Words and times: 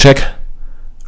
check. 0.00 0.24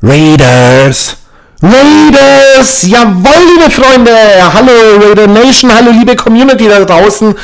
Raiders. 0.03 1.17
Raiders! 1.63 2.83
Jawohl, 2.83 3.43
liebe 3.55 3.71
Freunde! 3.71 4.13
Hallo 4.53 4.73
Raider 5.01 5.29
Nation, 5.29 5.73
hallo 5.75 5.93
liebe 5.93 6.15
Community 6.15 6.69
da 6.69 6.85
draußen. 6.85 7.35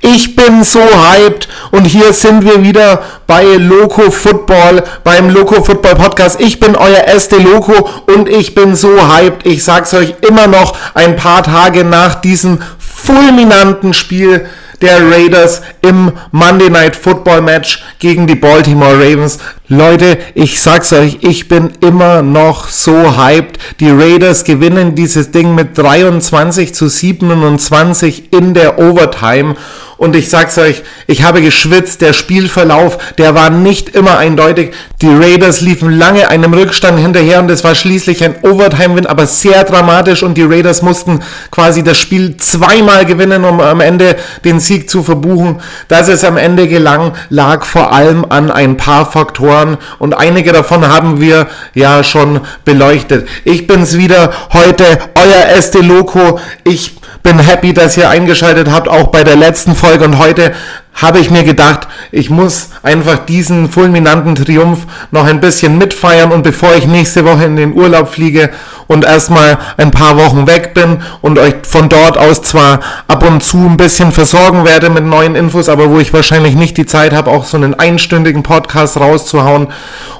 Ich 0.00 0.34
bin 0.34 0.64
so 0.64 0.80
hyped 0.80 1.46
und 1.72 1.84
hier 1.84 2.12
sind 2.14 2.42
wir 2.42 2.62
wieder 2.62 3.02
bei 3.26 3.44
Loco 3.56 4.10
Football, 4.10 4.82
beim 5.04 5.28
Loco 5.28 5.62
Football 5.62 5.96
Podcast. 5.96 6.40
Ich 6.40 6.58
bin 6.58 6.74
euer 6.74 7.04
Este 7.06 7.36
Loco 7.36 7.90
und 8.06 8.28
ich 8.28 8.54
bin 8.54 8.74
so 8.74 9.12
hyped. 9.12 9.44
Ich 9.44 9.64
sag's 9.64 9.92
euch 9.92 10.14
immer 10.26 10.46
noch 10.46 10.74
ein 10.94 11.16
paar 11.16 11.42
Tage 11.42 11.84
nach 11.84 12.14
diesem 12.14 12.60
fulminanten 12.78 13.92
Spiel 13.92 14.48
der 14.80 15.10
Raiders 15.10 15.62
im 15.82 16.12
Monday 16.30 16.70
Night 16.70 16.96
Football 16.96 17.42
Match 17.42 17.82
gegen 17.98 18.26
die 18.26 18.34
Baltimore 18.34 18.94
Ravens. 18.94 19.38
Leute, 19.68 20.18
ich 20.34 20.60
sag's 20.60 20.92
euch, 20.92 21.18
ich 21.22 21.48
bin 21.48 21.72
immer 21.80 22.22
noch 22.22 22.68
so 22.68 23.16
hyped. 23.16 23.58
Die 23.80 23.90
Raiders 23.90 24.44
gewinnen 24.44 24.94
dieses 24.94 25.30
Ding 25.30 25.54
mit 25.54 25.76
23 25.76 26.74
zu 26.74 26.88
27 26.88 28.32
in 28.32 28.54
der 28.54 28.78
Overtime 28.78 29.56
und 29.98 30.14
ich 30.14 30.30
sag's 30.30 30.56
euch, 30.58 30.84
ich 31.08 31.24
habe 31.24 31.42
geschwitzt. 31.42 32.00
Der 32.00 32.12
Spielverlauf, 32.12 32.98
der 33.18 33.34
war 33.34 33.50
nicht 33.50 33.88
immer 33.90 34.16
eindeutig. 34.16 34.72
Die 35.02 35.12
Raiders 35.12 35.60
liefen 35.60 35.90
lange 35.90 36.30
einem 36.30 36.54
Rückstand 36.54 37.00
hinterher 37.00 37.40
und 37.40 37.50
es 37.50 37.64
war 37.64 37.74
schließlich 37.74 38.22
ein 38.22 38.36
Overtime-Win, 38.42 39.06
aber 39.06 39.26
sehr 39.26 39.64
dramatisch. 39.64 40.22
Und 40.22 40.34
die 40.34 40.44
Raiders 40.44 40.82
mussten 40.82 41.20
quasi 41.50 41.82
das 41.82 41.98
Spiel 41.98 42.36
zweimal 42.36 43.06
gewinnen, 43.06 43.44
um 43.44 43.60
am 43.60 43.80
Ende 43.80 44.14
den 44.44 44.60
Sieg 44.60 44.88
zu 44.88 45.02
verbuchen. 45.02 45.60
Dass 45.88 46.06
es 46.06 46.22
am 46.22 46.36
Ende 46.36 46.68
gelang, 46.68 47.14
lag 47.28 47.64
vor 47.64 47.92
allem 47.92 48.24
an 48.28 48.52
ein 48.52 48.76
paar 48.76 49.10
Faktoren 49.10 49.78
und 49.98 50.14
einige 50.16 50.52
davon 50.52 50.86
haben 50.86 51.20
wir 51.20 51.48
ja 51.74 52.04
schon 52.04 52.40
beleuchtet. 52.64 53.28
Ich 53.42 53.66
bin's 53.66 53.98
wieder 53.98 54.32
heute, 54.52 54.84
euer 55.16 55.56
Este 55.56 55.80
Loco. 55.80 56.38
Ich 56.62 56.94
bin 57.24 57.40
happy, 57.40 57.74
dass 57.74 57.96
ihr 57.96 58.08
eingeschaltet 58.08 58.70
habt, 58.70 58.88
auch 58.88 59.08
bei 59.08 59.24
der 59.24 59.36
letzten 59.36 59.74
Folge 59.74 59.87
und 59.96 60.18
heute 60.18 60.52
habe 61.00 61.20
ich 61.20 61.30
mir 61.30 61.44
gedacht, 61.44 61.86
ich 62.10 62.28
muss 62.28 62.70
einfach 62.82 63.24
diesen 63.24 63.70
fulminanten 63.70 64.34
Triumph 64.34 64.80
noch 65.10 65.26
ein 65.26 65.40
bisschen 65.40 65.78
mitfeiern. 65.78 66.32
Und 66.32 66.42
bevor 66.42 66.74
ich 66.74 66.86
nächste 66.86 67.24
Woche 67.24 67.44
in 67.44 67.56
den 67.56 67.72
Urlaub 67.72 68.08
fliege 68.08 68.50
und 68.88 69.04
erstmal 69.04 69.58
ein 69.76 69.92
paar 69.92 70.16
Wochen 70.16 70.46
weg 70.48 70.74
bin 70.74 71.02
und 71.22 71.38
euch 71.38 71.54
von 71.62 71.88
dort 71.88 72.18
aus 72.18 72.42
zwar 72.42 72.80
ab 73.06 73.22
und 73.26 73.42
zu 73.42 73.58
ein 73.58 73.76
bisschen 73.76 74.10
versorgen 74.10 74.64
werde 74.64 74.90
mit 74.90 75.04
neuen 75.04 75.36
Infos, 75.36 75.68
aber 75.68 75.90
wo 75.90 76.00
ich 76.00 76.12
wahrscheinlich 76.12 76.56
nicht 76.56 76.76
die 76.76 76.86
Zeit 76.86 77.12
habe, 77.12 77.30
auch 77.30 77.44
so 77.44 77.56
einen 77.56 77.74
einstündigen 77.74 78.42
Podcast 78.42 78.96
rauszuhauen 78.98 79.68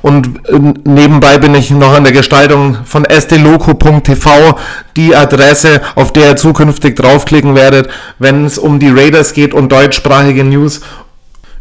und 0.02 0.48
äh, 0.48 0.58
nebenbei 0.84 1.38
bin 1.38 1.54
ich 1.54 1.70
noch 1.70 1.92
an 1.92 2.04
der 2.04 2.12
Gestaltung 2.12 2.78
von 2.84 3.04
esteloco.tv, 3.04 4.58
die 4.96 5.16
Adresse, 5.16 5.80
auf 5.94 6.12
der 6.12 6.28
ihr 6.28 6.36
zukünftig 6.36 6.96
draufklicken 6.96 7.54
werdet, 7.54 7.88
wenn 8.18 8.44
es 8.44 8.58
um 8.58 8.78
die 8.78 8.90
Raiders 8.90 9.32
geht 9.32 9.54
und 9.54 9.72
deutschsprachige 9.72 10.44
News 10.44 10.80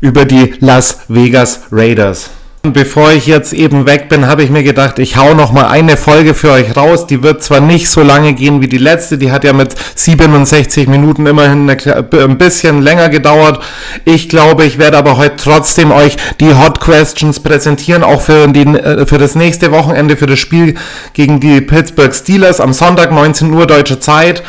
über 0.02 0.26
die 0.26 0.54
Las 0.60 1.00
Vegas 1.08 1.62
Raiders. 1.72 2.37
Bevor 2.64 3.12
ich 3.12 3.28
jetzt 3.28 3.54
eben 3.54 3.86
weg 3.86 4.10
bin, 4.10 4.28
habe 4.28 4.44
ich 4.44 4.50
mir 4.50 4.64
gedacht, 4.64 5.00
ich 5.00 5.16
hau 5.16 5.34
noch 5.34 5.52
mal 5.52 5.68
eine 5.68 5.96
Folge 5.96 6.34
für 6.34 6.52
euch 6.52 6.76
raus. 6.76 7.08
Die 7.08 7.24
wird 7.24 7.42
zwar 7.42 7.62
nicht 7.62 7.90
so 7.90 8.02
lange 8.02 8.34
gehen 8.34 8.62
wie 8.62 8.68
die 8.68 8.78
letzte, 8.78 9.18
die 9.18 9.32
hat 9.32 9.44
ja 9.44 9.54
mit 9.54 9.76
67 9.96 10.88
Minuten 10.88 11.26
immerhin 11.26 11.70
ein 11.70 12.38
bisschen 12.38 12.82
länger 12.82 13.10
gedauert. 13.10 13.64
Ich 14.06 14.28
glaube, 14.28 14.66
ich 14.66 14.80
werde 14.80 14.98
aber 14.98 15.18
heute 15.18 15.36
trotzdem 15.38 15.92
euch 15.92 16.18
die 16.40 16.56
Hot 16.56 16.82
Questions 16.82 17.40
präsentieren, 17.40 18.04
auch 18.04 18.22
für, 18.22 18.48
die, 18.48 18.66
äh, 18.66 19.06
für 19.06 19.18
das 19.18 19.36
nächste 19.36 19.72
Wochenende, 19.72 20.18
für 20.18 20.28
das 20.28 20.40
Spiel 20.40 20.76
gegen 21.14 21.40
die 21.40 21.62
Pittsburgh 21.62 22.14
Steelers 22.14 22.60
am 22.60 22.74
Sonntag 22.74 23.12
19 23.12 23.54
Uhr 23.54 23.66
deutsche 23.68 24.00
Zeit. 24.00 24.44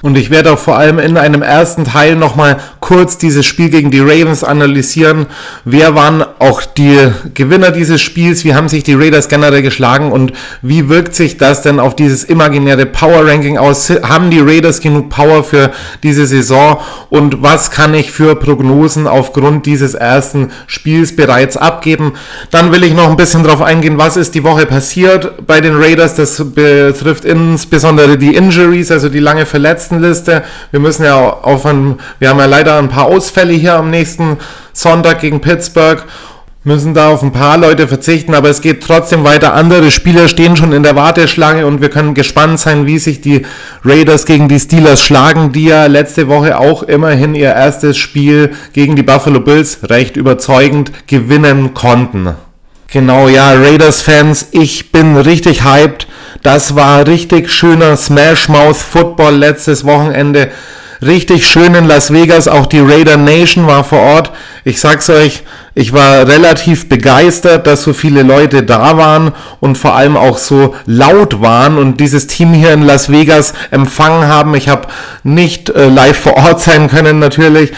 Und 0.00 0.16
ich 0.16 0.30
werde 0.30 0.52
auch 0.52 0.58
vor 0.58 0.78
allem 0.78 1.00
in 1.00 1.16
einem 1.16 1.42
ersten 1.42 1.82
Teil 1.82 2.14
nochmal 2.14 2.58
kurz 2.78 3.18
dieses 3.18 3.44
Spiel 3.44 3.68
gegen 3.68 3.90
die 3.90 3.98
Ravens 3.98 4.44
analysieren. 4.44 5.26
Wer 5.64 5.96
waren 5.96 6.24
auch 6.38 6.62
die 6.62 6.96
Gewinner 7.34 7.72
dieses 7.72 8.00
Spiels? 8.00 8.44
Wie 8.44 8.54
haben 8.54 8.68
sich 8.68 8.84
die 8.84 8.94
Raiders 8.94 9.28
generell 9.28 9.62
geschlagen? 9.62 10.12
Und 10.12 10.32
wie 10.62 10.88
wirkt 10.88 11.16
sich 11.16 11.36
das 11.36 11.62
denn 11.62 11.80
auf 11.80 11.96
dieses 11.96 12.22
imaginäre 12.22 12.86
Power 12.86 13.26
Ranking 13.26 13.58
aus? 13.58 13.90
Haben 13.90 14.30
die 14.30 14.38
Raiders 14.38 14.80
genug 14.80 15.08
Power 15.08 15.42
für 15.42 15.72
diese 16.04 16.26
Saison? 16.26 16.78
Und 17.10 17.42
was 17.42 17.72
kann 17.72 17.92
ich 17.92 18.12
für 18.12 18.36
Prognosen 18.36 19.08
aufgrund 19.08 19.66
dieses 19.66 19.94
ersten 19.94 20.52
Spiels 20.68 21.16
bereits 21.16 21.56
abgeben? 21.56 22.12
Dann 22.52 22.70
will 22.70 22.84
ich 22.84 22.94
noch 22.94 23.10
ein 23.10 23.16
bisschen 23.16 23.42
darauf 23.42 23.62
eingehen, 23.62 23.98
was 23.98 24.16
ist 24.16 24.36
die 24.36 24.44
Woche 24.44 24.64
passiert 24.66 25.44
bei 25.44 25.60
den 25.60 25.74
Raiders. 25.74 26.14
Das 26.14 26.40
betrifft 26.54 27.24
insbesondere 27.24 28.16
die 28.16 28.36
Injuries, 28.36 28.92
also 28.92 29.08
die 29.08 29.18
lange 29.18 29.44
Verletzung 29.44 29.87
Verletztenliste. 29.88 30.42
Wir 30.70 30.80
müssen 30.80 31.04
ja 31.04 31.16
auf 31.18 31.66
ein, 31.66 31.98
wir 32.18 32.28
haben 32.28 32.38
ja 32.38 32.46
leider 32.46 32.78
ein 32.78 32.88
paar 32.88 33.06
Ausfälle 33.06 33.52
hier 33.52 33.74
am 33.74 33.90
nächsten 33.90 34.38
Sonntag 34.72 35.20
gegen 35.20 35.40
Pittsburgh 35.40 36.04
müssen 36.64 36.92
da 36.92 37.08
auf 37.08 37.22
ein 37.22 37.32
paar 37.32 37.56
Leute 37.56 37.88
verzichten, 37.88 38.34
aber 38.34 38.50
es 38.50 38.60
geht 38.60 38.82
trotzdem 38.82 39.24
weiter. 39.24 39.54
Andere 39.54 39.90
Spieler 39.90 40.28
stehen 40.28 40.54
schon 40.54 40.72
in 40.72 40.82
der 40.82 40.96
Warteschlange 40.96 41.64
und 41.64 41.80
wir 41.80 41.88
können 41.88 42.12
gespannt 42.12 42.60
sein, 42.60 42.84
wie 42.84 42.98
sich 42.98 43.22
die 43.22 43.46
Raiders 43.84 44.26
gegen 44.26 44.48
die 44.48 44.60
Steelers 44.60 45.00
schlagen, 45.00 45.52
die 45.52 45.66
ja 45.66 45.86
letzte 45.86 46.28
Woche 46.28 46.58
auch 46.58 46.82
immerhin 46.82 47.34
ihr 47.34 47.54
erstes 47.54 47.96
Spiel 47.96 48.52
gegen 48.74 48.96
die 48.96 49.02
Buffalo 49.02 49.40
Bills 49.40 49.78
recht 49.84 50.18
überzeugend 50.18 51.06
gewinnen 51.06 51.72
konnten. 51.72 52.34
Genau, 52.90 53.28
ja, 53.28 53.52
Raiders-Fans, 53.52 54.48
ich 54.52 54.92
bin 54.92 55.18
richtig 55.18 55.62
hyped. 55.62 56.06
Das 56.42 56.74
war 56.74 57.06
richtig 57.06 57.52
schöner 57.52 57.98
Smash 57.98 58.48
Mouth 58.48 58.78
Football 58.78 59.34
letztes 59.34 59.84
Wochenende. 59.84 60.50
Richtig 61.02 61.46
schön 61.46 61.74
in 61.74 61.84
Las 61.84 62.14
Vegas. 62.14 62.48
Auch 62.48 62.64
die 62.64 62.80
Raider 62.80 63.18
Nation 63.18 63.66
war 63.66 63.84
vor 63.84 64.00
Ort. 64.00 64.32
Ich 64.64 64.80
sag's 64.80 65.10
euch, 65.10 65.42
ich 65.74 65.92
war 65.92 66.26
relativ 66.26 66.88
begeistert, 66.88 67.66
dass 67.66 67.82
so 67.82 67.92
viele 67.92 68.22
Leute 68.22 68.62
da 68.62 68.96
waren 68.96 69.32
und 69.60 69.76
vor 69.76 69.94
allem 69.94 70.16
auch 70.16 70.38
so 70.38 70.74
laut 70.86 71.42
waren 71.42 71.76
und 71.76 72.00
dieses 72.00 72.26
Team 72.26 72.54
hier 72.54 72.72
in 72.72 72.82
Las 72.82 73.12
Vegas 73.12 73.52
empfangen 73.70 74.28
haben. 74.28 74.54
Ich 74.54 74.70
habe 74.70 74.88
nicht 75.24 75.68
äh, 75.68 75.88
live 75.88 76.18
vor 76.18 76.38
Ort 76.38 76.62
sein 76.62 76.88
können 76.88 77.18
natürlich, 77.18 77.70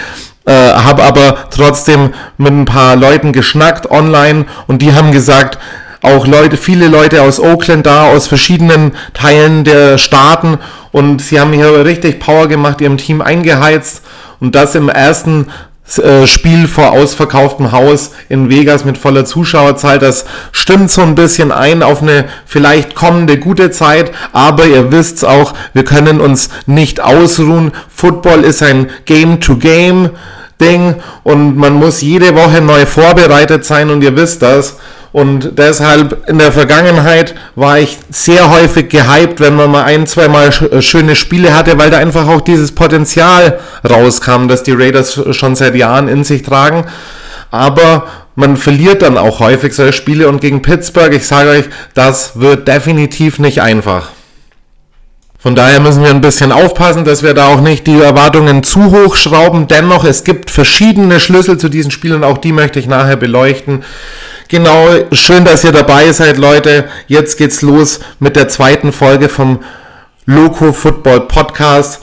äh, 0.46 0.52
habe 0.52 1.02
aber 1.02 1.50
trotzdem 1.50 2.14
mit 2.38 2.52
ein 2.52 2.64
paar 2.64 2.96
Leuten 2.96 3.32
geschnackt 3.32 3.90
online 3.90 4.46
und 4.66 4.82
die 4.82 4.94
haben 4.94 5.12
gesagt, 5.12 5.58
auch 6.02 6.26
Leute, 6.26 6.56
viele 6.56 6.88
Leute 6.88 7.22
aus 7.22 7.38
Oakland 7.38 7.84
da, 7.86 8.08
aus 8.08 8.26
verschiedenen 8.26 8.92
Teilen 9.12 9.64
der 9.64 9.98
Staaten 9.98 10.58
und 10.92 11.20
sie 11.20 11.38
haben 11.38 11.52
hier 11.52 11.84
richtig 11.84 12.20
Power 12.20 12.48
gemacht, 12.48 12.80
ihrem 12.80 12.96
Team 12.96 13.20
eingeheizt 13.20 14.02
und 14.40 14.54
das 14.54 14.74
im 14.74 14.88
ersten 14.88 15.48
äh, 15.98 16.26
Spiel 16.26 16.68
vor 16.68 16.92
ausverkauftem 16.92 17.72
Haus 17.72 18.12
in 18.28 18.48
Vegas 18.50 18.84
mit 18.84 18.98
voller 18.98 19.24
Zuschauerzahl. 19.24 19.98
Das 19.98 20.24
stimmt 20.52 20.90
so 20.90 21.02
ein 21.02 21.14
bisschen 21.14 21.52
ein 21.52 21.82
auf 21.82 22.02
eine 22.02 22.26
vielleicht 22.46 22.94
kommende 22.94 23.38
gute 23.38 23.70
Zeit, 23.70 24.12
aber 24.32 24.66
ihr 24.66 24.92
wisst 24.92 25.24
auch, 25.24 25.54
wir 25.72 25.84
können 25.84 26.20
uns 26.20 26.50
nicht 26.66 27.00
ausruhen. 27.00 27.72
Football 27.94 28.44
ist 28.44 28.62
ein 28.62 28.90
Game-to-Game. 29.04 30.10
Ding 30.60 30.96
und 31.22 31.56
man 31.56 31.72
muss 31.72 32.02
jede 32.02 32.34
Woche 32.34 32.60
neu 32.60 32.84
vorbereitet 32.84 33.64
sein 33.64 33.88
und 33.88 34.02
ihr 34.02 34.14
wisst 34.14 34.42
das. 34.42 34.76
Und 35.12 35.58
deshalb 35.58 36.28
in 36.28 36.38
der 36.38 36.52
Vergangenheit 36.52 37.34
war 37.56 37.78
ich 37.78 37.98
sehr 38.10 38.50
häufig 38.50 38.88
gehypt, 38.88 39.40
wenn 39.40 39.56
man 39.56 39.70
mal 39.70 39.84
ein, 39.84 40.06
zwei 40.06 40.28
Mal 40.28 40.48
äh, 40.48 40.80
schöne 40.80 41.16
Spiele 41.16 41.54
hatte, 41.54 41.78
weil 41.78 41.90
da 41.90 41.98
einfach 41.98 42.28
auch 42.28 42.40
dieses 42.40 42.72
Potenzial 42.72 43.58
rauskam, 43.88 44.46
das 44.46 44.62
die 44.62 44.72
Raiders 44.72 45.20
schon 45.32 45.56
seit 45.56 45.74
Jahren 45.74 46.06
in 46.06 46.22
sich 46.22 46.42
tragen. 46.42 46.84
Aber 47.50 48.06
man 48.36 48.56
verliert 48.56 49.02
dann 49.02 49.18
auch 49.18 49.40
häufig 49.40 49.74
solche 49.74 49.92
Spiele 49.92 50.28
und 50.28 50.40
gegen 50.40 50.62
Pittsburgh, 50.62 51.12
ich 51.12 51.26
sage 51.26 51.50
euch, 51.50 51.64
das 51.94 52.38
wird 52.38 52.68
definitiv 52.68 53.40
nicht 53.40 53.60
einfach. 53.60 54.10
Von 55.40 55.54
daher 55.54 55.80
müssen 55.80 56.04
wir 56.04 56.10
ein 56.10 56.20
bisschen 56.20 56.52
aufpassen, 56.52 57.04
dass 57.04 57.22
wir 57.22 57.34
da 57.34 57.46
auch 57.48 57.62
nicht 57.62 57.86
die 57.86 57.98
Erwartungen 57.98 58.62
zu 58.62 58.90
hoch 58.90 59.16
schrauben. 59.16 59.66
Dennoch, 59.68 60.04
es 60.04 60.22
gibt 60.22 60.50
verschiedene 60.50 61.18
Schlüssel 61.18 61.56
zu 61.56 61.70
diesen 61.70 61.90
Spielen, 61.90 62.24
auch 62.24 62.38
die 62.38 62.52
möchte 62.52 62.78
ich 62.78 62.86
nachher 62.86 63.16
beleuchten. 63.16 63.82
Genau, 64.50 64.88
schön, 65.12 65.44
dass 65.44 65.62
ihr 65.62 65.70
dabei 65.70 66.10
seid, 66.10 66.36
Leute. 66.36 66.88
Jetzt 67.06 67.38
geht's 67.38 67.62
los 67.62 68.00
mit 68.18 68.34
der 68.34 68.48
zweiten 68.48 68.90
Folge 68.90 69.28
vom 69.28 69.60
Loco 70.26 70.72
Football 70.72 71.28
Podcast. 71.28 72.00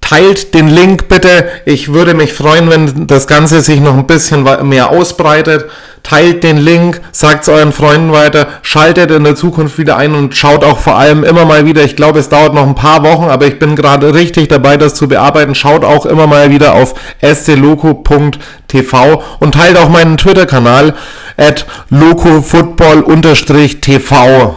Teilt 0.00 0.54
den 0.54 0.66
Link 0.66 1.06
bitte. 1.06 1.48
Ich 1.66 1.92
würde 1.92 2.14
mich 2.14 2.32
freuen, 2.32 2.68
wenn 2.68 3.06
das 3.06 3.28
Ganze 3.28 3.60
sich 3.60 3.78
noch 3.78 3.96
ein 3.96 4.08
bisschen 4.08 4.42
mehr 4.68 4.90
ausbreitet. 4.90 5.66
Teilt 6.04 6.44
den 6.44 6.58
Link, 6.58 7.00
sagt 7.10 7.42
es 7.42 7.48
euren 7.48 7.72
Freunden 7.72 8.12
weiter, 8.12 8.46
schaltet 8.62 9.10
in 9.10 9.24
der 9.24 9.34
Zukunft 9.34 9.78
wieder 9.78 9.96
ein 9.96 10.14
und 10.14 10.36
schaut 10.36 10.62
auch 10.62 10.78
vor 10.78 10.96
allem 10.96 11.24
immer 11.24 11.44
mal 11.44 11.66
wieder, 11.66 11.82
ich 11.82 11.96
glaube 11.96 12.20
es 12.20 12.28
dauert 12.28 12.54
noch 12.54 12.68
ein 12.68 12.76
paar 12.76 13.02
Wochen, 13.02 13.24
aber 13.24 13.46
ich 13.46 13.58
bin 13.58 13.74
gerade 13.74 14.14
richtig 14.14 14.46
dabei, 14.48 14.76
das 14.76 14.94
zu 14.94 15.08
bearbeiten, 15.08 15.56
schaut 15.56 15.84
auch 15.84 16.06
immer 16.06 16.28
mal 16.28 16.50
wieder 16.50 16.74
auf 16.74 16.94
stloco.tv 17.20 19.22
und 19.40 19.54
teilt 19.54 19.76
auch 19.76 19.88
meinen 19.88 20.16
Twitter-Kanal 20.16 20.94
at 21.36 21.66
locofootball-tv. 21.90 24.54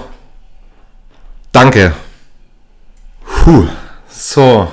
Danke. 1.51 1.93
Puh. 3.25 3.65
So. 4.09 4.71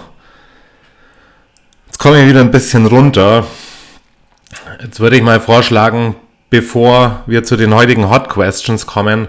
Jetzt 1.87 1.99
komme 1.99 2.21
ich 2.21 2.29
wieder 2.29 2.41
ein 2.41 2.50
bisschen 2.50 2.85
runter. 2.87 3.47
Jetzt 4.82 5.00
würde 5.00 5.17
ich 5.17 5.23
mal 5.23 5.41
vorschlagen, 5.41 6.15
bevor 6.55 7.25
wir 7.27 7.43
zu 7.43 7.56
den 7.56 7.75
heutigen 7.75 8.11
Hot 8.11 8.29
Questions 8.29 8.87
kommen, 8.87 9.27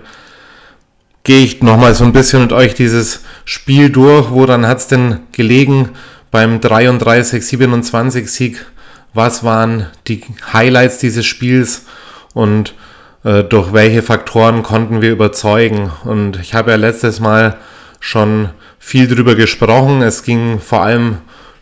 gehe 1.24 1.44
ich 1.44 1.64
nochmal 1.64 1.96
so 1.96 2.04
ein 2.04 2.14
bisschen 2.14 2.44
mit 2.44 2.54
euch 2.54 2.76
dieses 2.76 3.22
Spiel 3.46 3.90
durch. 3.90 4.30
Woran 4.30 4.68
hat 4.68 4.78
es 4.78 4.88
denn 4.88 5.22
gelegen 5.32 5.90
beim 6.30 6.60
33-27 6.60 8.28
Sieg? 8.28 8.64
Was 9.16 9.44
waren 9.44 9.88
die 10.06 10.22
Highlights 10.54 11.00
dieses 11.00 11.26
Spiels 11.26 11.86
und 12.36 12.76
äh, 13.24 13.44
durch 13.44 13.74
welche 13.74 14.04
Faktoren 14.04 14.62
konnten 14.62 15.02
wir 15.02 15.12
überzeugen? 15.12 15.90
Und 16.04 16.40
ich 16.40 16.54
habe 16.54 16.70
ja 16.70 16.78
letztes 16.78 17.20
Mal 17.20 17.58
schon 18.00 18.50
viel 18.78 19.08
drüber 19.08 19.34
gesprochen. 19.34 20.04
Es 20.04 20.22
ging 20.22 20.60
vor 20.60 20.84
allem 20.84 21.18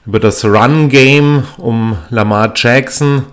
über 0.06 0.20
das 0.20 0.44
Run-Game 0.44 1.46
um 1.56 1.98
Lamar 2.10 2.52
Jackson. 2.54 3.28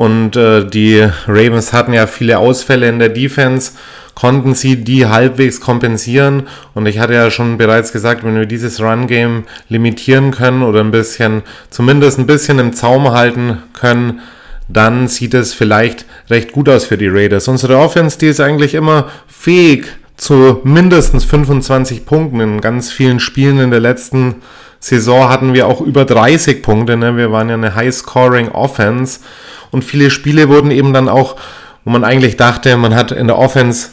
Und 0.00 0.34
äh, 0.34 0.64
die 0.64 1.06
Ravens 1.26 1.74
hatten 1.74 1.92
ja 1.92 2.06
viele 2.06 2.38
Ausfälle 2.38 2.88
in 2.88 2.98
der 2.98 3.10
Defense, 3.10 3.72
konnten 4.14 4.54
sie 4.54 4.82
die 4.82 5.04
halbwegs 5.04 5.60
kompensieren. 5.60 6.44
Und 6.72 6.86
ich 6.86 6.98
hatte 6.98 7.12
ja 7.12 7.30
schon 7.30 7.58
bereits 7.58 7.92
gesagt, 7.92 8.24
wenn 8.24 8.34
wir 8.34 8.46
dieses 8.46 8.80
Run-Game 8.80 9.44
limitieren 9.68 10.30
können 10.30 10.62
oder 10.62 10.80
ein 10.80 10.90
bisschen, 10.90 11.42
zumindest 11.68 12.18
ein 12.18 12.26
bisschen 12.26 12.58
im 12.58 12.72
Zaum 12.72 13.10
halten 13.10 13.58
können, 13.74 14.20
dann 14.68 15.06
sieht 15.06 15.34
es 15.34 15.52
vielleicht 15.52 16.06
recht 16.30 16.52
gut 16.52 16.70
aus 16.70 16.86
für 16.86 16.96
die 16.96 17.08
Raiders. 17.08 17.46
Unsere 17.48 17.76
Offense, 17.76 18.16
die 18.18 18.28
ist 18.28 18.40
eigentlich 18.40 18.72
immer 18.72 19.10
fähig 19.28 19.84
zu 20.16 20.62
mindestens 20.64 21.26
25 21.26 22.06
Punkten 22.06 22.40
in 22.40 22.62
ganz 22.62 22.90
vielen 22.90 23.20
Spielen 23.20 23.60
in 23.60 23.70
der 23.70 23.80
letzten 23.80 24.36
Saison 24.82 25.28
hatten 25.28 25.52
wir 25.52 25.66
auch 25.66 25.82
über 25.82 26.06
30 26.06 26.62
Punkte. 26.62 26.96
Ne? 26.96 27.18
Wir 27.18 27.30
waren 27.30 27.50
ja 27.50 27.54
eine 27.54 27.74
High-Scoring-Offense 27.74 29.20
und 29.70 29.84
viele 29.84 30.10
Spiele 30.10 30.48
wurden 30.48 30.70
eben 30.70 30.92
dann 30.92 31.08
auch, 31.08 31.36
wo 31.84 31.90
man 31.90 32.04
eigentlich 32.04 32.36
dachte, 32.36 32.76
man 32.76 32.94
hat 32.94 33.12
in 33.12 33.26
der 33.26 33.38
Offense 33.38 33.90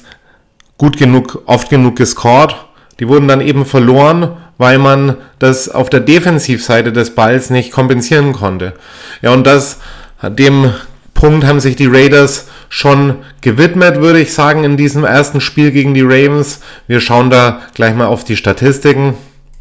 gut 0.78 0.98
genug, 0.98 1.44
oft 1.46 1.70
genug 1.70 1.96
gescored. 1.96 2.56
Die 3.00 3.08
wurden 3.08 3.28
dann 3.28 3.42
eben 3.42 3.66
verloren, 3.66 4.38
weil 4.58 4.80
man 4.80 5.18
das 5.40 5.70
auf 5.70 5.90
der 5.90 6.00
Defensivseite 6.00 6.92
des 6.92 7.14
Balls 7.14 7.50
nicht 7.50 7.72
kompensieren 7.72 8.34
konnte. 8.34 8.74
Ja, 9.22 9.32
und 9.32 9.46
das, 9.46 9.80
dem 10.24 10.72
Punkt 11.14 11.46
haben 11.46 11.60
sich 11.60 11.76
die 11.76 11.88
Raiders 11.88 12.48
schon 12.70 13.16
gewidmet, 13.42 14.02
würde 14.02 14.20
ich 14.20 14.34
sagen, 14.34 14.64
in 14.64 14.78
diesem 14.78 15.04
ersten 15.04 15.42
Spiel 15.42 15.72
gegen 15.72 15.94
die 15.94 16.02
Ravens. 16.02 16.62
Wir 16.88 17.00
schauen 17.00 17.30
da 17.30 17.62
gleich 17.74 17.96
mal 17.96 18.08
auf 18.08 18.24
die 18.24 18.36
Statistiken. 18.36 19.16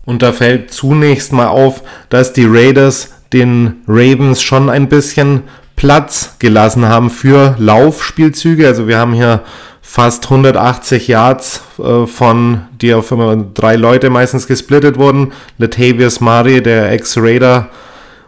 Und 0.05 0.23
da 0.23 0.33
fällt 0.33 0.73
zunächst 0.73 1.33
mal 1.33 1.49
auf, 1.49 1.83
dass 2.09 2.33
die 2.33 2.47
Raiders 2.47 3.13
den 3.33 3.83
Ravens 3.89 4.43
schon 4.43 4.71
ein 4.71 4.89
bisschen 4.89 5.43
Platz 5.77 6.37
gelassen 6.39 6.87
haben 6.87 7.11
für 7.11 7.55
Laufspielzüge. 7.59 8.67
Also 8.67 8.89
wir 8.89 8.99
haben 8.99 9.13
hier 9.13 9.43
fast 9.83 10.25
180 10.25 11.07
Yards 11.07 11.63
äh, 11.79 12.07
von, 12.07 12.63
die 12.81 12.93
auf 12.93 13.13
immer 13.13 13.37
drei 13.37 13.77
Leute 13.77 14.11
meistens 14.11 14.47
gesplittet 14.47 14.99
wurden. 14.99 15.33
Latavius 15.59 16.21
Murray, 16.21 16.63
der 16.63 16.91
Ex-Raider, 16.91 17.69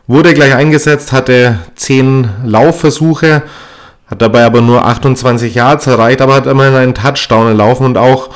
wurde 0.06 0.35
gleich 0.35 0.55
eingesetzt, 0.55 1.12
hatte 1.12 1.59
10 1.75 2.29
Laufversuche, 2.45 3.43
hat 4.06 4.23
dabei 4.23 4.45
aber 4.45 4.61
nur 4.61 4.87
28 4.87 5.55
Yards 5.55 5.87
erreicht, 5.87 6.23
aber 6.23 6.37
hat 6.37 6.47
immerhin 6.47 6.75
einen 6.75 6.95
Touchdown 6.95 7.49
erlaufen 7.49 7.85
und 7.85 7.99
auch 7.99 8.31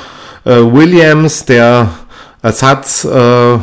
äh, 0.45 0.57
Williams, 0.57 1.45
der 1.45 1.89
Ersatz 2.41 3.05
äh, 3.05 3.57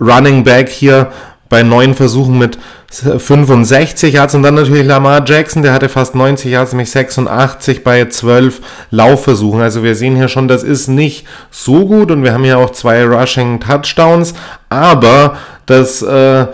Running 0.00 0.44
Back 0.44 0.68
hier 0.68 1.12
bei 1.48 1.62
neun 1.62 1.94
Versuchen 1.94 2.38
mit 2.38 2.58
65 2.90 4.14
Yards 4.14 4.34
und 4.34 4.42
dann 4.42 4.54
natürlich 4.54 4.86
Lamar 4.86 5.22
Jackson, 5.26 5.62
der 5.62 5.74
hatte 5.74 5.90
fast 5.90 6.14
90 6.14 6.50
Yards, 6.50 6.72
nämlich 6.72 6.90
86 6.90 7.84
bei 7.84 8.06
12 8.06 8.60
Laufversuchen. 8.90 9.60
Also 9.60 9.82
wir 9.82 9.94
sehen 9.94 10.16
hier 10.16 10.28
schon, 10.28 10.48
das 10.48 10.62
ist 10.62 10.88
nicht 10.88 11.26
so 11.50 11.86
gut 11.86 12.10
und 12.10 12.24
wir 12.24 12.32
haben 12.32 12.44
hier 12.44 12.58
auch 12.58 12.70
zwei 12.70 13.04
Rushing 13.04 13.60
Touchdowns, 13.60 14.32
aber 14.70 15.36
das 15.66 16.00
äh, 16.00 16.46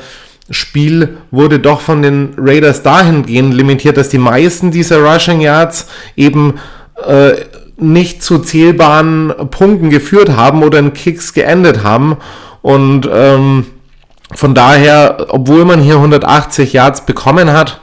Spiel 0.51 1.19
wurde 1.31 1.61
doch 1.61 1.81
von 1.81 2.03
den 2.03 2.35
Raiders 2.37 2.83
dahingehend 2.83 3.55
limitiert, 3.55 3.97
dass 3.97 4.09
die 4.09 4.19
meisten 4.19 4.73
dieser 4.73 4.99
Rushing 4.99 5.41
Yards 5.41 5.87
eben 6.17 6.55
äh, 7.07 7.35
nicht 7.77 8.25
zu 8.25 8.41
zählbaren 8.41 9.33
Punkten 9.51 9.89
geführt 9.89 10.31
haben 10.31 10.65
oder 10.65 10.81
in 10.81 10.93
Kicks 10.93 11.33
geendet 11.33 11.85
haben. 11.85 12.17
Und 12.61 13.09
ähm, 13.13 13.67
von 14.35 14.55
daher, 14.55 15.27
obwohl 15.29 15.65
man 15.65 15.81
hier 15.81 15.97
180 15.97 16.73
Yards 16.73 17.07
bekommen 17.07 17.53
hat, 17.53 17.81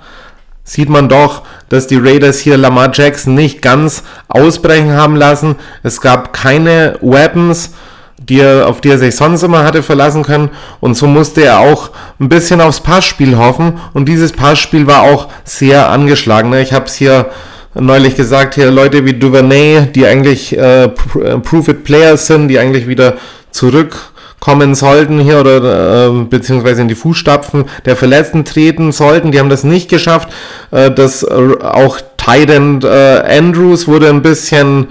sieht 0.63 0.89
man 0.89 1.09
doch, 1.09 1.44
dass 1.69 1.88
die 1.88 1.98
Raiders 1.98 2.39
hier 2.39 2.57
Lamar 2.57 2.92
Jackson 2.94 3.33
nicht 3.33 3.62
ganz 3.62 4.03
ausbrechen 4.27 4.94
haben 4.94 5.15
lassen. 5.15 5.56
Es 5.83 6.01
gab 6.01 6.33
keine 6.33 6.98
Weapons, 7.01 7.71
die 8.18 8.39
er, 8.39 8.68
auf 8.68 8.81
die 8.81 8.89
er 8.89 9.00
sich 9.00 9.15
sonst 9.15 9.44
immer 9.44 9.63
hatte 9.63 9.81
verlassen 9.81 10.24
können. 10.24 10.50
Und 10.80 10.95
so 10.95 11.07
musste 11.07 11.42
er 11.42 11.59
auch 11.59 11.92
ein 12.19 12.30
bisschen 12.30 12.62
aufs 12.62 12.81
Passspiel 12.81 13.38
hoffen. 13.38 13.80
Und 13.94 14.07
dieses 14.07 14.31
Passspiel 14.31 14.88
war 14.88 15.01
auch 15.03 15.30
sehr 15.44 15.89
angeschlagen. 15.89 16.53
Ich 16.53 16.74
habe 16.74 16.86
es 16.86 16.95
hier 16.95 17.31
neulich 17.74 18.15
gesagt, 18.15 18.56
hier 18.56 18.69
Leute 18.69 19.06
wie 19.06 19.13
Duvernay, 19.13 19.88
die 19.94 20.06
eigentlich 20.06 20.57
äh, 20.57 20.83
äh, 20.83 20.89
Proof-It 20.89 21.83
Players 21.83 22.27
sind, 22.27 22.50
die 22.50 22.59
eigentlich 22.59 22.88
wieder 22.88 23.15
zurückkommen 24.41 24.73
sollten 24.75 25.19
hier 25.19 25.39
oder 25.39 26.07
äh, 26.07 26.23
beziehungsweise 26.23 26.81
in 26.81 26.88
die 26.88 26.95
Fußstapfen 26.95 27.65
der 27.85 27.95
Verletzten 27.95 28.43
treten 28.43 28.91
sollten. 28.91 29.31
Die 29.31 29.39
haben 29.39 29.49
das 29.49 29.63
nicht 29.63 29.89
geschafft. 29.89 30.29
Äh, 30.71 30.91
das 30.91 31.23
äh, 31.23 31.27
auch 31.61 31.99
Tident 32.17 32.83
äh, 32.83 33.21
Andrews 33.38 33.88
wurde 33.88 34.09
ein 34.09 34.21
bisschen 34.23 34.88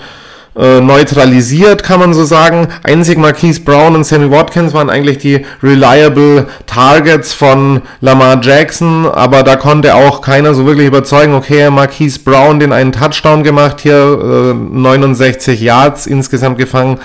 äh, 0.56 0.80
neutralisiert, 0.80 1.82
kann 1.82 1.98
man 1.98 2.14
so 2.14 2.24
sagen. 2.24 2.68
Einzig 2.84 3.18
Marquise 3.18 3.60
Brown 3.60 3.96
und 3.96 4.04
Sammy 4.04 4.30
Watkins 4.30 4.72
waren 4.72 4.88
eigentlich 4.88 5.18
die 5.18 5.44
reliable 5.62 6.46
Targets 6.66 7.32
von 7.32 7.82
Lamar 8.00 8.40
Jackson, 8.42 9.06
aber 9.06 9.42
da 9.42 9.56
konnte 9.56 9.96
auch 9.96 10.22
keiner 10.22 10.54
so 10.54 10.64
wirklich 10.64 10.86
überzeugen, 10.86 11.34
okay, 11.34 11.70
Marquise 11.70 12.20
Brown 12.20 12.60
den 12.60 12.72
einen 12.72 12.92
Touchdown 12.92 13.42
gemacht, 13.42 13.80
hier 13.80 14.54
äh, 14.54 14.54
69 14.54 15.60
Yards 15.60 16.06
insgesamt 16.06 16.58
gefangen. 16.58 16.98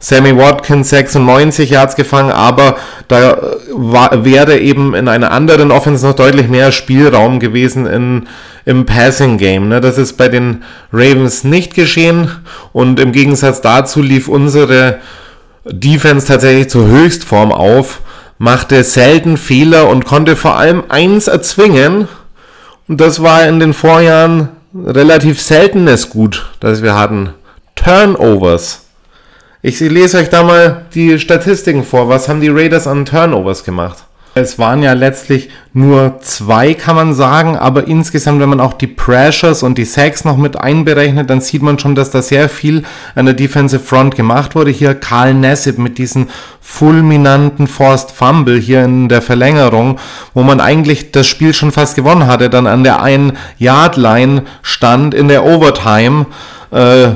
Sammy 0.00 0.36
Watkins 0.36 0.90
96 0.90 1.70
Yards 1.70 1.96
gefangen, 1.96 2.30
aber 2.30 2.76
da 3.08 3.32
äh, 3.32 4.24
wäre 4.24 4.58
eben 4.58 4.94
in 4.94 5.08
einer 5.08 5.32
anderen 5.32 5.70
Offense 5.70 6.06
noch 6.06 6.14
deutlich 6.14 6.48
mehr 6.48 6.70
Spielraum 6.70 7.40
gewesen 7.40 7.86
in, 7.86 8.28
im 8.64 8.86
Passing 8.86 9.38
Game. 9.38 9.68
Ne? 9.68 9.80
Das 9.80 9.98
ist 9.98 10.16
bei 10.16 10.28
den 10.28 10.62
Ravens 10.92 11.42
nicht 11.42 11.74
geschehen 11.74 12.30
und 12.72 13.00
im 13.00 13.12
Gegensatz 13.12 13.60
dazu 13.60 14.00
lief 14.00 14.28
unsere 14.28 14.98
Defense 15.64 16.26
tatsächlich 16.26 16.70
zur 16.70 16.86
Höchstform 16.86 17.50
auf, 17.50 18.00
machte 18.38 18.84
selten 18.84 19.36
Fehler 19.36 19.88
und 19.88 20.04
konnte 20.04 20.36
vor 20.36 20.56
allem 20.56 20.84
eins 20.88 21.26
erzwingen 21.26 22.06
und 22.86 23.00
das 23.00 23.22
war 23.22 23.46
in 23.46 23.58
den 23.58 23.74
Vorjahren 23.74 24.50
relativ 24.74 25.42
seltenes 25.42 26.08
Gut, 26.10 26.46
das 26.60 26.82
wir 26.82 26.94
hatten. 26.94 27.30
Turnovers. 27.74 28.87
Ich 29.60 29.80
lese 29.80 30.18
euch 30.18 30.30
da 30.30 30.44
mal 30.44 30.86
die 30.94 31.18
Statistiken 31.18 31.82
vor. 31.82 32.08
Was 32.08 32.28
haben 32.28 32.40
die 32.40 32.48
Raiders 32.48 32.86
an 32.86 33.04
Turnovers 33.04 33.64
gemacht? 33.64 34.04
Es 34.34 34.56
waren 34.56 34.84
ja 34.84 34.92
letztlich 34.92 35.48
nur 35.72 36.20
zwei, 36.20 36.74
kann 36.74 36.94
man 36.94 37.12
sagen, 37.12 37.56
aber 37.56 37.88
insgesamt, 37.88 38.40
wenn 38.40 38.50
man 38.50 38.60
auch 38.60 38.74
die 38.74 38.86
Pressures 38.86 39.64
und 39.64 39.76
die 39.76 39.84
Sacks 39.84 40.24
noch 40.24 40.36
mit 40.36 40.56
einberechnet, 40.56 41.28
dann 41.28 41.40
sieht 41.40 41.62
man 41.62 41.76
schon, 41.80 41.96
dass 41.96 42.12
da 42.12 42.22
sehr 42.22 42.48
viel 42.48 42.84
an 43.16 43.24
der 43.24 43.34
Defensive 43.34 43.82
Front 43.82 44.14
gemacht 44.14 44.54
wurde. 44.54 44.70
Hier 44.70 44.94
Karl 44.94 45.34
Nassib 45.34 45.78
mit 45.78 45.98
diesem 45.98 46.28
fulminanten 46.60 47.66
Forced 47.66 48.12
Fumble 48.12 48.60
hier 48.60 48.84
in 48.84 49.08
der 49.08 49.22
Verlängerung, 49.22 49.98
wo 50.34 50.44
man 50.44 50.60
eigentlich 50.60 51.10
das 51.10 51.26
Spiel 51.26 51.52
schon 51.52 51.72
fast 51.72 51.96
gewonnen 51.96 52.28
hatte, 52.28 52.48
dann 52.48 52.68
an 52.68 52.84
der 52.84 53.02
einen 53.02 53.32
Yard 53.58 53.96
Line 53.96 54.44
stand 54.62 55.14
in 55.14 55.26
der 55.26 55.44
Overtime. 55.44 56.26
Äh, 56.70 57.12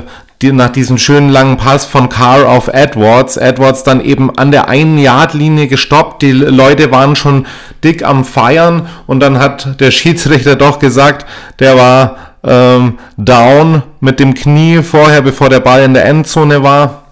nach 0.51 0.69
diesem 0.69 0.97
schönen 0.97 1.29
langen 1.29 1.57
Pass 1.57 1.85
von 1.85 2.09
Carr 2.09 2.47
auf 2.47 2.67
Edwards. 2.67 3.37
Edwards 3.37 3.83
dann 3.83 4.01
eben 4.01 4.35
an 4.37 4.51
der 4.51 4.67
einen 4.67 4.97
Yard-Linie 4.97 5.67
gestoppt. 5.67 6.21
Die 6.21 6.31
Leute 6.31 6.91
waren 6.91 7.15
schon 7.15 7.45
dick 7.83 8.03
am 8.03 8.25
Feiern 8.25 8.87
und 9.07 9.19
dann 9.21 9.39
hat 9.39 9.79
der 9.79 9.91
Schiedsrichter 9.91 10.55
doch 10.55 10.79
gesagt, 10.79 11.25
der 11.59 11.77
war 11.77 12.17
ähm, 12.43 12.99
down 13.17 13.83
mit 13.99 14.19
dem 14.19 14.33
Knie 14.33 14.83
vorher, 14.83 15.21
bevor 15.21 15.49
der 15.49 15.61
Ball 15.61 15.83
in 15.83 15.93
der 15.93 16.05
Endzone 16.05 16.63
war. 16.63 17.03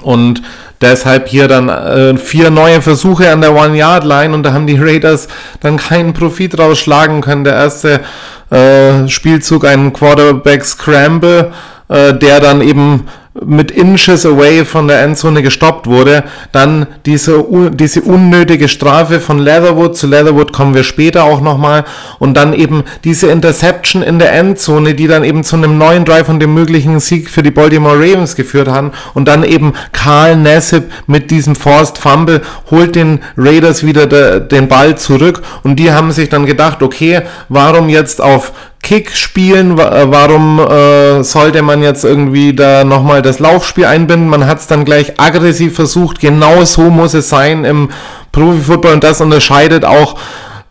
Und 0.00 0.42
deshalb 0.80 1.28
hier 1.28 1.48
dann 1.48 1.68
äh, 1.68 2.16
vier 2.16 2.50
neue 2.50 2.82
Versuche 2.82 3.30
an 3.32 3.40
der 3.40 3.54
One-Yard-Line 3.54 4.32
und 4.32 4.42
da 4.44 4.52
haben 4.52 4.66
die 4.66 4.78
Raiders 4.78 5.28
dann 5.60 5.76
keinen 5.76 6.12
Profit 6.12 6.58
rausschlagen 6.58 7.20
können. 7.20 7.44
Der 7.44 7.54
erste 7.54 8.00
äh, 8.50 9.08
Spielzug, 9.08 9.64
ein 9.64 9.92
Quarterback-Scramble, 9.92 11.52
äh, 11.88 12.14
der 12.14 12.40
dann 12.40 12.60
eben 12.60 13.04
mit 13.44 13.70
Inches 13.70 14.26
away 14.26 14.64
von 14.64 14.88
der 14.88 15.02
Endzone 15.02 15.42
gestoppt 15.42 15.86
wurde. 15.86 16.24
Dann 16.52 16.86
diese, 17.06 17.44
diese 17.72 18.02
unnötige 18.02 18.68
Strafe 18.68 19.20
von 19.20 19.38
Leatherwood. 19.38 19.96
Zu 19.96 20.06
Leatherwood 20.06 20.52
kommen 20.52 20.74
wir 20.74 20.82
später 20.82 21.24
auch 21.24 21.40
nochmal. 21.40 21.84
Und 22.18 22.36
dann 22.36 22.52
eben 22.52 22.84
diese 23.04 23.28
Interception 23.28 24.02
in 24.02 24.18
der 24.18 24.32
Endzone, 24.32 24.94
die 24.94 25.06
dann 25.06 25.24
eben 25.24 25.44
zu 25.44 25.56
einem 25.56 25.78
neuen 25.78 26.04
Drive 26.04 26.28
und 26.28 26.40
dem 26.40 26.54
möglichen 26.54 27.00
Sieg 27.00 27.30
für 27.30 27.42
die 27.42 27.50
Baltimore 27.50 27.96
Ravens 27.96 28.34
geführt 28.34 28.68
haben. 28.68 28.92
Und 29.14 29.26
dann 29.28 29.44
eben 29.44 29.74
Carl 29.92 30.36
Nassib 30.36 30.84
mit 31.06 31.30
diesem 31.30 31.54
Forced 31.54 31.98
Fumble 31.98 32.42
holt 32.70 32.94
den 32.94 33.20
Raiders 33.36 33.84
wieder 33.84 34.06
de, 34.06 34.40
den 34.40 34.68
Ball 34.68 34.96
zurück. 34.98 35.42
Und 35.62 35.76
die 35.76 35.92
haben 35.92 36.12
sich 36.12 36.28
dann 36.28 36.46
gedacht, 36.46 36.82
okay, 36.82 37.22
warum 37.48 37.88
jetzt 37.88 38.20
auf 38.20 38.52
Kick 38.82 39.14
spielen? 39.14 39.78
Äh, 39.78 40.10
warum 40.10 40.58
äh, 40.60 41.22
sollte 41.22 41.62
man 41.62 41.82
jetzt 41.82 42.04
irgendwie 42.04 42.54
da 42.54 42.84
nochmal 42.84 43.22
das 43.22 43.38
Laufspiel 43.38 43.84
einbinden? 43.84 44.28
Man 44.28 44.46
hat 44.46 44.60
es 44.60 44.66
dann 44.66 44.84
gleich 44.84 45.20
aggressiv 45.20 45.74
versucht. 45.74 46.20
Genau 46.20 46.64
so 46.64 46.82
muss 46.82 47.14
es 47.14 47.28
sein 47.28 47.64
im 47.64 47.90
Profifootball 48.32 48.94
und 48.94 49.04
das 49.04 49.20
unterscheidet 49.20 49.84
auch 49.84 50.16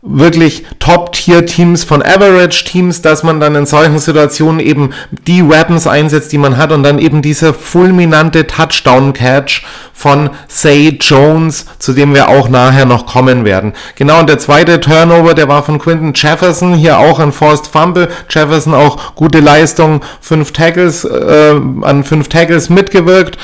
wirklich 0.09 0.65
Top-Tier-Teams 0.79 1.83
von 1.83 2.01
Average-Teams, 2.01 3.01
dass 3.01 3.23
man 3.23 3.39
dann 3.39 3.55
in 3.55 3.65
solchen 3.65 3.99
Situationen 3.99 4.59
eben 4.59 4.91
die 5.27 5.47
Weapons 5.47 5.87
einsetzt, 5.87 6.31
die 6.31 6.37
man 6.37 6.57
hat 6.57 6.71
und 6.71 6.83
dann 6.83 6.99
eben 6.99 7.21
dieser 7.21 7.53
fulminante 7.53 8.47
Touchdown-Catch 8.47 9.65
von 9.93 10.29
Say 10.47 10.97
Jones, 11.01 11.65
zu 11.79 11.93
dem 11.93 12.13
wir 12.13 12.29
auch 12.29 12.49
nachher 12.49 12.85
noch 12.85 13.07
kommen 13.07 13.45
werden. 13.45 13.73
Genau, 13.95 14.19
und 14.19 14.29
der 14.29 14.37
zweite 14.37 14.79
Turnover, 14.79 15.33
der 15.33 15.47
war 15.47 15.63
von 15.63 15.79
Quinton 15.79 16.13
Jefferson, 16.15 16.75
hier 16.75 16.99
auch 16.99 17.19
ein 17.19 17.31
Forced 17.31 17.67
Fumble. 17.67 18.07
Jefferson 18.29 18.75
auch 18.75 19.15
gute 19.15 19.39
Leistung, 19.39 20.01
fünf 20.21 20.51
Tackles, 20.51 21.03
äh, 21.03 21.55
an 21.81 22.03
fünf 22.03 22.29
Tackles 22.29 22.69
mitgewirkt 22.69 23.37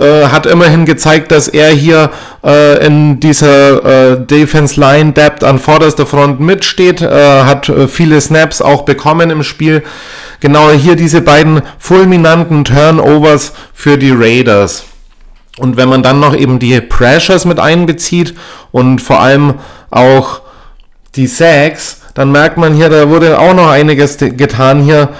äh, 0.00 0.28
hat 0.28 0.46
immerhin 0.46 0.86
gezeigt, 0.86 1.30
dass 1.30 1.46
er 1.46 1.68
hier 1.68 2.10
äh, 2.42 2.86
in 2.86 3.20
dieser 3.20 4.14
äh, 4.14 4.26
Defense 4.26 4.80
Line 4.80 5.12
Depth 5.12 5.44
an 5.44 5.58
vorderster 5.58 6.06
Front 6.06 6.40
mitsteht, 6.40 7.02
äh, 7.02 7.42
hat 7.42 7.68
äh, 7.68 7.86
viele 7.86 8.20
Snaps 8.20 8.62
auch 8.62 8.82
bekommen 8.82 9.28
im 9.28 9.42
Spiel. 9.42 9.82
Genau 10.40 10.70
hier 10.70 10.96
diese 10.96 11.20
beiden 11.20 11.60
fulminanten 11.78 12.64
Turnovers 12.64 13.52
für 13.74 13.98
die 13.98 14.10
Raiders. 14.10 14.84
Und 15.58 15.76
wenn 15.76 15.90
man 15.90 16.02
dann 16.02 16.18
noch 16.18 16.34
eben 16.34 16.58
die 16.58 16.80
Pressures 16.80 17.44
mit 17.44 17.60
einbezieht 17.60 18.34
und 18.72 19.00
vor 19.02 19.20
allem 19.20 19.54
auch 19.90 20.40
die 21.14 21.26
Sacks, 21.26 22.00
dann 22.14 22.32
merkt 22.32 22.56
man 22.56 22.72
hier, 22.74 22.88
da 22.88 23.10
wurde 23.10 23.38
auch 23.38 23.52
noch 23.52 23.68
einiges 23.68 24.16
getan 24.16 24.82
hier. 24.82 25.10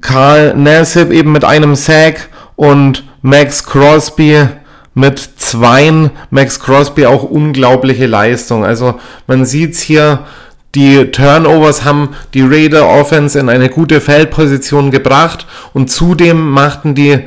Karl 0.00 0.54
Nassib 0.56 1.12
eben 1.12 1.30
mit 1.30 1.44
einem 1.44 1.76
Sack 1.76 2.28
und 2.56 3.04
Max 3.22 3.64
Crosby 3.64 4.46
mit 4.94 5.18
zweien. 5.18 6.10
Max 6.30 6.60
Crosby 6.60 7.06
auch 7.06 7.22
unglaubliche 7.22 8.06
Leistung. 8.06 8.64
Also 8.64 8.94
man 9.26 9.44
sieht's 9.44 9.80
hier, 9.80 10.26
die 10.74 11.10
Turnovers 11.10 11.84
haben 11.84 12.10
die 12.34 12.42
Raider 12.42 12.88
Offense 12.88 13.38
in 13.38 13.48
eine 13.48 13.68
gute 13.68 14.00
Feldposition 14.00 14.90
gebracht 14.90 15.46
und 15.74 15.90
zudem 15.90 16.50
machten 16.50 16.94
die 16.94 17.20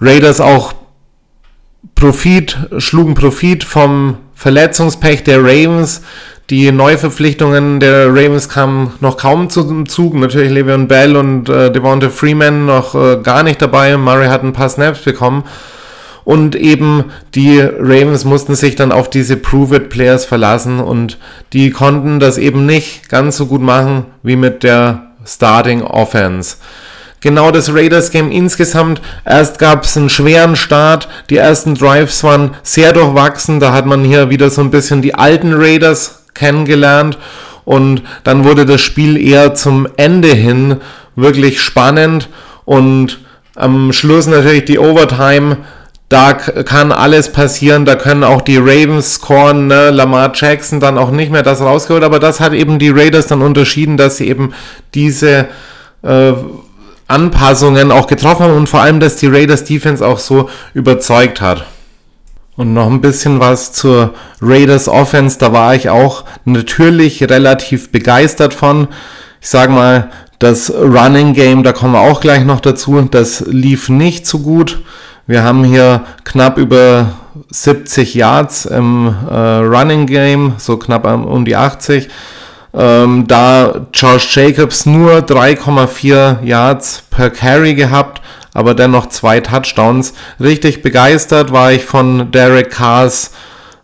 Raiders 0.00 0.40
auch 0.40 0.74
Profit, 1.94 2.56
schlugen 2.78 3.14
Profit 3.14 3.64
vom 3.64 4.18
Verletzungspech 4.34 5.24
der 5.24 5.42
Ravens. 5.42 6.02
Die 6.50 6.72
Neuverpflichtungen 6.72 7.78
der 7.78 8.08
Ravens 8.08 8.48
kamen 8.48 8.94
noch 9.00 9.18
kaum 9.18 9.50
zum 9.50 9.86
Zug. 9.86 10.14
Natürlich 10.14 10.50
Le'Veon 10.50 10.86
Bell 10.86 11.14
und 11.14 11.50
äh, 11.50 11.70
Devonta 11.70 12.08
Freeman 12.08 12.64
noch 12.64 12.94
äh, 12.94 13.18
gar 13.22 13.42
nicht 13.42 13.60
dabei. 13.60 13.98
Murray 13.98 14.28
hat 14.28 14.42
ein 14.42 14.54
paar 14.54 14.70
Snaps 14.70 15.00
bekommen. 15.00 15.44
Und 16.24 16.56
eben 16.56 17.04
die 17.34 17.60
Ravens 17.60 18.24
mussten 18.24 18.54
sich 18.54 18.76
dann 18.76 18.92
auf 18.92 19.10
diese 19.10 19.36
Prove-It-Players 19.36 20.24
verlassen 20.24 20.80
und 20.80 21.18
die 21.54 21.70
konnten 21.70 22.20
das 22.20 22.36
eben 22.36 22.66
nicht 22.66 23.08
ganz 23.08 23.36
so 23.38 23.46
gut 23.46 23.62
machen 23.62 24.04
wie 24.22 24.36
mit 24.36 24.62
der 24.62 25.12
Starting 25.26 25.82
Offense. 25.82 26.56
Genau 27.20 27.50
das 27.50 27.74
Raiders 27.74 28.10
Game 28.10 28.30
insgesamt. 28.30 29.02
Erst 29.24 29.58
gab 29.58 29.84
es 29.84 29.96
einen 29.96 30.08
schweren 30.08 30.54
Start. 30.54 31.08
Die 31.30 31.36
ersten 31.36 31.74
Drives 31.74 32.22
waren 32.24 32.54
sehr 32.62 32.92
durchwachsen. 32.92 33.58
Da 33.58 33.72
hat 33.72 33.86
man 33.86 34.04
hier 34.04 34.30
wieder 34.30 34.50
so 34.50 34.60
ein 34.60 34.70
bisschen 34.70 35.02
die 35.02 35.14
alten 35.14 35.52
Raiders 35.54 36.17
kennengelernt 36.38 37.18
und 37.64 38.02
dann 38.24 38.44
wurde 38.44 38.64
das 38.64 38.80
Spiel 38.80 39.20
eher 39.20 39.54
zum 39.54 39.86
Ende 39.96 40.28
hin 40.28 40.76
wirklich 41.16 41.60
spannend 41.60 42.28
und 42.64 43.18
am 43.54 43.92
Schluss 43.92 44.26
natürlich 44.26 44.64
die 44.64 44.78
Overtime. 44.78 45.58
Da 46.08 46.32
kann 46.32 46.92
alles 46.92 47.30
passieren, 47.30 47.84
da 47.84 47.94
können 47.94 48.24
auch 48.24 48.40
die 48.40 48.56
Ravens 48.56 49.16
scoren, 49.16 49.66
ne? 49.66 49.90
Lamar 49.90 50.32
Jackson 50.34 50.80
dann 50.80 50.96
auch 50.96 51.10
nicht 51.10 51.30
mehr 51.30 51.42
das 51.42 51.60
rausgeholt, 51.60 52.02
aber 52.02 52.18
das 52.18 52.40
hat 52.40 52.54
eben 52.54 52.78
die 52.78 52.88
Raiders 52.88 53.26
dann 53.26 53.42
unterschieden, 53.42 53.98
dass 53.98 54.16
sie 54.16 54.28
eben 54.28 54.54
diese 54.94 55.48
äh, 56.02 56.32
Anpassungen 57.08 57.92
auch 57.92 58.06
getroffen 58.06 58.44
haben 58.44 58.56
und 58.56 58.68
vor 58.68 58.80
allem, 58.80 59.00
dass 59.00 59.16
die 59.16 59.26
Raiders 59.26 59.64
Defense 59.64 60.06
auch 60.06 60.18
so 60.18 60.48
überzeugt 60.72 61.42
hat. 61.42 61.66
Und 62.58 62.74
noch 62.74 62.90
ein 62.90 63.00
bisschen 63.00 63.38
was 63.38 63.72
zur 63.72 64.14
Raiders 64.42 64.88
Offense. 64.88 65.38
Da 65.38 65.52
war 65.52 65.76
ich 65.76 65.90
auch 65.90 66.24
natürlich 66.44 67.22
relativ 67.22 67.92
begeistert 67.92 68.52
von. 68.52 68.88
Ich 69.40 69.48
sag 69.48 69.70
mal, 69.70 70.10
das 70.40 70.68
Running 70.68 71.34
Game, 71.34 71.62
da 71.62 71.70
kommen 71.70 71.92
wir 71.92 72.00
auch 72.00 72.20
gleich 72.20 72.44
noch 72.44 72.58
dazu, 72.58 73.00
das 73.08 73.44
lief 73.46 73.88
nicht 73.88 74.26
so 74.26 74.40
gut. 74.40 74.82
Wir 75.28 75.44
haben 75.44 75.62
hier 75.62 76.02
knapp 76.24 76.58
über 76.58 77.12
70 77.48 78.14
Yards 78.14 78.64
im 78.66 79.14
äh, 79.30 79.34
Running 79.36 80.06
Game, 80.06 80.54
so 80.58 80.78
knapp 80.78 81.06
um 81.06 81.44
die 81.44 81.54
80. 81.54 82.08
Ähm, 82.74 83.28
da 83.28 83.86
Josh 83.94 84.36
Jacobs 84.36 84.84
nur 84.84 85.18
3,4 85.18 86.42
Yards 86.42 87.04
per 87.08 87.30
Carry 87.30 87.74
gehabt 87.74 88.17
aber 88.58 88.74
dennoch 88.74 89.06
zwei 89.06 89.38
Touchdowns. 89.38 90.14
Richtig 90.40 90.82
begeistert 90.82 91.52
war 91.52 91.70
ich 91.70 91.84
von 91.84 92.32
Derek 92.32 92.70
Carrs 92.70 93.30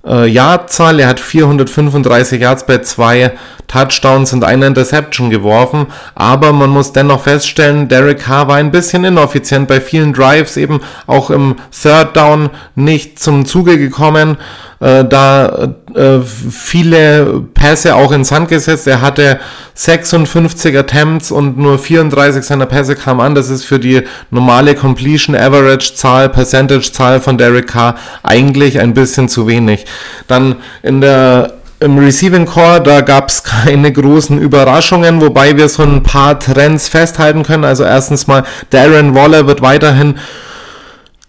äh, 0.04 0.26
Yardzahl. 0.26 0.99
Er 0.99 1.07
hat 1.07 1.21
435 1.21 2.40
Yards 2.40 2.66
bei 2.66 2.78
zwei 2.78 3.31
Touchdowns 3.69 4.33
und 4.33 4.43
eine 4.43 4.66
Interception 4.66 5.31
geworfen. 5.31 5.87
Aber 6.16 6.52
man 6.52 6.71
muss 6.71 6.93
dennoch 6.93 7.23
feststellen, 7.23 7.87
Derek 7.87 8.25
Carr 8.25 8.49
war 8.49 8.57
ein 8.57 8.73
bisschen 8.73 9.04
ineffizient 9.04 9.69
bei 9.69 9.81
vielen 9.81 10.12
Drives, 10.12 10.57
eben 10.57 10.81
auch 11.07 11.31
im 11.31 11.54
Third 11.71 12.16
Down 12.16 12.50
nicht 12.75 13.21
zum 13.21 13.47
Zuge 13.47 13.78
gekommen. 13.78 14.38
Äh, 14.81 15.04
da 15.04 15.75
äh, 15.95 16.21
viele 16.21 17.43
Pässe 17.54 17.95
auch 17.95 18.12
ins 18.12 18.33
Hand 18.33 18.49
gesetzt. 18.49 18.87
Er 18.87 19.00
hatte 19.00 19.38
56 19.75 20.76
Attempts 20.76 21.31
und 21.31 21.59
nur 21.59 21.78
34 21.78 22.45
seiner 22.45 22.66
Pässe 22.66 22.97
kamen 22.97 23.21
an. 23.21 23.35
Das 23.35 23.49
ist 23.49 23.64
für 23.64 23.78
die 23.78 24.02
normale 24.31 24.75
Completion 24.75 25.37
Average 25.37 25.95
Zahl, 25.95 26.28
Percentage 26.28 26.93
Zahl 26.93 27.21
von 27.21 27.38
Derek 27.38 27.69
Carr 27.69 27.97
eigentlich 28.23 28.81
ein 28.81 28.95
bisschen 28.95 29.28
zu 29.28 29.47
wenig. 29.47 29.87
Dann 30.26 30.57
in 30.83 31.00
der 31.00 31.54
im 31.81 31.99
Receiving 31.99 32.47
Core, 32.47 32.81
da 32.81 33.02
gab 33.02 33.28
es 33.28 33.43
keine 33.43 33.93
großen 33.93 34.38
Überraschungen, 34.38 35.21
wobei 35.21 35.57
wir 35.57 35.69
so 35.69 35.83
ein 35.83 36.02
paar 36.02 36.38
Trends 36.38 36.88
festhalten 36.88 37.43
können. 37.43 37.64
Also 37.64 37.85
erstens 37.85 38.26
mal, 38.26 38.45
Darren 38.71 39.14
Waller 39.14 39.47
wird 39.47 39.61
weiterhin 39.61 40.19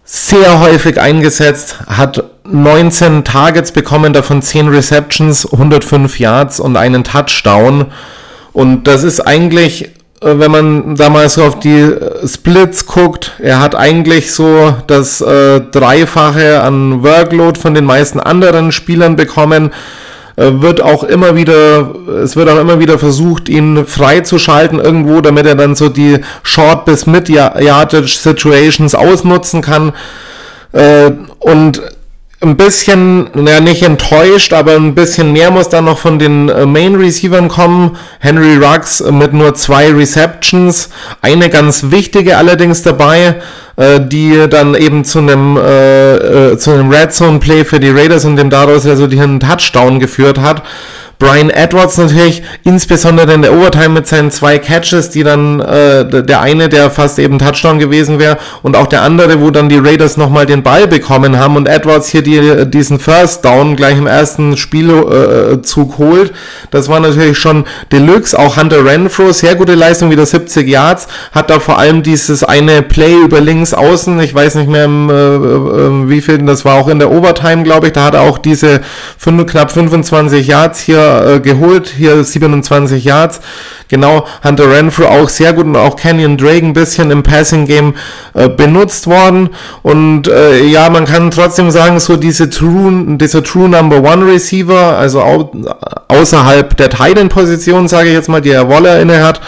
sehr 0.04 0.60
häufig 0.60 1.00
eingesetzt, 1.00 1.80
hat 1.88 2.24
19 2.50 3.24
Targets 3.24 3.72
bekommen, 3.72 4.12
davon 4.12 4.42
10 4.42 4.68
Receptions, 4.68 5.50
105 5.52 6.18
Yards 6.18 6.60
und 6.60 6.76
einen 6.76 7.04
Touchdown. 7.04 7.86
Und 8.52 8.84
das 8.84 9.04
ist 9.04 9.20
eigentlich, 9.20 9.90
äh, 10.20 10.38
wenn 10.38 10.50
man 10.50 10.96
da 10.96 11.10
mal 11.10 11.28
so 11.28 11.44
auf 11.44 11.60
die 11.60 11.80
äh, 11.80 12.26
Splits 12.26 12.86
guckt, 12.86 13.32
er 13.38 13.60
hat 13.60 13.74
eigentlich 13.74 14.32
so 14.32 14.74
das 14.86 15.20
äh, 15.20 15.60
Dreifache 15.60 16.62
an 16.62 17.02
Workload 17.02 17.60
von 17.60 17.74
den 17.74 17.84
meisten 17.84 18.20
anderen 18.20 18.72
Spielern 18.72 19.16
bekommen. 19.16 19.72
Äh, 20.36 20.62
wird 20.62 20.80
auch 20.80 21.04
immer 21.04 21.36
wieder, 21.36 21.94
es 22.22 22.36
wird 22.36 22.48
auch 22.48 22.58
immer 22.58 22.78
wieder 22.78 22.98
versucht, 22.98 23.48
ihn 23.48 23.84
freizuschalten 23.86 24.78
irgendwo, 24.78 25.20
damit 25.20 25.46
er 25.46 25.54
dann 25.54 25.74
so 25.74 25.88
die 25.88 26.20
Short 26.42 26.84
bis 26.84 27.06
Mid 27.06 27.28
Yardage 27.28 28.16
Situations 28.18 28.94
ausnutzen 28.94 29.62
kann. 29.62 29.92
Und 31.38 31.80
ein 32.42 32.56
bisschen, 32.56 33.30
ja 33.46 33.60
nicht 33.60 33.82
enttäuscht, 33.82 34.52
aber 34.52 34.74
ein 34.74 34.94
bisschen 34.94 35.32
mehr 35.32 35.50
muss 35.50 35.70
dann 35.70 35.86
noch 35.86 35.98
von 35.98 36.18
den 36.18 36.48
äh, 36.48 36.66
Main 36.66 36.94
Receivern 36.94 37.48
kommen. 37.48 37.96
Henry 38.20 38.56
Ruggs 38.56 39.00
mit 39.00 39.32
nur 39.32 39.54
zwei 39.54 39.90
Receptions, 39.90 40.90
eine 41.22 41.48
ganz 41.48 41.90
wichtige 41.90 42.36
allerdings 42.36 42.82
dabei, 42.82 43.36
äh, 43.76 44.00
die 44.00 44.48
dann 44.50 44.74
eben 44.74 45.04
zu 45.04 45.20
einem 45.20 45.56
äh, 45.56 46.50
äh, 46.52 46.58
zu 46.58 46.72
einem 46.72 46.90
Red 46.90 47.14
Zone 47.14 47.38
Play 47.38 47.64
für 47.64 47.80
die 47.80 47.90
Raiders 47.90 48.26
und 48.26 48.36
dem 48.36 48.50
daraus 48.50 48.84
resultierenden 48.84 49.40
Touchdown 49.40 49.98
geführt 49.98 50.38
hat. 50.38 50.62
Brian 51.18 51.48
Edwards 51.48 51.96
natürlich, 51.96 52.42
insbesondere 52.64 53.32
in 53.32 53.40
der 53.40 53.54
Overtime 53.54 53.88
mit 53.88 54.06
seinen 54.06 54.30
zwei 54.30 54.58
Catches, 54.58 55.08
die 55.08 55.22
dann, 55.22 55.60
äh, 55.60 56.22
der 56.22 56.42
eine, 56.42 56.68
der 56.68 56.90
fast 56.90 57.18
eben 57.18 57.38
Touchdown 57.38 57.78
gewesen 57.78 58.18
wäre, 58.18 58.36
und 58.62 58.76
auch 58.76 58.86
der 58.86 59.00
andere, 59.00 59.40
wo 59.40 59.50
dann 59.50 59.70
die 59.70 59.78
Raiders 59.78 60.18
nochmal 60.18 60.44
den 60.44 60.62
Ball 60.62 60.86
bekommen 60.86 61.38
haben 61.38 61.56
und 61.56 61.68
Edwards 61.68 62.08
hier 62.08 62.22
die, 62.22 62.70
diesen 62.70 62.98
First 62.98 63.44
Down 63.46 63.76
gleich 63.76 63.96
im 63.96 64.06
ersten 64.06 64.58
Spielzug 64.58 65.94
äh, 65.94 65.98
holt. 65.98 66.32
Das 66.70 66.90
war 66.90 67.00
natürlich 67.00 67.38
schon 67.38 67.64
Deluxe. 67.92 68.38
Auch 68.38 68.58
Hunter 68.58 68.84
Renfro, 68.84 69.32
sehr 69.32 69.54
gute 69.54 69.74
Leistung, 69.74 70.10
wieder 70.10 70.26
70 70.26 70.68
Yards, 70.68 71.08
hat 71.32 71.48
da 71.48 71.60
vor 71.60 71.78
allem 71.78 72.02
dieses 72.02 72.44
eine 72.44 72.82
Play 72.82 73.14
über 73.14 73.40
links 73.40 73.72
außen, 73.72 74.20
ich 74.20 74.34
weiß 74.34 74.56
nicht 74.56 74.68
mehr, 74.68 74.84
im, 74.84 75.08
äh, 75.08 75.14
äh, 75.14 76.10
wie 76.10 76.20
viel, 76.20 76.38
das 76.38 76.66
war 76.66 76.74
auch 76.74 76.88
in 76.88 76.98
der 76.98 77.10
Overtime, 77.10 77.62
glaube 77.62 77.86
ich, 77.86 77.94
da 77.94 78.04
hat 78.04 78.14
er 78.14 78.20
auch 78.20 78.36
diese 78.36 78.82
fünf, 79.16 79.46
knapp 79.46 79.72
25 79.72 80.46
Yards 80.46 80.80
hier 80.80 81.05
äh, 81.06 81.40
geholt, 81.40 81.92
hier 81.96 82.22
27 82.22 83.04
Yards. 83.04 83.40
Genau, 83.88 84.26
Hunter 84.42 84.70
Renfrew 84.70 85.04
auch 85.04 85.28
sehr 85.28 85.52
gut 85.52 85.64
und 85.64 85.76
auch 85.76 85.96
Canyon 85.96 86.36
Drake 86.36 86.66
ein 86.66 86.72
bisschen 86.72 87.10
im 87.10 87.22
Passing 87.22 87.66
Game 87.66 87.94
äh, 88.34 88.48
benutzt 88.48 89.06
worden. 89.06 89.50
Und 89.82 90.28
äh, 90.28 90.64
ja, 90.64 90.90
man 90.90 91.04
kann 91.04 91.30
trotzdem 91.30 91.70
sagen, 91.70 92.00
so 92.00 92.16
diese 92.16 92.50
True, 92.50 93.16
dieser 93.16 93.44
True 93.44 93.68
Number 93.68 94.02
One 94.02 94.26
Receiver, 94.26 94.96
also 94.98 95.20
au 95.22 95.52
außerhalb 96.08 96.76
der 96.76 96.90
Titan 96.90 97.28
Position, 97.28 97.88
sage 97.88 98.08
ich 98.08 98.14
jetzt 98.14 98.28
mal, 98.28 98.40
die 98.40 98.50
er 98.50 98.68
Waller 98.68 99.00
inne 99.00 99.24
hat, 99.24 99.40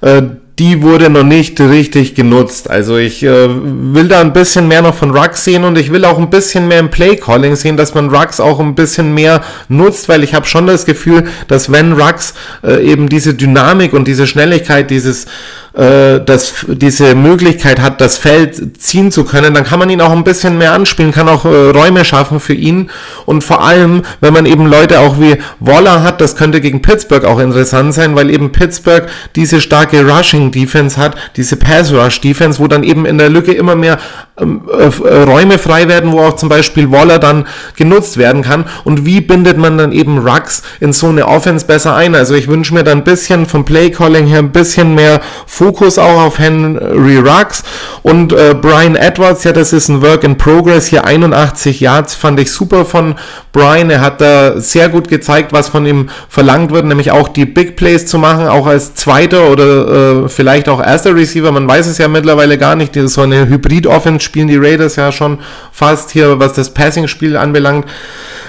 äh, 0.00 0.22
die 0.58 0.82
wurde 0.82 1.10
noch 1.10 1.24
nicht 1.24 1.60
richtig 1.60 2.14
genutzt. 2.14 2.70
Also 2.70 2.96
ich 2.96 3.24
äh, 3.24 3.48
will 3.48 4.06
da 4.06 4.20
ein 4.20 4.32
bisschen 4.32 4.68
mehr 4.68 4.82
noch 4.82 4.94
von 4.94 5.10
Rux 5.10 5.42
sehen 5.42 5.64
und 5.64 5.76
ich 5.76 5.90
will 5.90 6.04
auch 6.04 6.18
ein 6.18 6.30
bisschen 6.30 6.68
mehr 6.68 6.78
im 6.78 6.90
Play-Calling 6.90 7.56
sehen, 7.56 7.76
dass 7.76 7.94
man 7.94 8.08
Rux 8.08 8.38
auch 8.38 8.60
ein 8.60 8.76
bisschen 8.76 9.14
mehr 9.14 9.42
nutzt, 9.68 10.08
weil 10.08 10.22
ich 10.22 10.32
habe 10.32 10.46
schon 10.46 10.68
das 10.68 10.86
Gefühl, 10.86 11.24
dass 11.48 11.72
wenn 11.72 11.94
Rux 11.94 12.34
äh, 12.62 12.84
eben 12.84 13.08
diese 13.08 13.34
Dynamik 13.34 13.92
und 13.94 14.06
diese 14.06 14.28
Schnelligkeit, 14.28 14.90
dieses 14.90 15.26
äh, 15.74 16.20
das, 16.24 16.66
diese 16.68 17.14
Möglichkeit 17.14 17.80
hat, 17.80 18.00
das 18.00 18.16
Feld 18.16 18.80
ziehen 18.80 19.10
zu 19.10 19.24
können, 19.24 19.54
dann 19.54 19.64
kann 19.64 19.78
man 19.78 19.90
ihn 19.90 20.00
auch 20.00 20.12
ein 20.12 20.22
bisschen 20.22 20.56
mehr 20.56 20.72
anspielen, 20.72 21.10
kann 21.10 21.28
auch 21.28 21.44
äh, 21.44 21.48
Räume 21.48 22.04
schaffen 22.04 22.38
für 22.38 22.54
ihn. 22.54 22.90
Und 23.26 23.42
vor 23.42 23.62
allem, 23.62 24.02
wenn 24.20 24.32
man 24.32 24.46
eben 24.46 24.66
Leute 24.66 25.00
auch 25.00 25.18
wie 25.18 25.38
Waller 25.58 26.02
hat, 26.02 26.20
das 26.20 26.36
könnte 26.36 26.60
gegen 26.60 26.80
Pittsburgh 26.80 27.24
auch 27.24 27.40
interessant 27.40 27.92
sein, 27.92 28.14
weil 28.14 28.30
eben 28.30 28.52
Pittsburgh 28.52 29.06
diese 29.34 29.60
starke 29.60 30.06
Rushing-Defense 30.06 30.96
hat, 30.96 31.16
diese 31.36 31.56
Pass-Rush-Defense, 31.56 32.60
wo 32.60 32.68
dann 32.68 32.84
eben 32.84 33.04
in 33.04 33.18
der 33.18 33.28
Lücke 33.28 33.52
immer 33.52 33.74
mehr 33.74 33.98
Räume 34.36 35.58
frei 35.58 35.86
werden, 35.88 36.10
wo 36.10 36.20
auch 36.20 36.34
zum 36.34 36.48
Beispiel 36.48 36.90
Waller 36.90 37.20
dann 37.20 37.46
genutzt 37.76 38.16
werden 38.16 38.42
kann. 38.42 38.64
Und 38.82 39.06
wie 39.06 39.20
bindet 39.20 39.58
man 39.58 39.78
dann 39.78 39.92
eben 39.92 40.26
Rucks 40.26 40.62
in 40.80 40.92
so 40.92 41.08
eine 41.08 41.28
Offense 41.28 41.66
besser 41.66 41.94
ein? 41.94 42.14
Also 42.14 42.34
ich 42.34 42.48
wünsche 42.48 42.74
mir 42.74 42.82
dann 42.82 42.98
ein 42.98 43.04
bisschen 43.04 43.46
vom 43.46 43.64
Play-Calling 43.64 44.26
her 44.26 44.40
ein 44.40 44.50
bisschen 44.50 44.94
mehr 44.94 45.20
Fokus 45.46 45.98
auch 45.98 46.22
auf 46.22 46.38
Henry 46.38 47.18
Ruggs 47.18 47.62
und 48.02 48.32
äh, 48.32 48.54
Brian 48.60 48.96
Edwards, 48.96 49.44
ja, 49.44 49.52
das 49.52 49.72
ist 49.72 49.88
ein 49.88 50.02
Work 50.02 50.24
in 50.24 50.36
Progress, 50.36 50.88
hier 50.88 51.04
81 51.04 51.80
Yards, 51.80 52.14
fand 52.14 52.40
ich 52.40 52.50
super 52.50 52.84
von 52.84 53.14
Brian, 53.52 53.88
er 53.88 54.00
hat 54.00 54.20
da 54.20 54.60
sehr 54.60 54.88
gut 54.88 55.08
gezeigt, 55.08 55.52
was 55.52 55.68
von 55.68 55.86
ihm 55.86 56.10
verlangt 56.28 56.72
wird, 56.72 56.86
nämlich 56.86 57.12
auch 57.12 57.28
die 57.28 57.46
Big 57.46 57.76
Plays 57.76 58.06
zu 58.06 58.18
machen, 58.18 58.48
auch 58.48 58.66
als 58.66 58.94
zweiter 58.94 59.48
oder 59.48 60.24
äh, 60.24 60.28
vielleicht 60.28 60.68
auch 60.68 60.82
erster 60.82 61.14
Receiver, 61.14 61.52
man 61.52 61.68
weiß 61.68 61.86
es 61.86 61.98
ja 61.98 62.08
mittlerweile 62.08 62.58
gar 62.58 62.74
nicht, 62.74 62.94
so 62.94 63.22
eine 63.22 63.48
Hybrid-Offense 63.48 64.23
spielen 64.24 64.48
die 64.48 64.56
Raiders 64.56 64.96
ja 64.96 65.12
schon 65.12 65.38
fast 65.72 66.10
hier, 66.10 66.38
was 66.38 66.54
das 66.54 66.74
Passing-Spiel 66.74 67.36
anbelangt. 67.36 67.86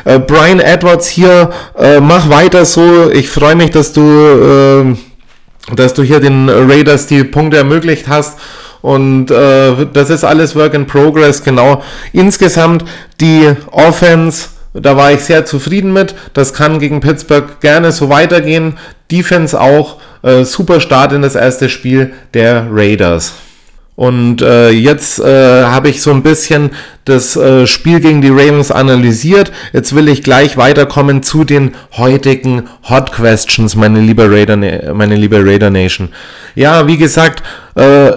Äh, 0.06 0.20
Brian 0.20 0.60
Edwards 0.60 1.08
hier, 1.08 1.52
äh, 1.78 2.00
mach 2.00 2.30
weiter 2.30 2.66
so, 2.66 3.10
ich 3.12 3.30
freue 3.30 3.56
mich, 3.56 3.72
dass 3.72 3.94
du 3.94 4.02
äh, 4.02 4.96
dass 5.74 5.94
du 5.94 6.04
hier 6.04 6.20
den 6.20 6.50
Raiders 6.50 7.08
die 7.08 7.24
Punkte 7.24 7.58
ermöglicht 7.58 8.08
hast. 8.08 8.38
Und 8.82 9.32
äh, 9.32 9.88
das 9.94 10.12
ist 10.12 10.24
alles 10.24 10.56
Work 10.56 10.76
in 10.76 10.86
Progress, 10.86 11.44
genau. 11.44 11.82
Insgesamt 12.14 12.86
die 13.20 13.52
Offense, 13.72 14.50
da 14.74 14.96
war 14.96 15.12
ich 15.12 15.22
sehr 15.22 15.46
zufrieden 15.46 15.92
mit. 15.92 16.14
Das 16.34 16.54
kann 16.54 16.80
gegen 16.80 17.00
Pittsburgh 17.00 17.60
gerne 17.62 17.92
so 17.92 18.10
weitergehen. 18.10 18.78
Defense 19.12 19.60
auch. 19.60 19.98
Äh, 20.22 20.44
super 20.44 20.80
Start 20.82 21.14
in 21.14 21.24
das 21.24 21.36
erste 21.36 21.70
Spiel 21.70 22.14
der 22.34 22.68
Raiders. 22.72 23.34
Und 23.96 24.42
äh, 24.42 24.72
jetzt 24.72 25.20
äh, 25.20 25.64
habe 25.64 25.90
ich 25.90 26.02
so 26.02 26.12
ein 26.12 26.22
bisschen 26.22 26.72
das 27.06 27.38
äh, 27.38 27.66
Spiel 27.66 28.02
gegen 28.02 28.22
die 28.22 28.30
Ravens 28.30 28.72
analysiert. 28.72 29.54
Jetzt 29.72 29.96
will 29.96 30.10
ich 30.10 30.22
gleich 30.22 30.58
weiterkommen 30.58 31.24
zu 31.24 31.46
den 31.46 31.76
heutigen 31.94 32.68
Hot 32.90 33.14
Questions, 33.14 33.76
meine 33.76 34.02
liebe 34.02 34.30
Raider, 34.30 34.58
meine 34.94 35.16
liebe 35.16 35.46
Raider 35.46 35.70
Nation. 35.70 36.10
Ja, 36.56 36.88
wie 36.88 36.98
gesagt, 36.98 37.42
äh, 37.76 38.12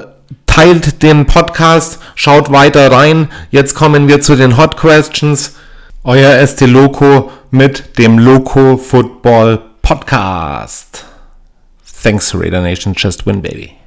teilt 0.47 1.05
den 1.05 1.27
Podcast, 1.27 2.01
schaut 2.17 2.51
weiter 2.51 2.91
rein. 2.91 3.29
Jetzt 3.53 3.75
kommen 3.75 4.09
wir 4.09 4.21
zu 4.21 4.35
den 4.35 4.57
Hot 4.57 4.77
Questions. 4.77 5.55
Euer 6.03 6.45
ST 6.45 6.63
Loco 6.63 7.31
mit 7.53 7.99
dem 7.99 8.19
Loco 8.19 8.77
Football 8.77 9.61
Podcast. 9.83 11.05
Thanks 12.03 12.35
Raider 12.35 12.63
Nation, 12.63 12.95
just 12.97 13.27
win 13.27 13.43
baby. 13.43 13.78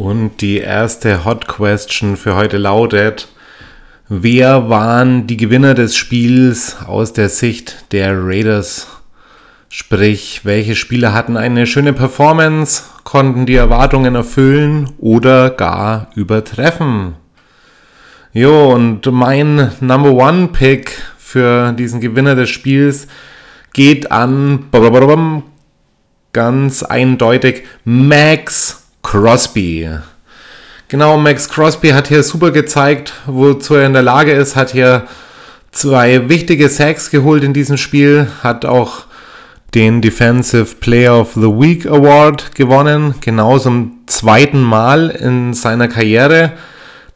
Und 0.00 0.40
die 0.40 0.56
erste 0.56 1.26
Hot 1.26 1.46
Question 1.46 2.16
für 2.16 2.34
heute 2.34 2.56
lautet, 2.56 3.28
wer 4.08 4.70
waren 4.70 5.26
die 5.26 5.36
Gewinner 5.36 5.74
des 5.74 5.94
Spiels 5.94 6.78
aus 6.86 7.12
der 7.12 7.28
Sicht 7.28 7.92
der 7.92 8.14
Raiders? 8.16 8.86
Sprich, 9.68 10.40
welche 10.44 10.74
Spieler 10.74 11.12
hatten 11.12 11.36
eine 11.36 11.66
schöne 11.66 11.92
Performance, 11.92 12.84
konnten 13.04 13.44
die 13.44 13.56
Erwartungen 13.56 14.14
erfüllen 14.14 14.90
oder 14.96 15.50
gar 15.50 16.08
übertreffen? 16.14 17.16
Jo, 18.32 18.72
und 18.72 19.04
mein 19.12 19.70
Number 19.80 20.12
One 20.12 20.48
Pick 20.48 20.92
für 21.18 21.72
diesen 21.72 22.00
Gewinner 22.00 22.34
des 22.34 22.48
Spiels 22.48 23.06
geht 23.74 24.10
an 24.10 24.64
ganz 26.32 26.82
eindeutig 26.84 27.64
Max 27.84 28.79
Crosby. 29.10 29.90
Genau, 30.86 31.16
Max 31.16 31.48
Crosby 31.48 31.88
hat 31.88 32.06
hier 32.06 32.22
super 32.22 32.52
gezeigt, 32.52 33.12
wozu 33.26 33.74
er 33.74 33.86
in 33.86 33.92
der 33.92 34.04
Lage 34.04 34.30
ist, 34.30 34.54
hat 34.54 34.70
hier 34.70 35.08
zwei 35.72 36.28
wichtige 36.28 36.68
Sacks 36.68 37.10
geholt 37.10 37.42
in 37.42 37.52
diesem 37.52 37.76
Spiel, 37.76 38.28
hat 38.44 38.64
auch 38.64 39.06
den 39.74 40.00
Defensive 40.00 40.76
Player 40.76 41.18
of 41.18 41.32
the 41.34 41.40
Week 41.40 41.86
Award 41.86 42.54
gewonnen, 42.54 43.16
genau 43.20 43.58
zum 43.58 43.98
zweiten 44.06 44.62
Mal 44.62 45.10
in 45.10 45.54
seiner 45.54 45.88
Karriere. 45.88 46.52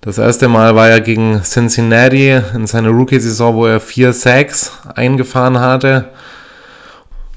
Das 0.00 0.18
erste 0.18 0.48
Mal 0.48 0.74
war 0.74 0.88
er 0.88 1.00
gegen 1.00 1.42
Cincinnati 1.44 2.40
in 2.56 2.66
seiner 2.66 2.90
Rookie-Saison, 2.90 3.54
wo 3.54 3.66
er 3.66 3.78
vier 3.78 4.12
Sacks 4.12 4.72
eingefahren 4.96 5.60
hatte. 5.60 6.10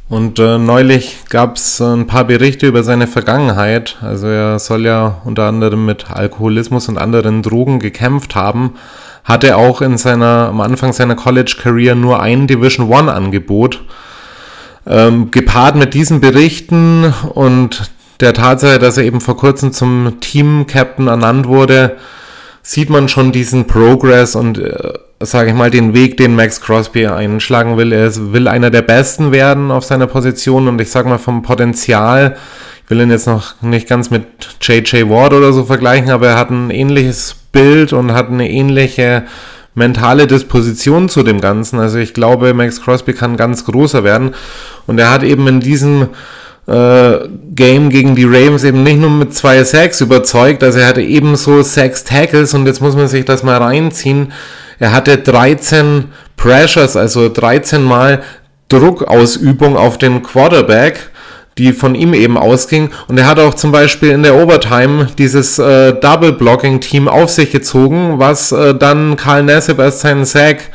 Und 0.10 0.39
äh, 0.39 0.58
neulich 0.58 1.26
gab 1.30 1.58
es 1.58 1.82
ein 1.82 2.08
paar 2.08 2.24
Berichte 2.24 2.67
über 2.67 2.84
seine 2.84 3.08
Vergangenheit. 3.08 3.98
Also 4.02 4.28
er 4.28 4.58
soll 4.58 4.86
ja 4.86 5.22
unter 5.26 5.43
anderem 5.43 5.86
mit 5.86 6.10
Alkoholismus 6.10 6.88
und 6.88 6.98
anderen 6.98 7.43
Drogen 7.43 7.80
gekämpft 7.80 8.34
haben. 8.34 8.76
Hatte 9.26 9.58
auch 9.58 9.82
in 9.82 9.98
seiner, 9.98 10.48
am 10.48 10.62
Anfang 10.62 10.93
seiner 10.93 11.15
College-Career 11.15 11.96
nur 11.96 12.22
ein 12.22 12.48
Division 12.48 12.89
One-Angebot. 12.89 13.84
Ähm, 14.86 15.32
gepaart 15.32 15.76
mit 15.76 15.93
diesen 15.93 16.22
Berichten 16.22 17.13
und 17.34 17.91
der 18.22 18.34
Tatsache, 18.34 18.80
dass 18.80 18.98
er 18.98 19.04
eben 19.04 19.20
vor 19.20 19.36
kurzem 19.36 19.74
zum 19.74 20.22
Team-Captain 20.22 21.10
ernannt 21.10 21.48
wurde, 21.48 21.98
sieht 22.63 22.89
man 22.89 23.10
schon 23.10 23.34
diesen 23.34 23.67
Progress 23.67 24.36
und 24.36 24.58
äh, 24.58 24.93
sage 25.19 25.49
ich 25.49 25.56
mal, 25.56 25.71
den 25.71 25.93
Weg, 25.93 26.17
den 26.17 26.36
Max 26.36 26.62
Crosby 26.62 27.08
einschlagen 27.08 27.77
will. 27.77 27.91
Er 27.91 28.12
will 28.34 28.47
einer 28.47 28.69
der 28.69 28.84
Besten 28.84 29.32
werden 29.32 29.71
auf 29.71 29.84
seiner 29.84 30.08
Position 30.08 30.67
und 30.67 30.80
ich 30.80 30.91
sage 30.91 31.10
mal 31.10 31.17
vom 31.17 31.41
Potenzial, 31.41 32.38
ich 32.84 32.89
will 32.89 33.01
ihn 33.01 33.12
jetzt 33.12 33.27
noch 33.27 33.62
nicht 33.62 33.89
ganz 33.89 34.12
mit 34.12 34.25
JJ 34.62 35.10
Ward 35.10 35.34
oder 35.34 35.51
so 35.51 35.65
vergleichen, 35.65 36.10
aber 36.12 36.27
er 36.27 36.38
hat 36.38 36.51
ein 36.51 36.69
ähnliches 36.69 37.36
Bild 37.51 37.93
und 37.93 38.13
hat 38.13 38.30
eine 38.30 38.49
ähnliche 38.49 39.23
mentale 39.73 40.25
Disposition 40.25 41.10
zu 41.10 41.23
dem 41.23 41.41
Ganzen. 41.41 41.80
Also 41.80 41.97
ich 41.97 42.13
glaube, 42.13 42.53
Max 42.53 42.82
Crosby 42.82 43.13
kann 43.13 43.38
ganz 43.38 43.65
großer 43.65 44.03
werden 44.03 44.36
und 44.86 44.99
er 44.99 45.12
hat 45.12 45.23
eben 45.23 45.47
in 45.47 45.60
diesem 45.60 46.10
äh, 46.67 47.17
Game 47.53 47.89
gegen 47.89 48.15
die 48.15 48.25
Ravens 48.25 48.63
eben 48.63 48.84
nicht 48.84 48.99
nur 48.99 49.10
mit 49.10 49.34
zwei 49.34 49.63
Sacks 49.63 49.99
überzeugt, 50.01 50.63
also 50.63 50.80
er 50.80 50.88
hatte 50.88 51.01
ebenso 51.01 51.62
sechs 51.63 52.03
Tackles 52.03 52.53
und 52.53 52.67
jetzt 52.67 52.82
muss 52.82 52.95
man 52.95 53.08
sich 53.08 53.25
das 53.25 53.43
mal 53.43 53.58
reinziehen. 53.58 54.32
Er 54.80 54.92
hatte 54.92 55.18
13 55.18 56.06
Pressures, 56.36 56.96
also 56.96 57.30
13 57.30 57.84
Mal 57.84 58.22
Druckausübung 58.70 59.78
auf 59.78 59.98
den 59.98 60.22
Quarterback, 60.22 61.10
die 61.58 61.74
von 61.74 61.96
ihm 61.96 62.13
eben 62.13 62.38
ausging. 62.38 62.92
Und 63.08 63.18
er 63.18 63.28
hat 63.28 63.40
auch 63.40 63.56
zum 63.56 63.72
Beispiel 63.72 64.12
in 64.12 64.24
der 64.24 64.36
Overtime 64.36 65.08
dieses 65.18 65.58
äh, 65.58 65.94
Double-Blocking-Team 65.94 67.08
auf 67.08 67.30
sich 67.30 67.52
gezogen, 67.52 68.20
was 68.20 68.52
äh, 68.52 68.76
dann 68.76 69.16
Karl 69.16 69.44
Nassib 69.44 69.80
als 69.80 70.02
seinen 70.02 70.26
Sack 70.26 70.70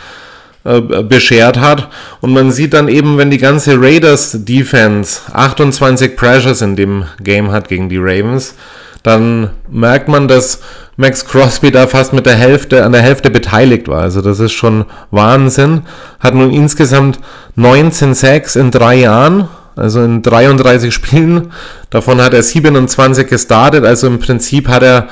äh, 0.64 0.80
beschert 0.80 1.60
hat. 1.60 1.88
Und 2.20 2.32
man 2.32 2.50
sieht 2.50 2.74
dann 2.74 2.88
eben, 2.88 3.18
wenn 3.18 3.30
die 3.30 3.38
ganze 3.38 3.80
Raiders 3.80 4.44
Defense 4.44 5.20
28 5.32 6.16
Pressures 6.16 6.62
in 6.62 6.76
dem 6.76 7.04
Game 7.20 7.52
hat 7.52 7.68
gegen 7.68 7.88
die 7.88 7.98
Ravens, 7.98 8.54
dann 9.02 9.50
merkt 9.70 10.08
man, 10.08 10.28
dass 10.28 10.60
Max 10.96 11.24
Crosby 11.24 11.70
da 11.70 11.86
fast 11.86 12.12
mit 12.12 12.26
der 12.26 12.36
Hälfte, 12.36 12.84
an 12.84 12.92
der 12.92 13.02
Hälfte 13.02 13.30
beteiligt 13.30 13.88
war. 13.88 14.02
Also 14.02 14.20
das 14.20 14.38
ist 14.38 14.52
schon 14.52 14.84
Wahnsinn. 15.10 15.82
Hat 16.20 16.34
nun 16.34 16.52
insgesamt 16.52 17.18
19 17.56 18.14
Sacks 18.14 18.56
in 18.56 18.70
drei 18.70 18.96
Jahren, 18.96 19.48
also 19.74 20.02
in 20.02 20.22
33 20.22 20.94
Spielen. 20.94 21.52
Davon 21.90 22.20
hat 22.20 22.34
er 22.34 22.42
27 22.42 23.26
gestartet, 23.26 23.84
also 23.84 24.06
im 24.06 24.18
Prinzip 24.18 24.68
hat 24.68 24.82
er 24.82 25.08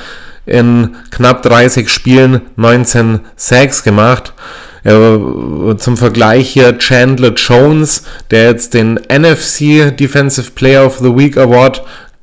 in 0.47 0.97
knapp 1.11 1.43
30 1.43 1.89
Spielen 1.89 2.43
19 2.57 3.21
Sacks 3.37 3.83
gemacht. 3.83 4.33
zum 4.83 5.97
Vergleich 5.97 6.51
hier 6.51 6.79
Chandler 6.79 7.35
Jones, 7.35 8.05
der 8.31 8.45
jetzt 8.45 8.73
den 8.75 8.95
NFC 8.95 9.95
Defensive 9.95 10.53
Player 10.53 10.87
of 10.87 10.99
the 10.99 11.15
Week 11.17 11.37
Award 11.37 11.83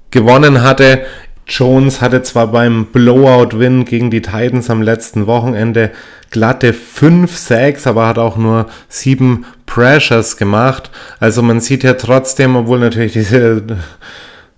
gewonnen 0.10 0.64
hatte. 0.64 1.02
Jones 1.48 2.02
hatte 2.02 2.22
zwar 2.24 2.48
beim 2.48 2.88
Blowout-Win 2.88 3.86
gegen 3.86 4.12
die 4.12 4.22
Titans 4.22 4.70
am 4.70 4.82
letzten 4.82 5.28
Wochenende 5.28 5.92
glatte 6.30 6.74
5 6.74 7.36
Sacks, 7.36 7.88
aber 7.88 8.06
hat 8.08 8.20
auch 8.20 8.36
nur 8.38 8.68
7 8.90 9.46
Pressures 9.66 10.36
gemacht. 10.36 10.92
Also 11.20 11.42
man 11.42 11.62
sieht 11.62 11.84
ja 11.84 11.94
trotzdem, 11.94 12.58
obwohl 12.58 12.80
natürlich 12.80 13.14
diese 13.14 13.64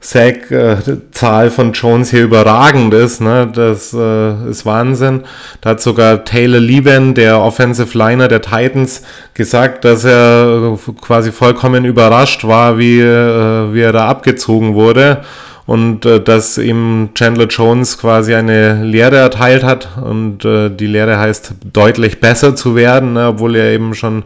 Sack-Zahl 0.02 1.52
von 1.52 1.74
Jones 1.74 2.10
hier 2.10 2.24
überragend 2.24 2.94
ist, 2.94 3.22
ne? 3.22 3.50
das 3.54 3.94
äh, 3.94 4.50
ist 4.50 4.66
Wahnsinn. 4.66 5.26
Da 5.62 5.72
hat 5.72 5.82
sogar 5.82 6.24
Taylor 6.24 6.62
Leben, 6.62 7.14
der 7.14 7.42
Offensive 7.42 7.96
Liner 7.96 8.30
der 8.30 8.42
Titans, 8.42 9.04
gesagt, 9.34 9.84
dass 9.84 10.06
er 10.06 10.80
quasi 11.02 11.32
vollkommen 11.32 11.84
überrascht 11.86 12.46
war, 12.46 12.78
wie, 12.80 13.00
äh, 13.02 13.74
wie 13.74 13.82
er 13.82 13.92
da 13.92 14.08
abgezogen 14.08 14.74
wurde 14.74 15.22
und 15.70 16.04
äh, 16.04 16.20
dass 16.20 16.58
ihm 16.58 17.10
Chandler 17.14 17.46
Jones 17.46 18.00
quasi 18.00 18.34
eine 18.34 18.84
Lehre 18.84 19.18
erteilt 19.18 19.64
hat 19.64 19.88
und 20.04 20.44
äh, 20.44 20.72
die 20.72 20.88
Lehre 20.88 21.20
heißt 21.20 21.54
deutlich 21.72 22.20
besser 22.20 22.56
zu 22.56 22.76
werden, 22.76 23.14
ne, 23.14 23.28
obwohl 23.28 23.56
er 23.56 23.72
eben 23.72 23.94
schon 23.94 24.24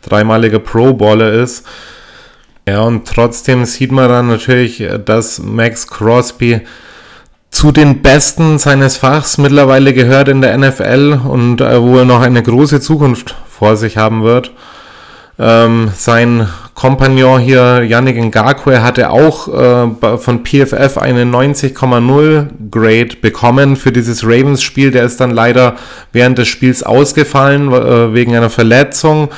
dreimaliger 0.00 0.58
Pro-Baller 0.58 1.34
ist. 1.34 1.66
Ja, 2.66 2.80
und 2.80 3.06
trotzdem 3.06 3.66
sieht 3.66 3.92
man 3.92 4.08
dann 4.08 4.28
natürlich, 4.28 4.82
dass 5.04 5.38
Max 5.38 5.86
Crosby 5.86 6.62
zu 7.50 7.72
den 7.72 8.00
Besten 8.00 8.58
seines 8.58 8.96
Fachs 8.96 9.36
mittlerweile 9.36 9.92
gehört 9.92 10.28
in 10.28 10.40
der 10.40 10.56
NFL 10.56 11.20
und 11.28 11.60
äh, 11.60 11.82
wo 11.82 11.98
er 11.98 12.06
noch 12.06 12.22
eine 12.22 12.42
große 12.42 12.80
Zukunft 12.80 13.34
vor 13.50 13.76
sich 13.76 13.98
haben 13.98 14.22
wird. 14.22 14.50
Ähm, 15.38 15.90
sein 15.94 16.48
Kompagnon 16.74 17.40
hier, 17.40 17.82
Yannick 17.82 18.16
Ngakwe, 18.16 18.82
hatte 18.82 19.10
auch 19.10 19.48
äh, 19.48 20.18
von 20.18 20.44
PFF 20.44 20.96
eine 20.96 21.24
90,0 21.24 22.46
Grade 22.70 23.16
bekommen 23.20 23.76
für 23.76 23.92
dieses 23.92 24.24
Ravens-Spiel. 24.24 24.90
Der 24.90 25.04
ist 25.04 25.20
dann 25.20 25.30
leider 25.30 25.76
während 26.12 26.38
des 26.38 26.48
Spiels 26.48 26.82
ausgefallen 26.82 27.70
äh, 27.72 28.14
wegen 28.14 28.34
einer 28.34 28.50
Verletzung. 28.50 29.28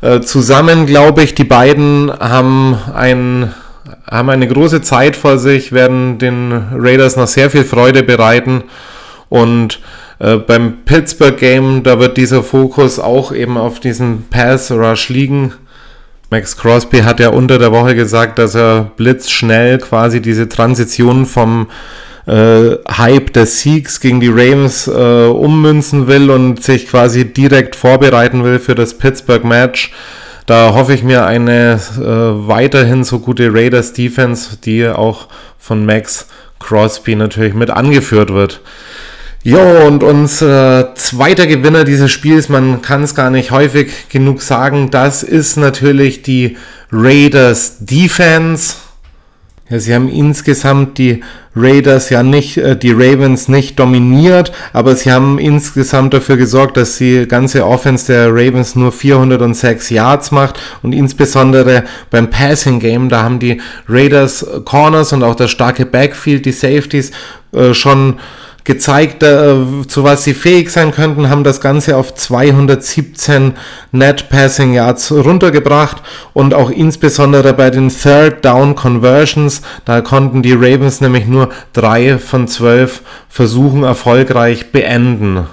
Äh, 0.00 0.20
zusammen, 0.20 0.86
glaube 0.86 1.22
ich, 1.22 1.34
die 1.34 1.44
beiden 1.44 2.12
haben 2.18 2.76
ein 2.94 3.54
haben 4.10 4.30
eine 4.30 4.48
große 4.48 4.80
Zeit 4.80 5.16
vor 5.16 5.38
sich, 5.38 5.72
werden 5.72 6.18
den 6.18 6.68
Raiders 6.74 7.16
noch 7.16 7.26
sehr 7.26 7.50
viel 7.50 7.64
Freude 7.64 8.02
bereiten 8.02 8.64
und 9.28 9.80
äh, 10.18 10.36
beim 10.36 10.84
Pittsburgh 10.84 11.36
Game, 11.36 11.82
da 11.82 11.98
wird 11.98 12.16
dieser 12.16 12.42
Fokus 12.42 12.98
auch 12.98 13.32
eben 13.32 13.56
auf 13.56 13.80
diesen 13.80 14.24
Pass 14.30 14.70
Rush 14.70 15.08
liegen. 15.08 15.52
Max 16.30 16.56
Crosby 16.56 17.00
hat 17.00 17.20
ja 17.20 17.30
unter 17.30 17.58
der 17.58 17.72
Woche 17.72 17.94
gesagt, 17.94 18.38
dass 18.38 18.54
er 18.54 18.90
blitzschnell 18.96 19.78
quasi 19.78 20.20
diese 20.20 20.48
Transition 20.48 21.24
vom 21.24 21.68
äh, 22.26 22.76
Hype 22.86 23.32
des 23.32 23.60
Siegs 23.62 24.00
gegen 24.00 24.20
die 24.20 24.28
Ravens 24.28 24.86
äh, 24.86 24.90
ummünzen 25.26 26.06
will 26.06 26.30
und 26.30 26.62
sich 26.62 26.86
quasi 26.88 27.24
direkt 27.24 27.76
vorbereiten 27.76 28.44
will 28.44 28.58
für 28.58 28.74
das 28.74 28.94
Pittsburgh 28.94 29.44
Match. 29.44 29.92
Da 30.44 30.74
hoffe 30.74 30.92
ich 30.92 31.02
mir 31.02 31.24
eine 31.26 31.80
äh, 31.96 32.48
weiterhin 32.48 33.04
so 33.04 33.20
gute 33.20 33.52
Raiders 33.52 33.94
Defense, 33.94 34.58
die 34.62 34.86
auch 34.86 35.28
von 35.58 35.86
Max 35.86 36.26
Crosby 36.58 37.14
natürlich 37.14 37.54
mit 37.54 37.70
angeführt 37.70 38.32
wird. 38.32 38.60
Jo, 39.48 39.86
und 39.86 40.02
unser 40.02 40.94
zweiter 40.94 41.46
Gewinner 41.46 41.84
dieses 41.84 42.12
Spiels, 42.12 42.50
man 42.50 42.82
kann 42.82 43.02
es 43.02 43.14
gar 43.14 43.30
nicht 43.30 43.50
häufig 43.50 44.10
genug 44.10 44.42
sagen, 44.42 44.90
das 44.90 45.22
ist 45.22 45.56
natürlich 45.56 46.20
die 46.20 46.58
Raiders 46.92 47.78
Defense. 47.80 48.74
Ja, 49.70 49.78
sie 49.78 49.94
haben 49.94 50.10
insgesamt 50.10 50.98
die 50.98 51.24
Raiders 51.56 52.10
ja 52.10 52.22
nicht, 52.22 52.58
äh, 52.58 52.76
die 52.76 52.90
Ravens 52.92 53.48
nicht 53.48 53.78
dominiert, 53.78 54.52
aber 54.74 54.94
sie 54.96 55.10
haben 55.10 55.38
insgesamt 55.38 56.12
dafür 56.12 56.36
gesorgt, 56.36 56.76
dass 56.76 56.98
die 56.98 57.26
ganze 57.26 57.66
Offense 57.66 58.12
der 58.12 58.28
Ravens 58.30 58.76
nur 58.76 58.92
406 58.92 59.88
Yards 59.88 60.30
macht 60.30 60.60
und 60.82 60.92
insbesondere 60.92 61.84
beim 62.10 62.28
Passing 62.28 62.80
Game, 62.80 63.08
da 63.08 63.22
haben 63.22 63.38
die 63.38 63.62
Raiders 63.88 64.44
Corners 64.66 65.14
und 65.14 65.22
auch 65.22 65.36
das 65.36 65.50
starke 65.50 65.86
Backfield, 65.86 66.44
die 66.44 66.52
Safeties 66.52 67.12
äh, 67.52 67.72
schon 67.72 68.18
gezeigt, 68.68 69.22
äh, 69.22 69.56
zu 69.88 70.04
was 70.04 70.24
sie 70.24 70.34
fähig 70.34 70.70
sein 70.70 70.92
könnten, 70.92 71.30
haben 71.30 71.42
das 71.42 71.60
Ganze 71.60 71.96
auf 71.96 72.14
217 72.14 73.54
Net 73.92 74.28
Passing 74.28 74.74
Yards 74.74 75.10
runtergebracht 75.10 76.02
und 76.34 76.52
auch 76.52 76.70
insbesondere 76.70 77.54
bei 77.54 77.70
den 77.70 77.88
Third 77.88 78.44
Down 78.44 78.74
Conversions, 78.74 79.62
da 79.86 80.02
konnten 80.02 80.42
die 80.42 80.52
Ravens 80.52 81.00
nämlich 81.00 81.26
nur 81.26 81.48
drei 81.72 82.18
von 82.18 82.46
zwölf 82.46 83.00
Versuchen 83.30 83.84
erfolgreich 83.84 84.70
beenden. 84.70 85.46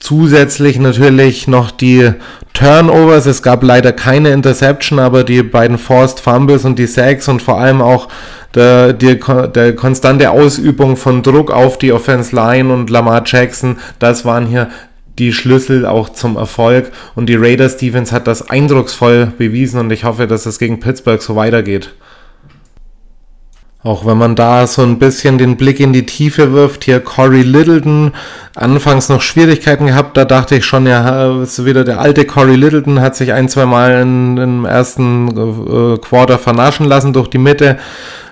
Zusätzlich 0.00 0.78
natürlich 0.78 1.46
noch 1.46 1.70
die 1.70 2.12
Turnovers. 2.54 3.26
Es 3.26 3.42
gab 3.42 3.62
leider 3.62 3.92
keine 3.92 4.30
Interception, 4.30 4.98
aber 4.98 5.24
die 5.24 5.42
beiden 5.42 5.76
Forced 5.76 6.20
Fumbles 6.20 6.64
und 6.64 6.78
die 6.78 6.86
Sacks 6.86 7.28
und 7.28 7.42
vor 7.42 7.60
allem 7.60 7.82
auch 7.82 8.08
der, 8.54 8.94
die, 8.94 9.20
der 9.54 9.76
konstante 9.76 10.30
Ausübung 10.30 10.96
von 10.96 11.22
Druck 11.22 11.50
auf 11.50 11.76
die 11.76 11.92
Offense 11.92 12.34
Line 12.34 12.72
und 12.72 12.88
Lamar 12.88 13.22
Jackson, 13.26 13.76
das 13.98 14.24
waren 14.24 14.46
hier 14.46 14.70
die 15.18 15.34
Schlüssel 15.34 15.84
auch 15.84 16.08
zum 16.08 16.36
Erfolg. 16.36 16.90
Und 17.14 17.26
die 17.26 17.36
Raiders 17.36 17.76
Defense 17.76 18.12
hat 18.14 18.26
das 18.26 18.48
eindrucksvoll 18.48 19.32
bewiesen 19.36 19.78
und 19.80 19.92
ich 19.92 20.04
hoffe, 20.04 20.26
dass 20.26 20.46
es 20.46 20.58
gegen 20.58 20.80
Pittsburgh 20.80 21.22
so 21.22 21.36
weitergeht. 21.36 21.92
Auch 23.82 24.04
wenn 24.04 24.18
man 24.18 24.36
da 24.36 24.66
so 24.66 24.82
ein 24.82 24.98
bisschen 24.98 25.38
den 25.38 25.56
Blick 25.56 25.80
in 25.80 25.94
die 25.94 26.04
Tiefe 26.04 26.52
wirft, 26.52 26.84
hier 26.84 27.00
Corey 27.00 27.42
Littleton, 27.42 28.12
anfangs 28.60 29.08
noch 29.08 29.22
Schwierigkeiten 29.22 29.86
gehabt, 29.86 30.16
da 30.16 30.24
dachte 30.24 30.54
ich 30.54 30.66
schon, 30.66 30.86
ja, 30.86 31.42
ist 31.42 31.64
wieder 31.64 31.82
der 31.82 31.98
alte 31.98 32.26
Corey 32.26 32.56
Littleton, 32.56 33.00
hat 33.00 33.16
sich 33.16 33.32
ein, 33.32 33.48
zwei 33.48 33.64
Mal 33.66 34.02
in, 34.02 34.36
im 34.36 34.64
ersten 34.66 35.28
äh, 35.28 35.98
Quarter 35.98 36.38
vernaschen 36.38 36.86
lassen 36.86 37.12
durch 37.12 37.28
die 37.28 37.38
Mitte, 37.38 37.78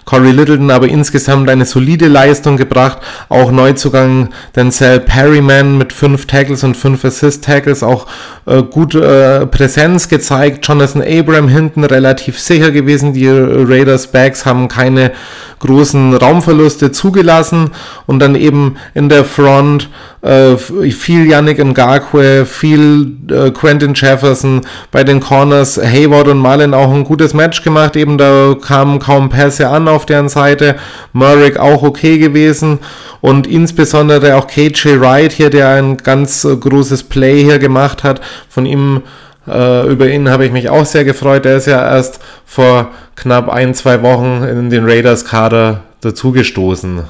Corey 0.09 0.31
Littleton 0.31 0.71
aber 0.71 0.89
insgesamt 0.89 1.51
eine 1.51 1.67
solide 1.67 2.09
Leistung 2.09 2.57
gebracht. 2.57 2.97
Auch 3.29 3.51
Neuzugang 3.51 4.31
Denzel 4.57 5.01
Perryman 5.01 5.77
mit 5.77 5.93
fünf 5.93 6.25
Tackles 6.25 6.65
und 6.65 6.79
fünf 6.79 7.05
Assist-Tackles 7.05 7.83
auch 7.83 8.07
äh, 8.47 8.63
gut 8.63 8.95
äh, 8.95 9.45
Präsenz 9.45 10.09
gezeigt. 10.09 10.67
Jonathan 10.67 11.03
Abram 11.03 11.47
hinten 11.47 11.85
relativ 11.85 12.41
sicher 12.41 12.71
gewesen. 12.71 13.13
Die 13.13 13.29
Raiders 13.29 14.07
Backs 14.07 14.47
haben 14.47 14.69
keine 14.69 15.13
großen 15.59 16.15
Raumverluste 16.15 16.91
zugelassen 16.91 17.73
und 18.07 18.21
dann 18.21 18.35
eben 18.35 18.77
in 18.95 19.11
der 19.11 19.27
Front 19.27 19.91
äh, 20.23 20.57
viel 20.57 21.27
Yannick 21.27 21.65
Ngakwe, 21.65 22.45
viel 22.47 23.13
äh, 23.31 23.51
Quentin 23.51 23.95
Jefferson, 23.95 24.63
bei 24.91 25.05
den 25.05 25.21
Corners 25.21 25.79
Hayward 25.79 26.29
und 26.29 26.39
Marlin 26.39 26.75
auch 26.75 26.93
ein 26.93 27.05
gutes 27.05 27.35
Match 27.35 27.63
gemacht, 27.63 27.97
eben 27.97 28.19
da 28.19 28.55
kamen 28.61 28.99
kaum 28.99 29.29
Pässe 29.29 29.69
an 29.69 29.89
auf 29.89 30.07
deren 30.07 30.29
Seite, 30.29 30.77
Murray 31.13 31.57
auch 31.57 31.83
okay 31.83 32.19
gewesen. 32.19 32.79
Und 33.21 33.47
insbesondere 33.49 34.37
auch 34.37 34.47
KJ 34.47 35.01
Wright 35.01 35.33
hier, 35.33 35.51
der 35.51 35.71
ein 35.71 35.97
ganz 35.97 36.45
äh, 36.45 36.57
großes 36.57 37.05
Play 37.05 37.43
hier 37.43 37.59
gemacht 37.59 38.05
hat, 38.05 38.21
von 38.49 38.67
ihm 38.67 39.03
Äh, 39.49 39.87
über 39.87 40.09
ihn 40.09 40.29
habe 40.29 40.45
ich 40.45 40.53
mich 40.53 40.69
auch 40.69 40.85
sehr 40.85 41.05
gefreut. 41.05 41.45
Der 41.45 41.57
ist 41.57 41.67
ja 41.67 41.83
erst 41.83 42.21
vor 42.45 42.91
knapp 43.17 43.49
ein, 43.49 43.75
zwei 43.75 44.03
Wochen 44.03 44.45
in 44.45 44.71
den 44.71 44.85
Raiders-Kader 44.85 45.85
dazugestoßen. 46.01 47.05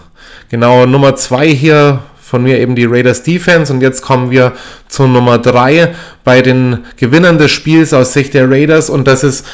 Genau, 0.49 0.87
Nummer 0.87 1.16
zwei 1.16 1.49
hier 1.49 2.01
von 2.28 2.42
mir 2.42 2.58
eben 2.58 2.74
die 2.74 2.84
Raiders 2.84 3.22
Defense 3.22 3.72
und 3.72 3.80
jetzt 3.80 4.02
kommen 4.02 4.30
wir 4.30 4.52
zu 4.86 5.06
Nummer 5.06 5.38
drei 5.38 5.94
bei 6.24 6.42
den 6.42 6.80
Gewinnern 6.98 7.38
des 7.38 7.50
Spiels 7.50 7.94
aus 7.94 8.12
Sicht 8.12 8.34
der 8.34 8.50
Raiders 8.50 8.90
und 8.90 9.08
das 9.08 9.24
ist, 9.24 9.46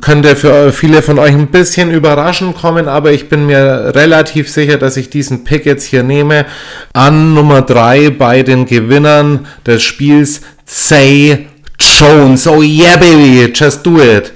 könnte 0.00 0.34
für 0.34 0.72
viele 0.72 1.02
von 1.02 1.20
euch 1.20 1.32
ein 1.32 1.46
bisschen 1.46 1.92
überraschend 1.92 2.56
kommen, 2.56 2.88
aber 2.88 3.12
ich 3.12 3.28
bin 3.28 3.46
mir 3.46 3.92
relativ 3.94 4.50
sicher, 4.50 4.76
dass 4.76 4.96
ich 4.96 5.08
diesen 5.08 5.44
Pick 5.44 5.66
jetzt 5.66 5.84
hier 5.84 6.02
nehme. 6.02 6.46
An 6.92 7.34
Nummer 7.34 7.62
drei 7.62 8.10
bei 8.10 8.42
den 8.42 8.66
Gewinnern 8.66 9.46
des 9.64 9.84
Spiels 9.84 10.40
Say 10.64 11.46
Jones. 11.78 12.48
Oh 12.48 12.60
yeah, 12.60 12.96
baby, 12.96 13.52
just 13.54 13.86
do 13.86 14.00
it. 14.00 14.32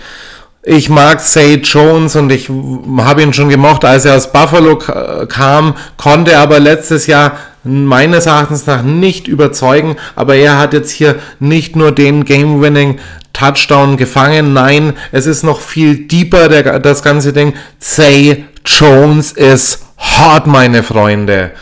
Ich 0.62 0.88
mag 0.90 1.20
Say 1.20 1.54
Jones 1.54 2.14
und 2.14 2.30
ich 2.30 2.48
habe 2.98 3.22
ihn 3.22 3.32
schon 3.32 3.48
gemocht, 3.48 3.84
als 3.84 4.04
er 4.04 4.16
aus 4.16 4.30
Buffalo 4.30 4.76
kam, 5.26 5.74
konnte 5.96 6.38
aber 6.38 6.60
letztes 6.60 7.08
Jahr 7.08 7.36
meines 7.64 8.26
Erachtens 8.26 8.66
nach 8.66 8.82
nicht 8.82 9.28
überzeugen, 9.28 9.96
aber 10.16 10.34
er 10.34 10.58
hat 10.58 10.72
jetzt 10.72 10.90
hier 10.90 11.16
nicht 11.38 11.76
nur 11.76 11.92
den 11.92 12.24
Game-Winning 12.24 12.98
Touchdown 13.32 13.96
gefangen, 13.96 14.52
nein, 14.52 14.94
es 15.12 15.26
ist 15.26 15.44
noch 15.44 15.60
viel 15.60 16.06
deeper, 16.06 16.48
der, 16.48 16.78
das 16.78 17.02
ganze 17.02 17.32
Ding. 17.32 17.54
Say 17.78 18.44
Jones 18.66 19.32
is 19.32 19.86
hot, 19.96 20.46
meine 20.46 20.82
Freunde. 20.82 21.52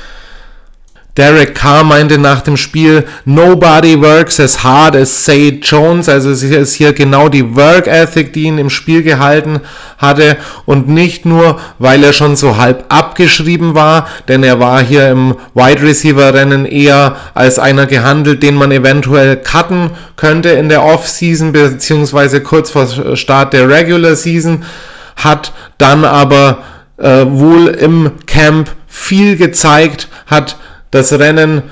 Derek 1.18 1.56
Carr 1.56 1.82
meinte 1.82 2.16
nach 2.16 2.42
dem 2.42 2.56
Spiel, 2.56 3.04
nobody 3.24 4.00
works 4.00 4.38
as 4.38 4.62
hard 4.62 4.94
as 4.94 5.24
Say 5.24 5.58
Jones. 5.60 6.08
Also 6.08 6.30
es 6.30 6.44
ist 6.44 6.74
hier 6.74 6.92
genau 6.92 7.28
die 7.28 7.56
Work 7.56 7.88
Ethic, 7.88 8.32
die 8.32 8.44
ihn 8.44 8.56
im 8.56 8.70
Spiel 8.70 9.02
gehalten 9.02 9.58
hatte. 9.98 10.36
Und 10.64 10.88
nicht 10.88 11.26
nur, 11.26 11.58
weil 11.80 12.04
er 12.04 12.12
schon 12.12 12.36
so 12.36 12.56
halb 12.56 12.84
abgeschrieben 12.88 13.74
war, 13.74 14.06
denn 14.28 14.44
er 14.44 14.60
war 14.60 14.80
hier 14.80 15.10
im 15.10 15.34
Wide 15.54 15.82
Receiver 15.82 16.32
Rennen 16.32 16.64
eher 16.64 17.16
als 17.34 17.58
einer 17.58 17.86
gehandelt, 17.86 18.44
den 18.44 18.54
man 18.54 18.70
eventuell 18.70 19.38
cutten 19.38 19.90
könnte 20.14 20.50
in 20.50 20.68
der 20.68 20.84
Off-Season, 20.84 21.50
beziehungsweise 21.50 22.42
kurz 22.42 22.70
vor 22.70 22.86
Start 23.16 23.54
der 23.54 23.68
Regular 23.68 24.14
Season, 24.14 24.64
hat 25.16 25.52
dann 25.78 26.04
aber 26.04 26.58
äh, 26.96 27.24
wohl 27.26 27.66
im 27.66 28.12
Camp 28.26 28.70
viel 28.86 29.36
gezeigt, 29.36 30.06
hat 30.26 30.56
das 30.90 31.12
Rennen 31.12 31.62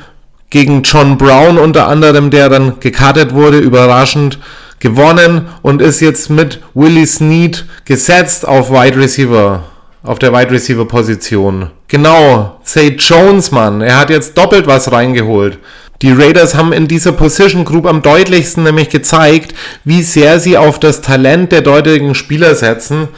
gegen 0.51 0.83
John 0.83 1.19
Brown 1.19 1.59
unter 1.59 1.89
anderem, 1.89 2.31
der 2.31 2.49
dann 2.49 2.81
gekartet 2.81 3.35
wurde, 3.35 3.59
überraschend 3.59 4.39
gewonnen 4.79 5.49
und 5.63 5.83
ist 5.83 6.01
jetzt 6.01 6.31
mit 6.31 6.61
Willie 6.75 7.07
Snead 7.07 7.65
gesetzt 7.85 8.47
auf 8.47 8.71
Wide 8.71 8.99
Receiver, 8.99 9.65
auf 10.03 10.19
der 10.19 10.33
Wide 10.33 10.51
Receiver 10.51 10.87
Position. 10.87 11.71
Genau, 11.89 12.61
Say 12.63 12.97
Jones, 12.99 13.51
Mann, 13.51 13.81
er 13.81 13.99
hat 13.99 14.11
jetzt 14.11 14.37
doppelt 14.37 14.67
was 14.67 14.93
reingeholt. 14.93 15.59
Die 16.03 16.13
Raiders 16.13 16.55
haben 16.55 16.75
in 16.75 16.89
dieser 16.89 17.13
Position 17.13 17.65
Group 17.65 17.87
am 17.87 18.03
deutlichsten 18.03 18.65
nämlich 18.65 18.91
gezeigt, 18.91 19.55
wie 19.85 20.03
sehr 20.03 20.41
sie 20.41 20.59
auf 20.59 20.79
das 20.79 21.01
Talent 21.01 21.53
der 21.53 21.63
dortigen 21.63 22.15
Spieler 22.15 22.55
setzen 22.55 23.09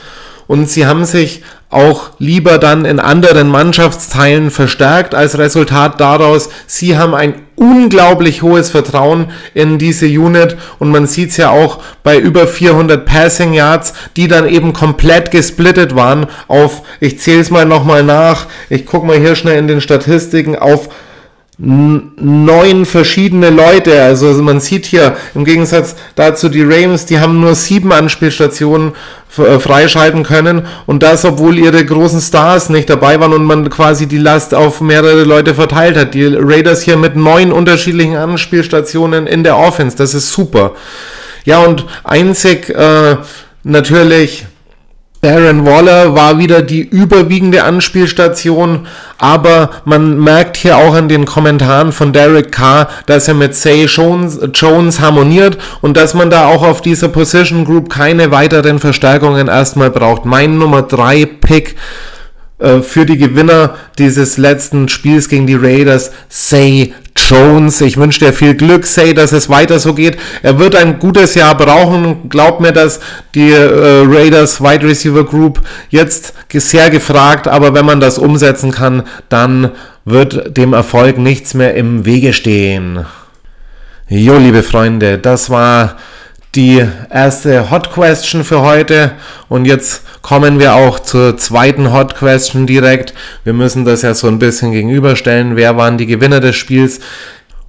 und 0.49 0.69
sie 0.69 0.87
haben 0.87 1.05
sich 1.05 1.43
auch 1.71 2.11
lieber 2.19 2.59
dann 2.59 2.87
in 2.87 2.99
anderen 2.99 3.49
Mannschaftsteilen 3.49 4.51
verstärkt 4.51 5.15
als 5.15 5.37
Resultat 5.37 6.01
daraus. 6.01 6.49
Sie 6.67 6.97
haben 6.97 7.15
ein 7.15 7.35
unglaublich 7.57 8.43
hohes 8.43 8.71
Vertrauen 8.71 9.31
in 9.53 9.79
diese 9.79 10.07
Unit 10.07 10.57
und 10.79 10.91
man 10.91 11.07
sieht 11.07 11.31
es 11.31 11.37
ja 11.37 11.51
auch 11.51 11.81
bei 12.03 12.19
über 12.19 12.47
400 12.47 13.05
Passing 13.05 13.53
Yards, 13.53 13.93
die 14.17 14.29
dann 14.29 14.49
eben 14.49 14.73
komplett 14.73 15.31
gesplittet 15.31 15.95
waren 15.95 16.27
auf, 16.47 16.83
ich 17.01 17.21
zähle 17.21 17.41
es 17.41 17.51
mal 17.51 17.67
nochmal 17.67 18.03
nach, 18.03 18.47
ich 18.71 18.87
gucke 18.87 19.07
mal 19.07 19.19
hier 19.19 19.37
schnell 19.37 19.59
in 19.59 19.69
den 19.69 19.83
Statistiken, 19.83 20.57
auf 20.57 20.89
neun 21.59 22.87
verschiedene 22.87 23.51
Leute. 23.51 24.01
Also 24.01 24.33
man 24.43 24.61
sieht 24.61 24.87
hier 24.87 25.17
im 25.35 25.45
Gegensatz 25.45 25.97
dazu 26.15 26.49
die 26.49 26.63
Rams, 26.63 27.07
die 27.07 27.19
haben 27.19 27.41
nur 27.41 27.57
sieben 27.57 27.93
Anspielstationen 27.93 28.93
äh, 29.37 29.59
freischalten 29.59 30.23
können 30.23 30.67
und 30.87 31.03
das, 31.03 31.25
obwohl 31.25 31.59
ihre 31.59 31.85
großen 31.85 32.21
Stars 32.21 32.69
nicht 32.69 32.89
dabei 32.89 33.19
waren 33.19 33.33
und 33.33 33.45
man 33.45 33.69
quasi 33.71 34.07
die 34.07 34.19
Last 34.19 34.55
auf 34.55 34.81
mehrere 34.81 35.25
Leute 35.25 35.55
verteilt 35.55 35.97
hat. 35.97 36.15
Die 36.15 36.27
Raiders 36.27 36.83
hier 36.83 36.97
mit 36.97 37.17
neun 37.17 37.51
unterschiedlichen 37.51 38.17
Anspielstationen 38.17 39.27
in 39.27 39.43
der 39.43 39.59
Offense, 39.59 39.97
das 39.97 40.15
ist 40.15 40.33
super. 40.33 40.73
Ja 41.45 41.65
und 41.65 41.87
einzig 42.05 42.71
äh, 42.71 43.17
natürlich 43.65 44.47
Aaron 45.21 45.67
Waller 45.67 46.15
war 46.15 46.39
wieder 46.39 46.63
die 46.63 46.83
überwiegende 46.83 47.65
Anspielstation, 47.65 48.87
aber 49.19 49.71
man 49.85 50.19
merkt 50.21 50.57
hier 50.57 50.77
auch 50.77 50.95
an 50.95 51.09
den 51.09 51.25
Kommentaren 51.25 51.91
von 51.91 52.13
Derek 52.13 52.53
Carr, 52.53 52.89
dass 53.07 53.27
er 53.27 53.35
mit 53.35 53.57
Say 53.57 53.87
Jones, 53.87 55.01
harmoniert 55.01 55.59
und 55.81 55.97
dass 55.97 56.15
man 56.15 56.31
da 56.31 56.47
auch 56.47 56.63
auf 56.63 56.83
dieser 56.83 57.09
Position 57.09 57.65
Group 57.65 57.91
keine 57.91 58.31
weiteren 58.31 58.79
Verstärkungen 58.79 59.49
erstmal 59.49 59.91
braucht. 59.91 60.25
Mein 60.25 60.57
Nummer 60.57 60.83
3 60.83 61.27
Pick 61.27 61.75
äh, 62.59 62.81
für 62.81 63.05
die 63.05 63.19
Gewinner 63.19 63.75
dieses 63.99 64.37
letzten 64.37 64.89
Spiels 64.89 65.29
gegen 65.29 65.49
die 65.49 65.57
Raiders, 65.57 66.13
Say 66.29 66.95
Jones. 67.27 67.81
Ich 67.81 67.97
wünsche 67.97 68.21
dir 68.21 68.33
viel 68.33 68.55
Glück, 68.55 68.87
Say, 68.87 69.15
dass 69.15 69.33
es 69.33 69.49
weiter 69.49 69.79
so 69.79 69.95
geht. 69.95 70.19
Er 70.43 70.59
wird 70.59 70.77
ein 70.77 70.99
gutes 70.99 71.35
Jahr 71.35 71.57
brauchen. 71.57 72.29
Glaub 72.29 72.61
mir, 72.61 72.73
dass 72.73 73.01
die 73.35 73.51
äh, 73.51 74.05
Raiders 74.07 74.61
Wide 74.61 74.87
Receiver 74.87 75.25
Group 75.25 75.61
jetzt 75.91 76.35
sehr 76.53 76.91
gefragt, 76.91 77.49
aber 77.49 77.75
wenn 77.75 77.87
man 77.87 78.01
das 78.01 78.19
umsetzen 78.19 78.71
kann, 78.71 79.03
dann 79.29 79.71
wird 80.05 80.57
dem 80.57 80.73
Erfolg 80.73 81.19
nichts 81.19 81.55
mehr 81.55 81.75
im 81.75 82.05
Wege 82.05 82.33
stehen. 82.33 83.05
Jo, 84.09 84.39
liebe 84.39 84.63
Freunde, 84.63 85.19
das 85.19 85.51
war 85.51 85.97
die 86.55 86.85
erste 87.11 87.71
Hot 87.71 87.93
Question 87.93 88.45
für 88.45 88.63
heute 88.63 89.13
und 89.49 89.65
jetzt 89.65 90.03
kommen 90.23 90.59
wir 90.59 90.75
auch 90.75 90.99
zur 90.99 91.37
zweiten 91.37 91.93
Hot 91.93 92.15
Question 92.17 92.67
direkt. 92.67 93.15
Wir 93.45 93.53
müssen 93.53 93.85
das 93.85 94.03
ja 94.03 94.15
so 94.15 94.29
ein 94.29 94.39
bisschen 94.39 94.73
gegenüberstellen. 94.73 95.57
Wer 95.57 95.77
waren 95.77 95.99
die 95.99 96.07
Gewinner 96.07 96.41
des 96.41 96.57
Spiels? 96.57 97.01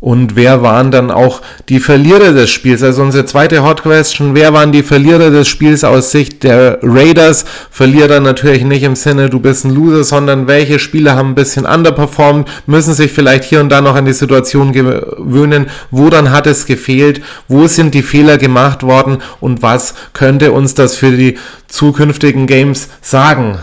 Und 0.01 0.37
wer 0.37 0.61
waren 0.61 0.91
dann 0.91 1.11
auch 1.11 1.41
die 1.67 1.81
Verlierer 1.81 2.31
des 2.31 2.49
Spiels? 2.49 2.81
Also 2.83 3.01
unsere 3.01 3.25
zweite 3.25 3.63
Hot 3.63 3.81
Question, 3.81 4.33
wer 4.33 4.53
waren 4.53 4.71
die 4.71 4.81
Verlierer 4.81 5.29
des 5.29 5.49
Spiels 5.49 5.83
aus 5.83 6.11
Sicht 6.11 6.43
der 6.43 6.79
Raiders? 6.81 7.43
Verlierer 7.69 8.21
natürlich 8.21 8.63
nicht 8.63 8.83
im 8.83 8.95
Sinne, 8.95 9.29
du 9.29 9.41
bist 9.41 9.65
ein 9.65 9.75
Loser, 9.75 10.05
sondern 10.05 10.47
welche 10.47 10.79
Spieler 10.79 11.17
haben 11.17 11.31
ein 11.31 11.35
bisschen 11.35 11.65
underperformed, 11.65 12.47
müssen 12.65 12.93
sich 12.93 13.11
vielleicht 13.11 13.43
hier 13.43 13.59
und 13.59 13.67
da 13.67 13.81
noch 13.81 13.95
an 13.95 14.05
die 14.05 14.13
Situation 14.13 14.71
gewöhnen, 14.71 15.67
wo 15.91 16.09
dann 16.09 16.31
hat 16.31 16.47
es 16.47 16.65
gefehlt, 16.65 17.21
wo 17.49 17.67
sind 17.67 17.93
die 17.93 18.01
Fehler 18.01 18.37
gemacht 18.37 18.83
worden 18.83 19.17
und 19.41 19.61
was 19.61 19.95
könnte 20.13 20.53
uns 20.53 20.75
das 20.75 20.95
für 20.95 21.11
die 21.11 21.37
zukünftigen 21.67 22.47
Games 22.47 22.87
sagen? 23.01 23.57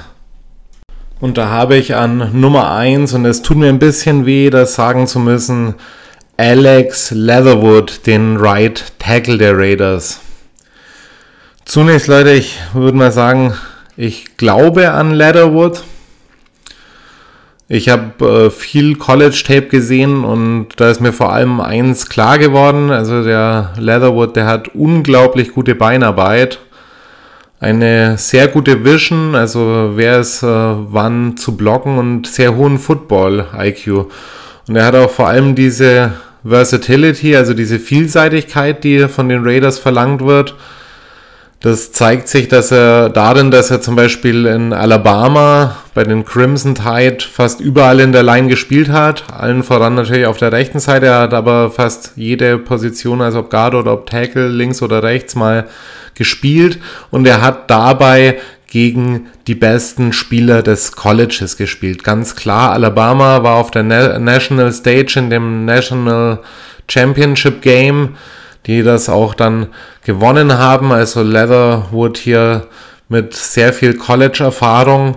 Und 1.18 1.38
da 1.38 1.48
habe 1.48 1.76
ich 1.76 1.94
an 1.94 2.38
Nummer 2.38 2.72
eins 2.72 3.14
und 3.14 3.24
es 3.24 3.40
tut 3.40 3.56
mir 3.56 3.70
ein 3.70 3.78
bisschen 3.78 4.26
weh, 4.26 4.50
das 4.50 4.74
sagen 4.74 5.06
zu 5.06 5.18
müssen, 5.18 5.76
Alex 6.38 7.12
Leatherwood, 7.12 8.06
den 8.06 8.36
Right 8.36 8.92
Tackle 8.98 9.38
der 9.38 9.56
Raiders. 9.56 10.20
Zunächst, 11.64 12.08
Leute, 12.08 12.32
ich 12.32 12.58
würde 12.74 12.98
mal 12.98 13.10
sagen, 13.10 13.54
ich 13.96 14.36
glaube 14.36 14.90
an 14.92 15.12
Leatherwood. 15.12 15.82
Ich 17.68 17.88
habe 17.88 18.26
äh, 18.26 18.50
viel 18.50 18.96
College 18.96 19.44
Tape 19.46 19.68
gesehen 19.68 20.24
und 20.24 20.68
da 20.76 20.90
ist 20.90 21.00
mir 21.00 21.14
vor 21.14 21.32
allem 21.32 21.58
eins 21.58 22.06
klar 22.06 22.38
geworden. 22.38 22.90
Also 22.90 23.24
der 23.24 23.72
Leatherwood, 23.78 24.36
der 24.36 24.44
hat 24.44 24.68
unglaublich 24.74 25.54
gute 25.54 25.74
Beinarbeit, 25.74 26.58
eine 27.60 28.18
sehr 28.18 28.48
gute 28.48 28.84
Vision, 28.84 29.34
also 29.34 29.92
wer 29.94 30.18
es 30.20 30.42
äh, 30.42 30.46
wann 30.46 31.38
zu 31.38 31.56
blocken 31.56 31.96
und 31.96 32.26
sehr 32.26 32.54
hohen 32.54 32.78
Football 32.78 33.46
IQ. 33.58 34.08
Und 34.68 34.76
er 34.76 34.84
hat 34.84 34.94
auch 34.96 35.10
vor 35.10 35.28
allem 35.28 35.54
diese 35.54 36.12
Versatility, 36.46 37.36
also 37.36 37.54
diese 37.54 37.78
Vielseitigkeit, 37.78 38.84
die 38.84 39.08
von 39.08 39.28
den 39.28 39.42
Raiders 39.44 39.78
verlangt 39.78 40.24
wird. 40.24 40.54
Das 41.60 41.90
zeigt 41.90 42.28
sich, 42.28 42.48
dass 42.48 42.70
er 42.70 43.08
darin, 43.08 43.50
dass 43.50 43.70
er 43.70 43.80
zum 43.80 43.96
Beispiel 43.96 44.44
in 44.46 44.72
Alabama 44.72 45.76
bei 45.94 46.04
den 46.04 46.24
Crimson 46.24 46.74
Tide 46.74 47.18
fast 47.28 47.60
überall 47.60 47.98
in 48.00 48.12
der 48.12 48.22
Line 48.22 48.48
gespielt 48.48 48.90
hat. 48.90 49.24
Allen 49.32 49.62
voran 49.62 49.94
natürlich 49.94 50.26
auf 50.26 50.36
der 50.36 50.52
rechten 50.52 50.80
Seite. 50.80 51.06
Er 51.06 51.20
hat 51.20 51.34
aber 51.34 51.70
fast 51.70 52.12
jede 52.14 52.58
Position, 52.58 53.22
also 53.22 53.40
ob 53.40 53.50
Guard 53.50 53.74
oder 53.74 53.94
ob 53.94 54.08
Tackle, 54.08 54.48
links 54.48 54.82
oder 54.82 55.02
rechts 55.02 55.34
mal 55.34 55.66
gespielt. 56.14 56.78
Und 57.10 57.26
er 57.26 57.40
hat 57.40 57.70
dabei 57.70 58.38
gegen 58.68 59.28
die 59.46 59.54
besten 59.54 60.12
Spieler 60.12 60.62
des 60.62 60.92
Colleges 60.92 61.56
gespielt. 61.56 62.02
Ganz 62.04 62.34
klar, 62.34 62.72
Alabama 62.72 63.42
war 63.42 63.56
auf 63.56 63.70
der 63.70 63.82
National 63.82 64.72
Stage 64.72 65.14
in 65.16 65.30
dem 65.30 65.64
National 65.64 66.40
Championship 66.88 67.62
Game. 67.62 68.16
die 68.66 68.82
das 68.82 69.08
auch 69.08 69.34
dann 69.34 69.68
gewonnen 70.04 70.58
haben. 70.58 70.92
Also 70.92 71.22
Leatherwood 71.22 72.18
hier 72.18 72.66
mit 73.08 73.34
sehr 73.34 73.72
viel 73.72 73.94
College-Erfahrung. 73.94 75.16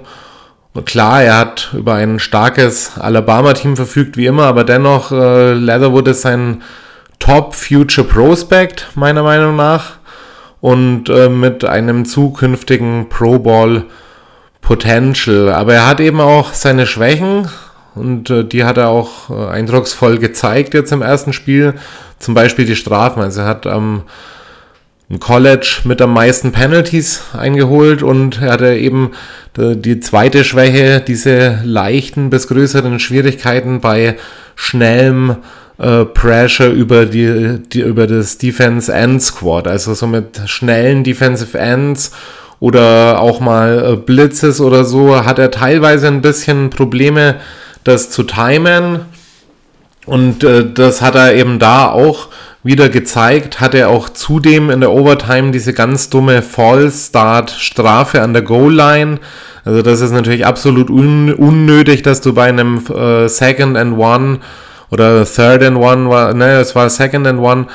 Klar, 0.85 1.23
er 1.23 1.37
hat 1.37 1.71
über 1.73 1.95
ein 1.95 2.19
starkes 2.19 2.97
Alabama-Team 2.97 3.75
verfügt, 3.75 4.17
wie 4.17 4.27
immer, 4.27 4.43
aber 4.43 4.63
dennoch, 4.63 5.11
äh, 5.11 5.53
Leatherwood 5.53 6.07
ist 6.07 6.25
ein 6.25 6.61
Top-Future 7.17 8.07
Prospect, 8.07 8.87
meiner 8.95 9.23
Meinung 9.23 9.55
nach. 9.55 9.98
Und 10.61 11.09
äh, 11.09 11.29
mit 11.29 11.63
einem 11.63 12.05
zukünftigen 12.05 13.07
Pro 13.09 13.39
Bowl 13.39 13.85
Potential. 14.61 15.49
Aber 15.49 15.73
er 15.73 15.87
hat 15.87 15.99
eben 15.99 16.19
auch 16.19 16.53
seine 16.53 16.85
Schwächen 16.85 17.47
und 17.95 18.29
äh, 18.29 18.43
die 18.43 18.63
hat 18.63 18.77
er 18.77 18.89
auch 18.89 19.29
äh, 19.29 19.49
eindrucksvoll 19.51 20.17
gezeigt 20.17 20.73
jetzt 20.73 20.91
im 20.91 21.01
ersten 21.01 21.33
Spiel. 21.33 21.75
Zum 22.19 22.33
Beispiel 22.33 22.65
die 22.65 22.75
Strafen. 22.75 23.21
Also 23.21 23.41
er 23.41 23.47
hat 23.47 23.65
am 23.65 24.03
ähm, 25.09 25.19
College 25.19 25.81
mit 25.85 26.01
am 26.01 26.13
meisten 26.13 26.51
Penalties 26.51 27.23
eingeholt 27.33 28.03
und 28.03 28.41
er 28.41 28.51
hatte 28.51 28.75
eben 28.75 29.11
die, 29.57 29.75
die 29.75 29.99
zweite 29.99 30.43
Schwäche, 30.43 31.01
diese 31.01 31.61
leichten 31.63 32.29
bis 32.29 32.47
größeren 32.47 32.99
Schwierigkeiten 32.99 33.79
bei 33.79 34.17
schnellem 34.55 35.37
äh, 35.79 36.05
Pressure 36.05 36.69
über 36.69 37.05
die, 37.05 37.59
die 37.71 37.81
über 37.81 38.05
das 38.05 38.37
Defense 38.37 38.93
End 38.93 39.21
Squad, 39.21 39.67
also 39.67 39.93
so 39.93 40.07
mit 40.07 40.41
schnellen 40.45 41.03
Defensive 41.03 41.57
Ends 41.57 42.11
oder 42.59 43.19
auch 43.21 43.39
mal 43.39 43.93
äh, 43.93 43.95
Blitzes 43.95 44.59
oder 44.59 44.83
so, 44.83 45.25
hat 45.25 45.39
er 45.39 45.51
teilweise 45.51 46.07
ein 46.07 46.21
bisschen 46.21 46.69
Probleme, 46.69 47.35
das 47.83 48.09
zu 48.09 48.23
timen. 48.23 48.99
Und 50.05 50.43
äh, 50.43 50.65
das 50.69 51.01
hat 51.01 51.15
er 51.15 51.35
eben 51.35 51.59
da 51.59 51.89
auch 51.89 52.27
wieder 52.63 52.89
gezeigt. 52.89 53.61
Hat 53.61 53.73
er 53.73 53.89
auch 53.89 54.09
zudem 54.09 54.69
in 54.69 54.81
der 54.81 54.91
Overtime 54.91 55.51
diese 55.51 55.71
ganz 55.73 56.09
dumme 56.09 56.41
Fall-Start-Strafe 56.41 58.21
an 58.21 58.33
der 58.33 58.41
Goal-Line. 58.41 59.19
Also 59.63 59.81
das 59.81 60.01
ist 60.01 60.11
natürlich 60.11 60.45
absolut 60.45 60.89
un 60.89 61.33
unnötig, 61.33 62.01
dass 62.01 62.21
du 62.21 62.33
bei 62.33 62.49
einem 62.49 62.81
äh, 62.87 63.29
Second 63.29 63.77
and 63.77 63.97
One 63.97 64.39
oder 64.89 65.25
Third 65.25 65.63
and 65.63 65.77
One 65.77 66.09
war, 66.09 66.33
ne, 66.33 66.59
es 66.59 66.75
war 66.75 66.89
Second 66.89 67.27
and 67.27 67.39
One, 67.39 67.67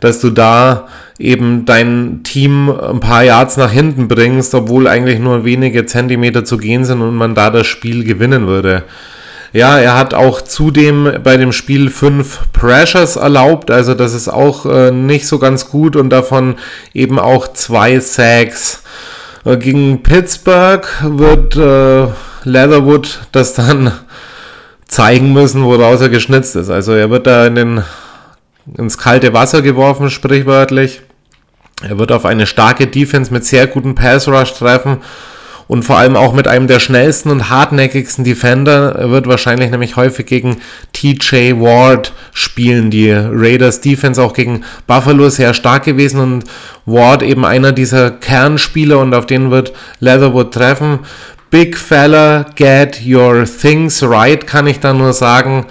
dass 0.00 0.20
du 0.20 0.30
da 0.30 0.88
eben 1.18 1.64
dein 1.64 2.20
Team 2.22 2.70
ein 2.70 3.00
paar 3.00 3.24
Yards 3.24 3.56
nach 3.56 3.72
hinten 3.72 4.06
bringst, 4.06 4.54
obwohl 4.54 4.86
eigentlich 4.86 5.18
nur 5.18 5.44
wenige 5.44 5.86
Zentimeter 5.86 6.44
zu 6.44 6.58
gehen 6.58 6.84
sind 6.84 7.02
und 7.02 7.16
man 7.16 7.34
da 7.34 7.50
das 7.50 7.66
Spiel 7.66 8.04
gewinnen 8.04 8.46
würde. 8.46 8.84
Ja, 9.52 9.78
er 9.78 9.96
hat 9.96 10.12
auch 10.12 10.42
zudem 10.42 11.10
bei 11.24 11.38
dem 11.38 11.52
Spiel 11.52 11.90
fünf 11.90 12.40
Pressures 12.52 13.16
erlaubt, 13.16 13.70
also 13.70 13.94
das 13.94 14.12
ist 14.12 14.28
auch 14.28 14.66
äh, 14.66 14.90
nicht 14.90 15.26
so 15.26 15.38
ganz 15.38 15.70
gut 15.70 15.96
und 15.96 16.10
davon 16.10 16.56
eben 16.92 17.18
auch 17.18 17.48
zwei 17.54 17.98
Sacks. 17.98 18.82
Äh, 19.44 19.56
gegen 19.56 20.02
Pittsburgh 20.02 20.86
wird 21.02 21.56
äh, 21.56 22.12
Leatherwood 22.44 23.20
das 23.32 23.54
dann 23.54 23.92
zeigen 24.88 25.32
müssen, 25.32 25.64
woraus 25.64 26.00
er 26.00 26.08
geschnitzt 26.08 26.56
ist. 26.56 26.70
Also 26.70 26.92
er 26.92 27.10
wird 27.10 27.26
da 27.26 27.46
in 27.46 27.54
den, 27.54 27.84
ins 28.76 28.98
kalte 28.98 29.32
Wasser 29.32 29.62
geworfen, 29.62 30.10
sprichwörtlich. 30.10 31.02
Er 31.82 31.98
wird 31.98 32.10
auf 32.10 32.24
eine 32.24 32.46
starke 32.46 32.88
Defense 32.88 33.32
mit 33.32 33.44
sehr 33.44 33.68
guten 33.68 33.94
Pass 33.94 34.26
Rush 34.26 34.54
treffen 34.54 34.98
und 35.68 35.84
vor 35.84 35.98
allem 35.98 36.16
auch 36.16 36.32
mit 36.32 36.48
einem 36.48 36.66
der 36.66 36.80
schnellsten 36.80 37.30
und 37.30 37.50
hartnäckigsten 37.50 38.24
Defender. 38.24 38.96
Er 38.96 39.10
wird 39.10 39.28
wahrscheinlich 39.28 39.70
nämlich 39.70 39.96
häufig 39.96 40.26
gegen 40.26 40.56
TJ 40.94 41.60
Ward 41.60 42.14
spielen. 42.32 42.90
Die 42.90 43.12
Raiders 43.12 43.82
Defense 43.82 44.20
auch 44.20 44.32
gegen 44.32 44.64
Buffalo 44.86 45.28
sehr 45.28 45.52
stark 45.52 45.84
gewesen 45.84 46.20
und 46.20 46.44
Ward 46.86 47.22
eben 47.22 47.44
einer 47.44 47.72
dieser 47.72 48.10
Kernspieler 48.10 48.98
und 48.98 49.14
auf 49.14 49.26
den 49.26 49.50
wird 49.50 49.74
Leatherwood 50.00 50.52
treffen. 50.52 51.00
Big 51.50 51.78
fella, 51.78 52.44
get 52.56 53.00
your 53.06 53.46
things 53.46 54.02
right, 54.02 54.46
kann 54.46 54.66
ich 54.66 54.80
da 54.80 54.92
nur 54.92 55.14
sagen. 55.14 55.64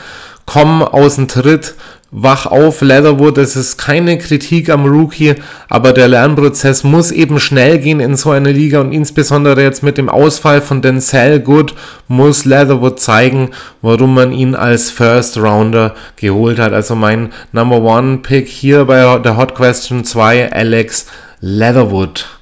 Komm 0.48 0.82
aus 0.82 1.16
dem 1.16 1.28
Tritt, 1.28 1.76
wach 2.10 2.48
auf, 2.48 2.82
Leatherwood, 2.82 3.38
es 3.38 3.56
ist 3.56 3.78
keine 3.78 4.18
Kritik 4.18 4.72
am 4.72 4.86
Rookie, 4.86 5.36
aber 5.70 5.94
der 5.94 6.08
Lernprozess 6.08 6.84
muss 6.84 7.12
eben 7.12 7.40
schnell 7.40 7.78
gehen 7.78 8.00
in 8.00 8.16
so 8.16 8.32
einer 8.32 8.52
Liga 8.52 8.80
und 8.80 8.92
insbesondere 8.92 9.62
jetzt 9.62 9.84
mit 9.84 10.00
dem 10.00 10.10
Ausfall 10.10 10.62
von 10.62 10.82
Denzel 10.82 11.42
Good 11.42 11.76
muss 12.08 12.46
Leatherwood 12.46 13.00
zeigen, 13.00 13.52
warum 13.84 14.16
man 14.16 14.32
ihn 14.32 14.56
als 14.56 14.90
First 14.90 15.38
Rounder 15.38 15.94
geholt 16.16 16.58
hat. 16.58 16.74
Also 16.74 16.96
mein 16.96 17.34
Number 17.52 17.82
One 17.82 18.18
Pick 18.18 18.48
hier 18.48 18.86
bei 18.86 19.20
der 19.20 19.38
Hot 19.38 19.54
Question 19.54 20.06
2, 20.06 20.52
Alex 20.52 21.06
Leatherwood. 21.40 22.37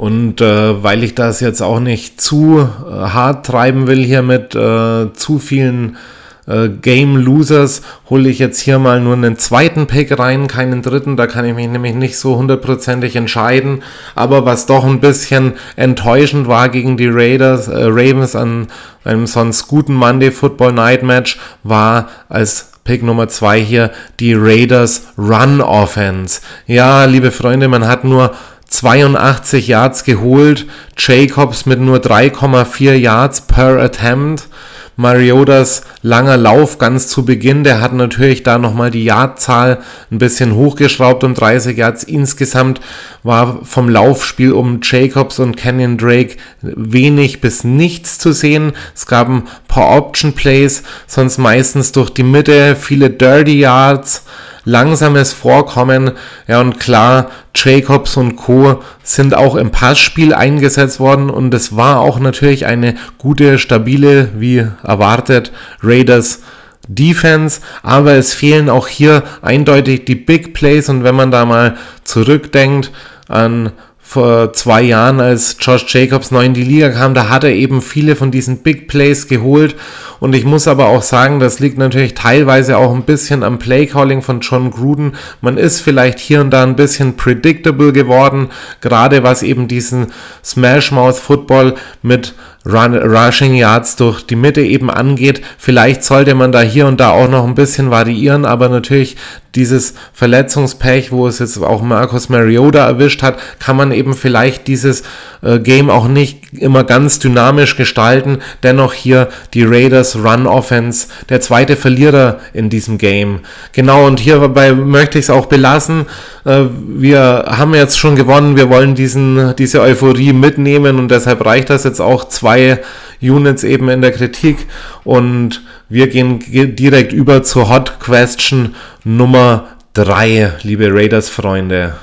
Und 0.00 0.40
äh, 0.40 0.82
weil 0.82 1.04
ich 1.04 1.14
das 1.14 1.40
jetzt 1.40 1.60
auch 1.60 1.78
nicht 1.78 2.22
zu 2.22 2.58
äh, 2.58 2.90
hart 2.90 3.44
treiben 3.44 3.86
will 3.86 4.02
hier 4.02 4.22
mit 4.22 4.54
äh, 4.54 5.12
zu 5.12 5.38
vielen 5.38 5.98
äh, 6.46 6.70
Game 6.70 7.18
Losers 7.18 7.82
hole 8.08 8.30
ich 8.30 8.38
jetzt 8.38 8.60
hier 8.60 8.78
mal 8.78 8.98
nur 8.98 9.12
einen 9.12 9.36
zweiten 9.36 9.86
Pick 9.86 10.18
rein, 10.18 10.46
keinen 10.46 10.80
dritten. 10.80 11.18
Da 11.18 11.26
kann 11.26 11.44
ich 11.44 11.54
mich 11.54 11.68
nämlich 11.68 11.94
nicht 11.94 12.16
so 12.16 12.38
hundertprozentig 12.38 13.14
entscheiden. 13.14 13.82
Aber 14.14 14.46
was 14.46 14.64
doch 14.64 14.86
ein 14.86 15.00
bisschen 15.00 15.52
enttäuschend 15.76 16.48
war 16.48 16.70
gegen 16.70 16.96
die 16.96 17.10
Raiders, 17.10 17.68
äh, 17.68 17.84
Ravens 17.84 18.34
an 18.34 18.68
einem 19.04 19.26
sonst 19.26 19.68
guten 19.68 19.92
Monday 19.92 20.30
Football 20.30 20.72
Night 20.72 21.02
Match, 21.02 21.38
war 21.62 22.08
als 22.30 22.70
Pick 22.84 23.02
Nummer 23.02 23.28
zwei 23.28 23.60
hier 23.60 23.90
die 24.18 24.32
Raiders 24.32 25.08
Run 25.18 25.60
Offense. 25.60 26.40
Ja, 26.66 27.04
liebe 27.04 27.30
Freunde, 27.32 27.68
man 27.68 27.86
hat 27.86 28.04
nur 28.04 28.32
82 28.70 29.68
Yards 29.68 30.04
geholt, 30.04 30.66
Jacobs 30.96 31.66
mit 31.66 31.80
nur 31.80 31.98
3,4 31.98 32.94
Yards 32.94 33.42
per 33.42 33.78
Attempt. 33.78 34.48
Mariotas 34.96 35.82
langer 36.02 36.36
Lauf 36.36 36.76
ganz 36.76 37.08
zu 37.08 37.24
Beginn, 37.24 37.64
der 37.64 37.80
hat 37.80 37.94
natürlich 37.94 38.42
da 38.42 38.58
nochmal 38.58 38.90
die 38.90 39.04
Yardzahl 39.04 39.78
ein 40.10 40.18
bisschen 40.18 40.54
hochgeschraubt 40.54 41.24
um 41.24 41.32
30 41.32 41.78
Yards. 41.78 42.04
Insgesamt 42.04 42.82
war 43.22 43.60
vom 43.64 43.88
Laufspiel 43.88 44.52
um 44.52 44.80
Jacobs 44.82 45.38
und 45.38 45.56
Canyon 45.56 45.96
Drake 45.96 46.36
wenig 46.60 47.40
bis 47.40 47.64
nichts 47.64 48.18
zu 48.18 48.32
sehen. 48.32 48.72
Es 48.94 49.06
gab 49.06 49.30
ein 49.30 49.44
paar 49.68 49.96
Option 49.96 50.34
Plays, 50.34 50.82
sonst 51.06 51.38
meistens 51.38 51.92
durch 51.92 52.10
die 52.10 52.22
Mitte, 52.22 52.76
viele 52.76 53.08
Dirty 53.08 53.58
Yards 53.58 54.24
langsames 54.64 55.32
Vorkommen. 55.32 56.12
Ja, 56.46 56.60
und 56.60 56.78
klar, 56.78 57.30
Jacobs 57.54 58.16
und 58.16 58.36
Co. 58.36 58.82
sind 59.02 59.34
auch 59.34 59.56
im 59.56 59.70
Passspiel 59.70 60.34
eingesetzt 60.34 61.00
worden 61.00 61.30
und 61.30 61.52
es 61.54 61.76
war 61.76 62.00
auch 62.00 62.18
natürlich 62.20 62.66
eine 62.66 62.94
gute, 63.18 63.58
stabile, 63.58 64.30
wie 64.36 64.66
erwartet, 64.82 65.52
Raiders 65.82 66.40
Defense, 66.88 67.60
aber 67.82 68.14
es 68.14 68.34
fehlen 68.34 68.68
auch 68.68 68.88
hier 68.88 69.22
eindeutig 69.42 70.04
die 70.06 70.16
Big 70.16 70.54
Plays 70.54 70.88
und 70.88 71.04
wenn 71.04 71.14
man 71.14 71.30
da 71.30 71.44
mal 71.44 71.76
zurückdenkt 72.04 72.90
an 73.28 73.72
vor 74.10 74.52
zwei 74.54 74.82
Jahren, 74.82 75.20
als 75.20 75.56
Josh 75.60 75.84
Jacobs 75.86 76.32
neu 76.32 76.44
in 76.44 76.52
die 76.52 76.64
Liga 76.64 76.88
kam, 76.88 77.14
da 77.14 77.28
hat 77.28 77.44
er 77.44 77.52
eben 77.52 77.80
viele 77.80 78.16
von 78.16 78.32
diesen 78.32 78.64
Big 78.64 78.88
Plays 78.88 79.28
geholt. 79.28 79.76
Und 80.20 80.34
ich 80.34 80.44
muss 80.44 80.68
aber 80.68 80.88
auch 80.88 81.02
sagen, 81.02 81.40
das 81.40 81.58
liegt 81.58 81.78
natürlich 81.78 82.14
teilweise 82.14 82.76
auch 82.78 82.94
ein 82.94 83.02
bisschen 83.02 83.42
am 83.42 83.58
Playcalling 83.58 84.22
von 84.22 84.40
John 84.40 84.70
Gruden. 84.70 85.16
Man 85.40 85.56
ist 85.56 85.80
vielleicht 85.80 86.18
hier 86.18 86.42
und 86.42 86.50
da 86.50 86.62
ein 86.62 86.76
bisschen 86.76 87.16
predictable 87.16 87.92
geworden, 87.92 88.50
gerade 88.80 89.22
was 89.22 89.42
eben 89.42 89.66
diesen 89.66 90.08
Smash 90.44 90.92
Mouth 90.92 91.18
Football 91.18 91.74
mit 92.02 92.34
Run, 92.66 92.94
Rushing 92.94 93.54
Yards 93.54 93.96
durch 93.96 94.26
die 94.26 94.36
Mitte 94.36 94.60
eben 94.60 94.90
angeht. 94.90 95.40
Vielleicht 95.56 96.04
sollte 96.04 96.34
man 96.34 96.52
da 96.52 96.60
hier 96.60 96.86
und 96.86 97.00
da 97.00 97.10
auch 97.10 97.28
noch 97.28 97.46
ein 97.46 97.54
bisschen 97.54 97.90
variieren, 97.90 98.44
aber 98.44 98.68
natürlich 98.68 99.16
dieses 99.54 99.94
Verletzungspech, 100.12 101.10
wo 101.10 101.26
es 101.26 101.38
jetzt 101.38 101.56
auch 101.58 101.80
Marcus 101.82 102.28
Mariota 102.28 102.86
erwischt 102.86 103.22
hat, 103.22 103.38
kann 103.58 103.76
man 103.76 103.92
eben 103.92 104.14
vielleicht 104.14 104.68
dieses 104.68 105.02
äh, 105.42 105.58
Game 105.58 105.88
auch 105.88 106.06
nicht 106.06 106.52
immer 106.52 106.84
ganz 106.84 107.18
dynamisch 107.18 107.76
gestalten. 107.76 108.38
Dennoch 108.62 108.92
hier 108.92 109.28
die 109.54 109.64
Raiders 109.64 110.09
Run 110.16 110.46
Offense, 110.46 111.08
der 111.28 111.40
zweite 111.40 111.76
Verlierer 111.76 112.40
in 112.52 112.70
diesem 112.70 112.98
Game. 112.98 113.40
Genau, 113.72 114.06
und 114.06 114.20
hierbei 114.20 114.72
möchte 114.72 115.18
ich 115.18 115.26
es 115.26 115.30
auch 115.30 115.46
belassen. 115.46 116.06
Äh, 116.44 116.64
wir 116.88 117.44
haben 117.46 117.74
jetzt 117.74 117.98
schon 117.98 118.16
gewonnen, 118.16 118.56
wir 118.56 118.70
wollen 118.70 118.94
diesen, 118.94 119.54
diese 119.56 119.80
Euphorie 119.80 120.32
mitnehmen 120.32 120.98
und 120.98 121.10
deshalb 121.10 121.44
reicht 121.44 121.70
das 121.70 121.84
jetzt 121.84 122.00
auch 122.00 122.28
zwei 122.28 122.80
Units 123.20 123.64
eben 123.64 123.88
in 123.88 124.00
der 124.00 124.12
Kritik 124.12 124.66
und 125.04 125.62
wir 125.88 126.08
gehen 126.08 126.38
direkt 126.76 127.12
über 127.12 127.42
zur 127.42 127.68
Hot 127.68 128.00
Question 128.00 128.74
Nummer 129.04 129.68
3, 129.94 130.52
liebe 130.62 130.88
Raiders-Freunde. 130.92 131.94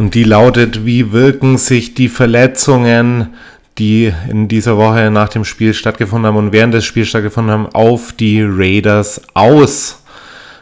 Und 0.00 0.14
die 0.14 0.24
lautet, 0.24 0.84
wie 0.84 1.12
wirken 1.12 1.58
sich 1.58 1.94
die 1.94 2.08
Verletzungen, 2.08 3.34
die 3.78 4.12
in 4.28 4.48
dieser 4.48 4.76
Woche 4.76 5.10
nach 5.10 5.28
dem 5.28 5.44
Spiel 5.44 5.74
stattgefunden 5.74 6.26
haben 6.26 6.36
und 6.36 6.52
während 6.52 6.74
des 6.74 6.84
Spiels 6.84 7.08
stattgefunden 7.08 7.52
haben, 7.52 7.68
auf 7.72 8.12
die 8.12 8.42
Raiders 8.42 9.22
aus? 9.34 10.02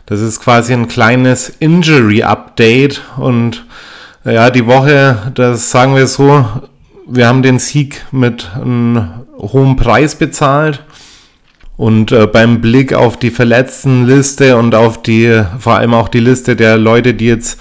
Das 0.07 0.21
ist 0.21 0.41
quasi 0.41 0.73
ein 0.73 0.87
kleines 0.87 1.49
Injury-Update 1.59 3.03
und 3.17 3.65
ja, 4.25 4.51
die 4.51 4.67
Woche, 4.67 5.33
das 5.35 5.71
sagen 5.71 5.95
wir 5.95 6.07
so, 6.07 6.45
wir 7.07 7.29
haben 7.29 7.43
den 7.43 7.59
Sieg 7.59 8.05
mit 8.11 8.51
einem 8.55 9.09
hohen 9.39 9.77
Preis 9.77 10.17
bezahlt. 10.17 10.83
Und 11.77 12.11
äh, 12.11 12.27
beim 12.27 12.63
Blick 12.63 12.95
auf 12.95 13.19
die 13.19 13.31
Verletztenliste 13.31 14.57
und 14.57 14.75
auf 14.75 15.03
die, 15.03 15.43
vor 15.59 15.75
allem 15.75 15.93
auch 15.93 16.09
die 16.09 16.21
Liste 16.21 16.57
der 16.57 16.79
Leute, 16.79 17.13
die 17.13 17.27
jetzt 17.27 17.61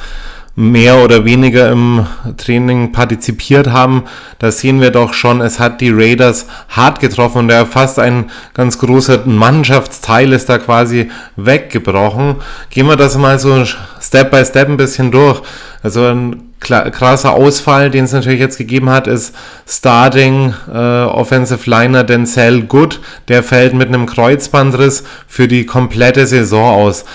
mehr 0.56 1.04
oder 1.04 1.26
weniger 1.26 1.70
im 1.70 2.06
Training 2.38 2.94
partizipiert 2.94 3.68
haben, 3.68 4.04
da 4.40 4.52
sehen 4.52 4.80
wir 4.80 4.90
doch 4.90 5.14
schon, 5.14 5.42
es 5.42 5.60
hat 5.60 5.82
die 5.82 5.92
Raiders 5.92 6.48
hart 6.70 7.02
getroffen 7.02 7.40
und 7.40 7.48
der 7.50 7.66
fast 7.66 8.00
ein 8.00 8.32
ganz 8.54 8.80
großer 8.80 9.24
Mannschaftsteil 9.26 10.32
ist 10.32 10.48
da 10.48 10.58
quasi 10.58 11.10
weggebrochen. 11.36 12.36
Gehen 12.70 12.88
wir 12.88 12.96
das 12.96 13.18
mal 13.18 13.38
so 13.38 13.66
Step 14.02 14.32
by 14.32 14.46
Step 14.46 14.70
ein 14.70 14.78
bisschen 14.78 15.12
durch. 15.12 15.42
Also 15.84 16.06
ein 16.06 16.54
krasser 16.60 17.34
Ausfall, 17.34 17.92
den 17.92 18.06
es 18.06 18.14
natürlich 18.14 18.40
jetzt 18.40 18.58
gegeben 18.58 18.90
hat, 18.90 19.08
ist 19.08 19.36
Starting 19.68 20.54
äh, 20.74 20.78
Offensive 20.78 21.70
Liner 21.70 22.04
Denzel 22.04 22.64
Good. 22.64 23.02
Der 23.28 23.44
fällt 23.44 23.74
mit 23.74 23.90
einem 23.90 24.06
Kreuzbandriss 24.06 25.04
für 25.28 25.48
die 25.48 25.66
komplette 25.66 26.26
Saison 26.26 26.74
aus. 26.74 27.06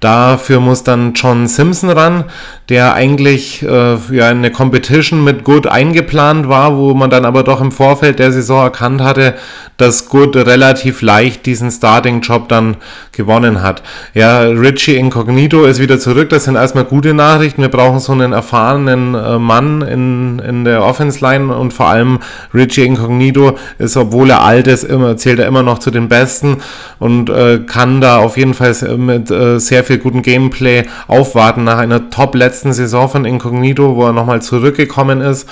Dafür 0.00 0.60
muss 0.60 0.82
dann 0.82 1.12
John 1.12 1.46
Simpson 1.46 1.90
ran, 1.90 2.24
der 2.70 2.94
eigentlich 2.94 3.62
äh, 3.62 3.96
ja 4.10 4.28
eine 4.28 4.50
Competition 4.50 5.22
mit 5.22 5.44
Good 5.44 5.66
eingeplant 5.66 6.48
war, 6.48 6.76
wo 6.78 6.94
man 6.94 7.10
dann 7.10 7.26
aber 7.26 7.42
doch 7.42 7.60
im 7.60 7.70
Vorfeld 7.70 8.18
der 8.18 8.32
Saison 8.32 8.62
erkannt 8.62 9.02
hatte, 9.02 9.34
dass 9.80 10.08
Good 10.08 10.36
relativ 10.36 11.02
leicht 11.02 11.46
diesen 11.46 11.70
Starting-Job 11.70 12.48
dann 12.48 12.76
gewonnen 13.12 13.62
hat. 13.62 13.82
Ja, 14.14 14.40
Richie 14.42 14.96
Incognito 14.96 15.64
ist 15.64 15.80
wieder 15.80 15.98
zurück. 15.98 16.28
Das 16.30 16.44
sind 16.44 16.56
erstmal 16.56 16.84
gute 16.84 17.14
Nachrichten. 17.14 17.62
Wir 17.62 17.68
brauchen 17.68 18.00
so 18.00 18.12
einen 18.12 18.32
erfahrenen 18.32 19.14
äh, 19.14 19.38
Mann 19.38 19.82
in, 19.82 20.38
in 20.38 20.64
der 20.64 20.82
Offense-Line 20.84 21.54
und 21.54 21.72
vor 21.72 21.86
allem 21.86 22.18
Richie 22.54 22.84
Incognito 22.84 23.56
ist, 23.78 23.96
obwohl 23.96 24.30
er 24.30 24.42
alt 24.42 24.66
ist, 24.66 24.84
immer, 24.84 25.16
zählt 25.16 25.38
er 25.38 25.46
immer 25.46 25.62
noch 25.62 25.78
zu 25.78 25.90
den 25.90 26.08
Besten 26.08 26.58
und 26.98 27.30
äh, 27.30 27.60
kann 27.66 28.00
da 28.00 28.18
auf 28.18 28.36
jeden 28.36 28.54
Fall 28.54 28.74
mit 28.96 29.30
äh, 29.30 29.58
sehr 29.58 29.84
viel 29.84 29.98
guten 29.98 30.22
Gameplay 30.22 30.84
aufwarten 31.08 31.64
nach 31.64 31.78
einer 31.78 32.10
top 32.10 32.34
letzten 32.34 32.72
Saison 32.72 33.08
von 33.08 33.24
Incognito, 33.24 33.96
wo 33.96 34.06
er 34.06 34.12
nochmal 34.12 34.42
zurückgekommen 34.42 35.20
ist. 35.20 35.48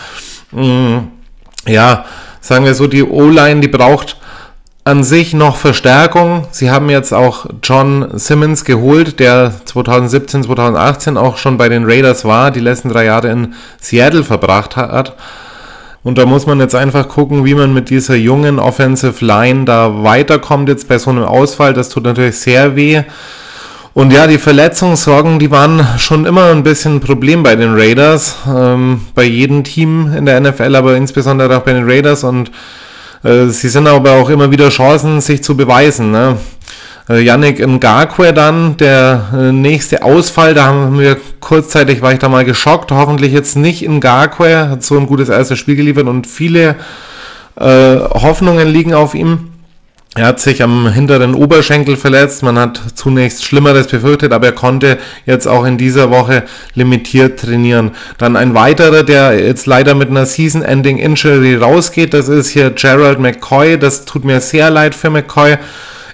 Mm, 0.53 0.99
ja, 1.67 2.05
sagen 2.41 2.65
wir 2.65 2.75
so, 2.75 2.87
die 2.87 3.03
O-Line, 3.03 3.61
die 3.61 3.69
braucht 3.69 4.17
an 4.85 5.05
sich 5.05 5.35
noch 5.35 5.57
Verstärkung. 5.57 6.47
Sie 6.51 6.71
haben 6.71 6.89
jetzt 6.89 7.13
auch 7.13 7.47
John 7.63 8.09
Simmons 8.15 8.65
geholt, 8.65 9.21
der 9.21 9.53
2017, 9.67 10.45
2018 10.45 11.19
auch 11.19 11.37
schon 11.37 11.59
bei 11.59 11.69
den 11.69 11.85
Raiders 11.85 12.25
war, 12.25 12.51
die 12.51 12.61
letzten 12.61 12.89
drei 12.89 13.05
Jahre 13.05 13.29
in 13.29 13.55
Seattle 13.81 14.25
verbracht 14.25 14.77
hat. 14.77 15.15
Und 16.03 16.17
da 16.17 16.25
muss 16.25 16.47
man 16.47 16.59
jetzt 16.59 16.75
einfach 16.75 17.09
gucken, 17.09 17.45
wie 17.45 17.55
man 17.55 17.75
mit 17.75 17.91
dieser 17.91 18.15
jungen 18.15 18.59
Offensive 18.59 19.23
Line 19.23 19.67
da 19.67 20.05
weiterkommt. 20.05 20.71
Jetzt 20.71 20.89
bei 20.89 20.97
so 20.97 21.11
einem 21.11 21.25
Ausfall, 21.25 21.75
das 21.75 21.91
tut 21.91 22.05
natürlich 22.05 22.39
sehr 22.39 22.77
weh. 22.77 23.03
Und 23.95 24.13
ja, 24.13 24.27
die 24.27 24.39
Verletzungssorgen, 24.39 25.39
die 25.39 25.51
waren 25.51 25.85
schon 25.99 26.25
immer 26.25 26.51
ein 26.51 26.63
bisschen 26.63 26.97
ein 26.97 27.01
Problem 27.01 27.43
bei 27.43 27.57
den 27.57 27.75
Raiders, 27.75 28.37
ähm, 28.47 29.01
bei 29.15 29.25
jedem 29.25 29.65
Team 29.65 30.13
in 30.17 30.27
der 30.27 30.41
NFL, 30.41 30.77
aber 30.77 30.97
insbesondere 30.97 31.57
auch 31.57 31.63
bei 31.63 31.73
den 31.73 31.89
Raiders. 31.89 32.23
Und 32.23 32.51
äh, 33.25 33.47
sie 33.47 33.69
sind 33.69 33.87
aber 33.87 34.13
auch 34.13 34.31
immer 34.31 34.51
wieder 34.51 34.69
Chancen, 34.69 35.21
sich 35.21 35.43
zu 35.43 35.57
beweisen. 35.57 36.13
Ne? 36.13 36.37
Äh, 37.09 37.21
Yannick 37.23 37.67
Ngakwe 37.67 38.33
dann, 38.33 38.77
der 38.77 39.29
äh, 39.33 39.53
nächste 39.53 40.03
Ausfall, 40.03 40.55
da 40.55 40.67
haben 40.67 40.99
wir 40.99 41.17
kurzzeitig, 41.41 42.03
war 42.03 42.13
ich 42.13 42.19
da 42.19 42.29
mal 42.29 42.45
geschockt, 42.45 42.93
hoffentlich 42.93 43.33
jetzt 43.33 43.57
nicht 43.57 43.89
Ngakwe, 43.89 44.69
hat 44.69 44.85
so 44.85 44.99
ein 44.99 45.07
gutes 45.07 45.29
erstes 45.31 45.59
Spiel 45.59 45.77
geliefert 45.77 46.07
und 46.07 46.27
viele 46.27 46.77
äh, 47.59 47.97
Hoffnungen 47.97 48.69
liegen 48.69 48.95
auf 48.95 49.15
ihm. 49.15 49.48
Er 50.19 50.27
hat 50.27 50.41
sich 50.41 50.65
am 50.65 50.93
hinteren 50.93 51.33
Oberschenkel 51.33 51.97
verletzt. 51.97 52.43
Man 52.43 52.59
hat 52.59 52.81
zunächst 52.97 53.45
Schlimmeres 53.45 53.87
befürchtet, 53.87 54.33
aber 54.33 54.47
er 54.47 54.53
konnte 54.53 54.99
jetzt 55.27 55.47
auch 55.47 55.65
in 55.65 55.79
dieser 55.79 56.11
Woche 56.11 56.43
limitiert 56.75 57.39
trainieren. 57.39 57.93
Dann 58.19 58.35
ein 58.35 58.53
weiterer, 58.53 59.05
der 59.05 59.39
jetzt 59.39 59.67
leider 59.67 59.95
mit 59.95 60.11
einer 60.11 60.27
Season-Ending 60.27 60.99
Injury 60.99 61.55
rausgeht, 61.55 62.15
das 62.15 62.29
ist 62.29 62.49
hier 62.49 62.71
Gerald 62.71 63.21
McCoy. 63.21 63.79
Das 63.79 64.07
tut 64.07 64.25
mir 64.25 64.41
sehr 64.41 64.71
leid 64.71 64.97
für 64.97 65.09
McCoy. 65.09 65.57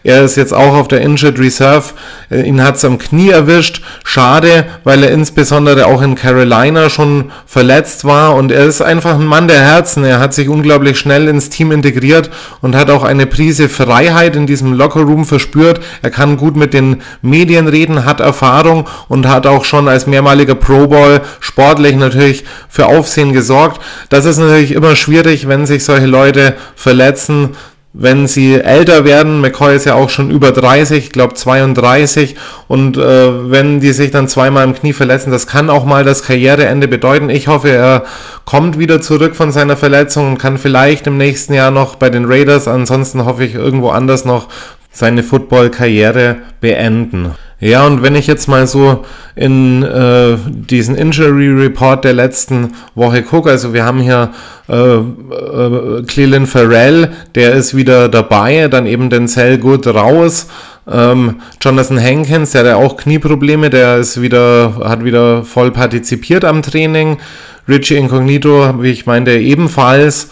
Er 0.04 0.22
ist 0.22 0.36
jetzt 0.36 0.52
auch 0.52 0.74
auf 0.74 0.86
der 0.86 1.00
Injured 1.00 1.38
Reserve. 1.38 1.94
Äh, 2.30 2.42
ihn 2.42 2.62
hat 2.62 2.76
es 2.76 2.84
am 2.84 2.98
Knie 2.98 3.30
erwischt. 3.30 3.80
Schade, 4.04 4.66
weil 4.84 5.02
er 5.02 5.10
insbesondere 5.10 5.86
auch 5.86 6.02
in 6.02 6.14
Carolina 6.14 6.90
schon 6.90 7.32
verletzt 7.46 8.04
war. 8.04 8.34
Und 8.34 8.52
er 8.52 8.66
ist 8.66 8.82
einfach 8.82 9.14
ein 9.14 9.24
Mann 9.24 9.48
der 9.48 9.62
Herzen. 9.62 10.04
Er 10.04 10.20
hat 10.20 10.34
sich 10.34 10.50
unglaublich 10.50 10.98
schnell 10.98 11.26
ins 11.26 11.48
Team 11.48 11.72
integriert 11.72 12.30
und 12.60 12.76
hat 12.76 12.90
auch 12.90 13.02
eine 13.02 13.24
Prise 13.24 13.70
Freiheit 13.70 14.36
in 14.36 14.46
diesem 14.46 14.74
Lockerroom 14.74 15.24
verspürt. 15.24 15.80
Er 16.02 16.10
kann 16.10 16.36
gut 16.36 16.54
mit 16.54 16.74
den 16.74 17.00
Medien 17.22 17.66
reden, 17.66 18.04
hat 18.04 18.20
Erfahrung 18.20 18.86
und 19.08 19.26
hat 19.26 19.46
auch 19.46 19.64
schon 19.64 19.88
als 19.88 20.06
mehrmaliger 20.06 20.54
Pro 20.54 20.86
Bowl 20.86 21.22
sportlich 21.40 21.96
natürlich 21.96 22.44
für 22.68 22.86
Aufsehen 22.86 23.32
gesorgt. 23.32 23.80
Das 24.10 24.26
ist 24.26 24.36
natürlich 24.36 24.72
immer 24.72 24.96
schwierig, 24.96 25.48
wenn 25.48 25.64
sich 25.64 25.82
solche 25.82 26.06
Leute 26.06 26.56
verletzen 26.76 27.56
wenn 27.96 28.26
sie 28.26 28.56
älter 28.56 29.04
werden, 29.04 29.40
McCoy 29.40 29.76
ist 29.76 29.86
ja 29.86 29.94
auch 29.94 30.10
schon 30.10 30.28
über 30.28 30.50
30, 30.50 30.98
ich 30.98 31.12
glaube 31.12 31.34
32, 31.34 32.34
und 32.66 32.96
äh, 32.96 33.50
wenn 33.50 33.78
die 33.78 33.92
sich 33.92 34.10
dann 34.10 34.26
zweimal 34.26 34.64
im 34.64 34.74
Knie 34.74 34.92
verletzen, 34.92 35.30
das 35.30 35.46
kann 35.46 35.70
auch 35.70 35.84
mal 35.84 36.02
das 36.02 36.24
Karriereende 36.24 36.88
bedeuten. 36.88 37.30
Ich 37.30 37.46
hoffe, 37.46 37.70
er 37.70 38.02
kommt 38.46 38.80
wieder 38.80 39.00
zurück 39.00 39.36
von 39.36 39.52
seiner 39.52 39.76
Verletzung 39.76 40.32
und 40.32 40.38
kann 40.38 40.58
vielleicht 40.58 41.06
im 41.06 41.16
nächsten 41.16 41.54
Jahr 41.54 41.70
noch 41.70 41.94
bei 41.94 42.10
den 42.10 42.24
Raiders, 42.24 42.66
ansonsten 42.66 43.24
hoffe 43.24 43.44
ich 43.44 43.54
irgendwo 43.54 43.90
anders 43.90 44.24
noch 44.24 44.48
seine 44.94 45.22
Football-Karriere 45.22 46.36
beenden. 46.60 47.32
Ja, 47.60 47.86
und 47.86 48.02
wenn 48.02 48.14
ich 48.14 48.26
jetzt 48.26 48.46
mal 48.46 48.66
so 48.66 49.04
in 49.36 49.82
äh, 49.82 50.36
diesen 50.46 50.96
Injury 50.96 51.48
Report 51.48 52.04
der 52.04 52.12
letzten 52.12 52.74
Woche 52.94 53.22
gucke, 53.22 53.50
also 53.50 53.72
wir 53.72 53.84
haben 53.84 54.00
hier 54.00 54.30
äh, 54.68 54.74
äh, 54.74 56.02
Cleland 56.06 56.48
Farrell, 56.48 57.10
der 57.34 57.54
ist 57.54 57.76
wieder 57.76 58.08
dabei, 58.08 58.68
dann 58.68 58.86
eben 58.86 59.08
den 59.10 59.28
Good 59.60 59.86
raus. 59.86 60.48
Ähm, 60.86 61.40
Jonathan 61.60 61.98
Hankins, 62.00 62.52
der 62.52 62.64
hat 62.64 62.74
auch 62.74 62.96
Knieprobleme, 62.96 63.70
der 63.70 63.96
ist 63.96 64.20
wieder, 64.20 64.74
hat 64.84 65.04
wieder 65.04 65.42
voll 65.44 65.70
partizipiert 65.70 66.44
am 66.44 66.62
Training. 66.62 67.18
Richie 67.66 67.96
Incognito, 67.96 68.82
wie 68.82 68.90
ich 68.90 69.06
meinte, 69.06 69.32
ebenfalls. 69.32 70.28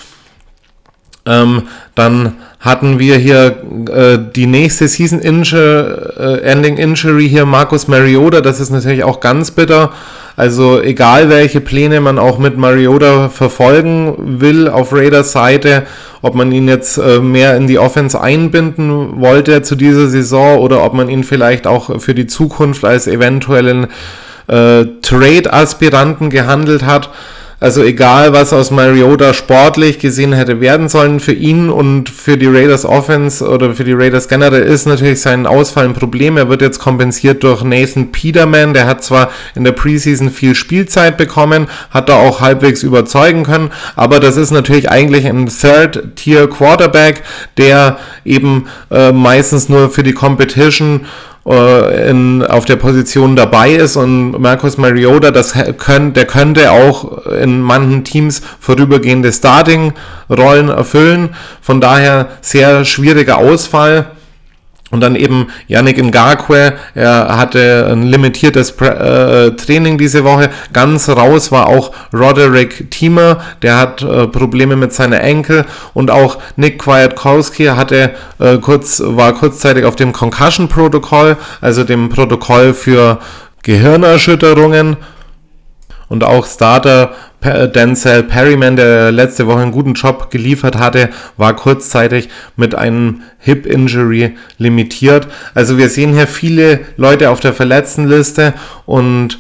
Ähm, 1.25 1.63
dann 1.95 2.35
hatten 2.63 3.01
wir 3.01 3.17
hier 3.17 3.57
äh, 3.93 4.19
die 4.35 4.47
nächste 4.47 4.87
Season 4.87 5.19
Injur 5.19 6.13
äh, 6.17 6.41
Ending 6.43 6.77
Injury 6.77 7.29
hier 7.29 7.45
Marcus 7.45 7.89
Mariota. 7.89 8.41
Das 8.41 8.61
ist 8.61 8.71
natürlich 8.71 9.03
auch 9.03 9.19
ganz 9.19 9.51
bitter. 9.51 9.91
Also 10.37 10.81
egal 10.81 11.29
welche 11.29 11.61
Pläne 11.61 12.01
man 12.01 12.21
auch 12.21 12.39
mit 12.39 12.57
Mariota 12.57 13.29
verfolgen 13.29 14.41
will 14.41 14.69
auf 14.69 14.93
Raiders 14.93 15.33
Seite, 15.33 15.83
ob 16.23 16.37
man 16.37 16.53
ihn 16.53 16.69
jetzt 16.69 16.99
äh, 16.99 17.19
mehr 17.19 17.57
in 17.57 17.67
die 17.67 17.81
Offense 17.81 18.19
einbinden 18.21 19.21
wollte 19.21 19.63
zu 19.63 19.75
dieser 19.75 20.07
Saison 20.09 20.59
oder 20.59 20.85
ob 20.85 20.95
man 20.95 21.09
ihn 21.09 21.25
vielleicht 21.25 21.67
auch 21.67 22.01
für 22.01 22.15
die 22.15 22.29
Zukunft 22.29 22.85
als 22.85 23.09
eventuellen 23.09 23.89
äh, 24.47 24.85
Trade-Aspiranten 25.03 26.31
gehandelt 26.31 26.85
hat 26.87 27.11
also 27.63 27.85
egal, 27.85 28.33
was 28.33 28.53
aus 28.53 28.73
Mariota 28.73 29.33
sportlich 29.33 30.01
gesehen 30.01 30.33
hätte 30.33 30.61
werden 30.61 30.89
sollen, 30.89 31.21
für 31.21 31.33
ihn 31.33 31.71
und 31.71 32.11
für 32.11 32.37
die 32.37 32.49
Raiders 32.49 32.85
Offense 32.85 33.49
oder 33.49 33.73
für 33.77 33.85
die 33.85 33.93
Raiders 33.93 34.27
generell 34.27 34.63
ist 34.63 34.85
natürlich 34.85 35.21
sein 35.21 35.47
Ausfall 35.47 35.85
ein 35.85 35.95
Problem. 35.95 36.37
Er 36.37 36.49
wird 36.49 36.61
jetzt 36.61 36.81
kompensiert 36.81 37.45
durch 37.45 37.63
Nathan 37.63 38.11
Peterman. 38.11 38.75
Der 38.75 38.89
hat 38.89 39.05
zwar 39.05 39.31
in 39.55 39.63
der 39.63 39.71
Preseason 39.71 40.31
viel 40.31 40.57
Spielzeit 40.57 41.17
bekommen, 41.17 41.69
hat 41.91 42.09
da 42.09 42.17
auch 42.17 42.41
halbwegs 42.41 42.83
überzeugen 42.83 43.45
können, 43.45 43.71
aber 43.95 44.19
das 44.19 44.37
ist 44.37 44.51
natürlich 44.51 44.91
eigentlich 44.91 45.25
ein 45.25 45.47
Third-Tier-Quarterback, 45.47 47.23
der 47.59 47.99
eben 48.25 48.67
äh, 48.91 49.13
meistens 49.13 49.69
nur 49.69 49.89
für 49.89 50.03
die 50.03 50.15
Competition 50.15 51.07
äh, 51.47 52.11
in, 52.11 52.45
auf 52.45 52.65
der 52.65 52.77
Position 52.77 53.37
dabei 53.37 53.73
ist 53.73 53.97
und 53.97 54.33
Marcus 54.41 54.79
Mariota, 54.79 55.31
das 55.31 55.55
können, 55.79 56.13
der 56.13 56.27
könnte 56.27 56.71
auch 56.71 57.27
in 57.27 57.61
manchen 57.61 58.05
Teams 58.05 58.43
vorübergehende 58.61 59.33
Starting-Rollen 59.33 60.69
erfüllen. 60.69 61.35
Von 61.61 61.81
daher 61.81 62.29
sehr 62.41 62.85
schwieriger 62.85 63.39
Ausfall. 63.39 64.07
Und 64.93 65.01
dann 65.01 65.17
eben 65.17 65.47
Yannick 65.69 65.97
Ngakwe, 65.97 66.75
er 66.95 67.39
hatte 67.39 67.89
ein 67.91 68.03
limitiertes 68.03 68.73
äh, 68.83 69.51
Training 69.53 69.97
diese 69.97 70.23
Woche. 70.23 70.51
Ganz 70.75 71.09
raus 71.09 71.51
war 71.51 71.67
auch 71.67 71.93
Roderick 72.13 72.91
Thiemer, 72.91 73.41
der 73.63 73.79
hat 73.79 74.03
äh, 74.03 74.27
Probleme 74.27 74.77
mit 74.77 74.93
seiner 74.93 75.23
Enkel. 75.23 75.65
Und 75.95 76.11
auch 76.11 76.37
Nick 76.57 76.79
Kwiatkowski 76.79 77.65
hatte 77.69 78.11
äh, 78.39 78.59
kurz, 78.59 79.03
war 79.03 79.33
kurzzeitig 79.33 79.87
auf 79.87 79.97
dem 79.97 80.13
Concussion-Protokoll, 80.13 81.39
also 81.63 81.85
dem 81.85 82.11
Protokoll 82.11 82.75
für 82.75 83.19
Gehirnerschütterungen. 83.63 84.99
Und 86.09 86.23
auch 86.23 86.45
Starter 86.45 87.15
Denzel 87.43 88.23
Perryman, 88.23 88.77
der 88.77 89.11
letzte 89.11 89.47
Woche 89.47 89.61
einen 89.61 89.73
guten 89.73 89.95
Job 89.95 90.31
geliefert 90.31 90.79
hatte, 90.79 91.11
war 91.37 91.57
kurzzeitig 91.57 92.29
mit 92.57 92.75
einem 92.75 93.23
Hip 93.39 93.67
Injury 93.67 94.37
limitiert. 94.59 95.27
Also 95.55 95.77
wir 95.77 95.89
sehen 95.89 96.15
hier 96.15 96.29
viele 96.29 96.81
Leute 96.97 97.31
auf 97.31 97.41
der 97.41 97.53
Verletztenliste 97.53 98.55
und 98.87 99.39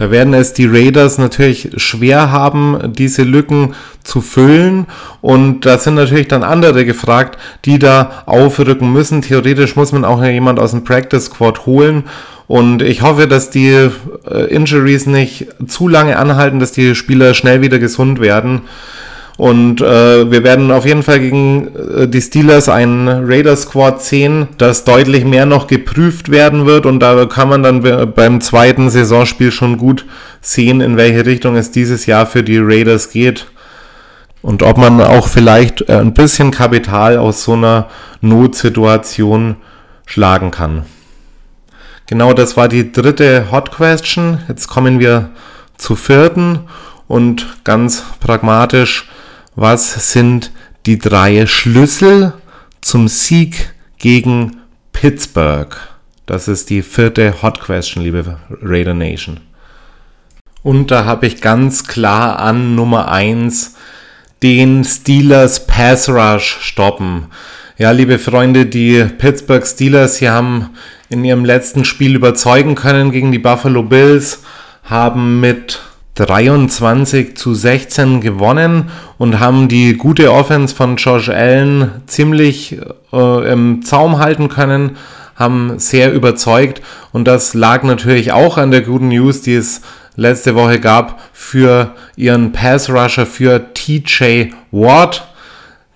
da 0.00 0.10
werden 0.10 0.32
es 0.32 0.54
die 0.54 0.64
Raiders 0.64 1.18
natürlich 1.18 1.72
schwer 1.76 2.30
haben, 2.30 2.94
diese 2.94 3.22
Lücken 3.22 3.74
zu 4.02 4.22
füllen. 4.22 4.86
Und 5.20 5.66
da 5.66 5.76
sind 5.76 5.94
natürlich 5.94 6.26
dann 6.26 6.42
andere 6.42 6.86
gefragt, 6.86 7.38
die 7.66 7.78
da 7.78 8.22
aufrücken 8.24 8.90
müssen. 8.94 9.20
Theoretisch 9.20 9.76
muss 9.76 9.92
man 9.92 10.06
auch 10.06 10.24
jemand 10.24 10.58
aus 10.58 10.70
dem 10.70 10.84
Practice 10.84 11.26
Squad 11.26 11.66
holen. 11.66 12.04
Und 12.50 12.82
ich 12.82 13.02
hoffe, 13.02 13.28
dass 13.28 13.50
die 13.50 13.68
äh, 14.28 14.52
Injuries 14.52 15.06
nicht 15.06 15.46
zu 15.68 15.86
lange 15.86 16.18
anhalten, 16.18 16.58
dass 16.58 16.72
die 16.72 16.96
Spieler 16.96 17.32
schnell 17.32 17.62
wieder 17.62 17.78
gesund 17.78 18.20
werden. 18.20 18.62
Und 19.36 19.80
äh, 19.80 20.28
wir 20.28 20.42
werden 20.42 20.72
auf 20.72 20.84
jeden 20.84 21.04
Fall 21.04 21.20
gegen 21.20 21.68
äh, 21.76 22.08
die 22.08 22.20
Steelers 22.20 22.68
ein 22.68 23.06
Raider 23.06 23.54
Squad 23.54 24.02
sehen, 24.02 24.48
das 24.58 24.82
deutlich 24.82 25.24
mehr 25.24 25.46
noch 25.46 25.68
geprüft 25.68 26.32
werden 26.32 26.66
wird. 26.66 26.86
Und 26.86 26.98
da 26.98 27.24
kann 27.26 27.48
man 27.48 27.62
dann 27.62 28.12
beim 28.16 28.40
zweiten 28.40 28.90
Saisonspiel 28.90 29.52
schon 29.52 29.78
gut 29.78 30.04
sehen, 30.40 30.80
in 30.80 30.96
welche 30.96 31.26
Richtung 31.26 31.54
es 31.54 31.70
dieses 31.70 32.06
Jahr 32.06 32.26
für 32.26 32.42
die 32.42 32.58
Raiders 32.58 33.10
geht. 33.10 33.46
Und 34.42 34.64
ob 34.64 34.76
man 34.76 35.00
auch 35.00 35.28
vielleicht 35.28 35.88
äh, 35.88 35.98
ein 35.98 36.14
bisschen 36.14 36.50
Kapital 36.50 37.16
aus 37.16 37.44
so 37.44 37.52
einer 37.52 37.86
Notsituation 38.22 39.54
schlagen 40.04 40.50
kann. 40.50 40.82
Genau, 42.10 42.32
das 42.32 42.56
war 42.56 42.66
die 42.66 42.90
dritte 42.90 43.52
Hot 43.52 43.70
Question. 43.70 44.40
Jetzt 44.48 44.66
kommen 44.66 44.98
wir 44.98 45.30
zur 45.76 45.96
vierten 45.96 46.58
und 47.06 47.62
ganz 47.62 48.02
pragmatisch, 48.18 49.08
was 49.54 50.10
sind 50.10 50.50
die 50.86 50.98
drei 50.98 51.46
Schlüssel 51.46 52.32
zum 52.80 53.06
Sieg 53.06 53.74
gegen 53.98 54.56
Pittsburgh? 54.92 55.76
Das 56.26 56.48
ist 56.48 56.68
die 56.70 56.82
vierte 56.82 57.42
Hot 57.42 57.60
Question, 57.60 58.02
liebe 58.02 58.38
Raider 58.60 58.94
Nation. 58.94 59.38
Und 60.64 60.90
da 60.90 61.04
habe 61.04 61.28
ich 61.28 61.40
ganz 61.40 61.86
klar 61.86 62.40
an 62.40 62.74
Nummer 62.74 63.12
eins 63.12 63.76
den 64.42 64.82
Steelers 64.82 65.64
Pass 65.64 66.08
Rush 66.08 66.58
stoppen. 66.60 67.26
Ja, 67.80 67.92
liebe 67.92 68.18
Freunde, 68.18 68.66
die 68.66 69.02
Pittsburgh 69.04 69.66
Steelers, 69.66 70.16
sie 70.16 70.28
haben 70.28 70.68
in 71.08 71.24
ihrem 71.24 71.46
letzten 71.46 71.86
Spiel 71.86 72.14
überzeugen 72.14 72.74
können 72.74 73.10
gegen 73.10 73.32
die 73.32 73.38
Buffalo 73.38 73.82
Bills, 73.82 74.42
haben 74.84 75.40
mit 75.40 75.80
23 76.16 77.38
zu 77.38 77.54
16 77.54 78.20
gewonnen 78.20 78.90
und 79.16 79.40
haben 79.40 79.68
die 79.68 79.94
gute 79.94 80.30
Offense 80.30 80.74
von 80.74 80.96
Josh 80.96 81.30
Allen 81.30 82.02
ziemlich 82.04 82.76
äh, 83.14 83.50
im 83.50 83.82
Zaum 83.82 84.18
halten 84.18 84.50
können, 84.50 84.98
haben 85.34 85.78
sehr 85.78 86.12
überzeugt. 86.12 86.82
Und 87.12 87.26
das 87.26 87.54
lag 87.54 87.82
natürlich 87.82 88.32
auch 88.32 88.58
an 88.58 88.72
der 88.72 88.82
guten 88.82 89.08
News, 89.08 89.40
die 89.40 89.54
es 89.54 89.80
letzte 90.16 90.54
Woche 90.54 90.80
gab 90.80 91.18
für 91.32 91.94
ihren 92.14 92.52
Pass 92.52 92.90
Rusher 92.90 93.24
für 93.24 93.72
TJ 93.72 94.52
Watt, 94.70 95.26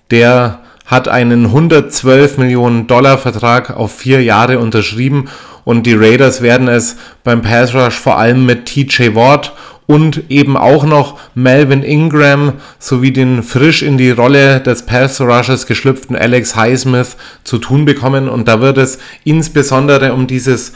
der 0.09 0.64
hat 0.85 1.07
einen 1.07 1.45
112 1.45 2.37
Millionen 2.37 2.87
Dollar 2.87 3.17
Vertrag 3.17 3.75
auf 3.75 3.95
vier 3.95 4.23
Jahre 4.23 4.59
unterschrieben 4.59 5.29
und 5.63 5.85
die 5.87 5.95
Raiders 5.95 6.41
werden 6.41 6.67
es 6.67 6.95
beim 7.23 7.41
Pass 7.41 7.73
Rush 7.73 7.95
vor 7.95 8.17
allem 8.17 8.45
mit 8.45 8.67
TJ 8.67 9.15
Watt 9.15 9.53
und 9.87 10.29
eben 10.29 10.57
auch 10.57 10.85
noch 10.85 11.19
Melvin 11.35 11.83
Ingram 11.83 12.53
sowie 12.79 13.11
den 13.11 13.43
frisch 13.43 13.83
in 13.83 13.97
die 13.97 14.11
Rolle 14.11 14.59
des 14.61 14.83
Pass 14.83 15.21
Rushers 15.21 15.67
geschlüpften 15.67 16.15
Alex 16.15 16.55
Highsmith 16.55 17.17
zu 17.43 17.57
tun 17.57 17.85
bekommen. 17.85 18.27
Und 18.27 18.47
da 18.47 18.61
wird 18.61 18.77
es 18.77 18.97
insbesondere 19.23 20.13
um 20.13 20.27
dieses 20.27 20.73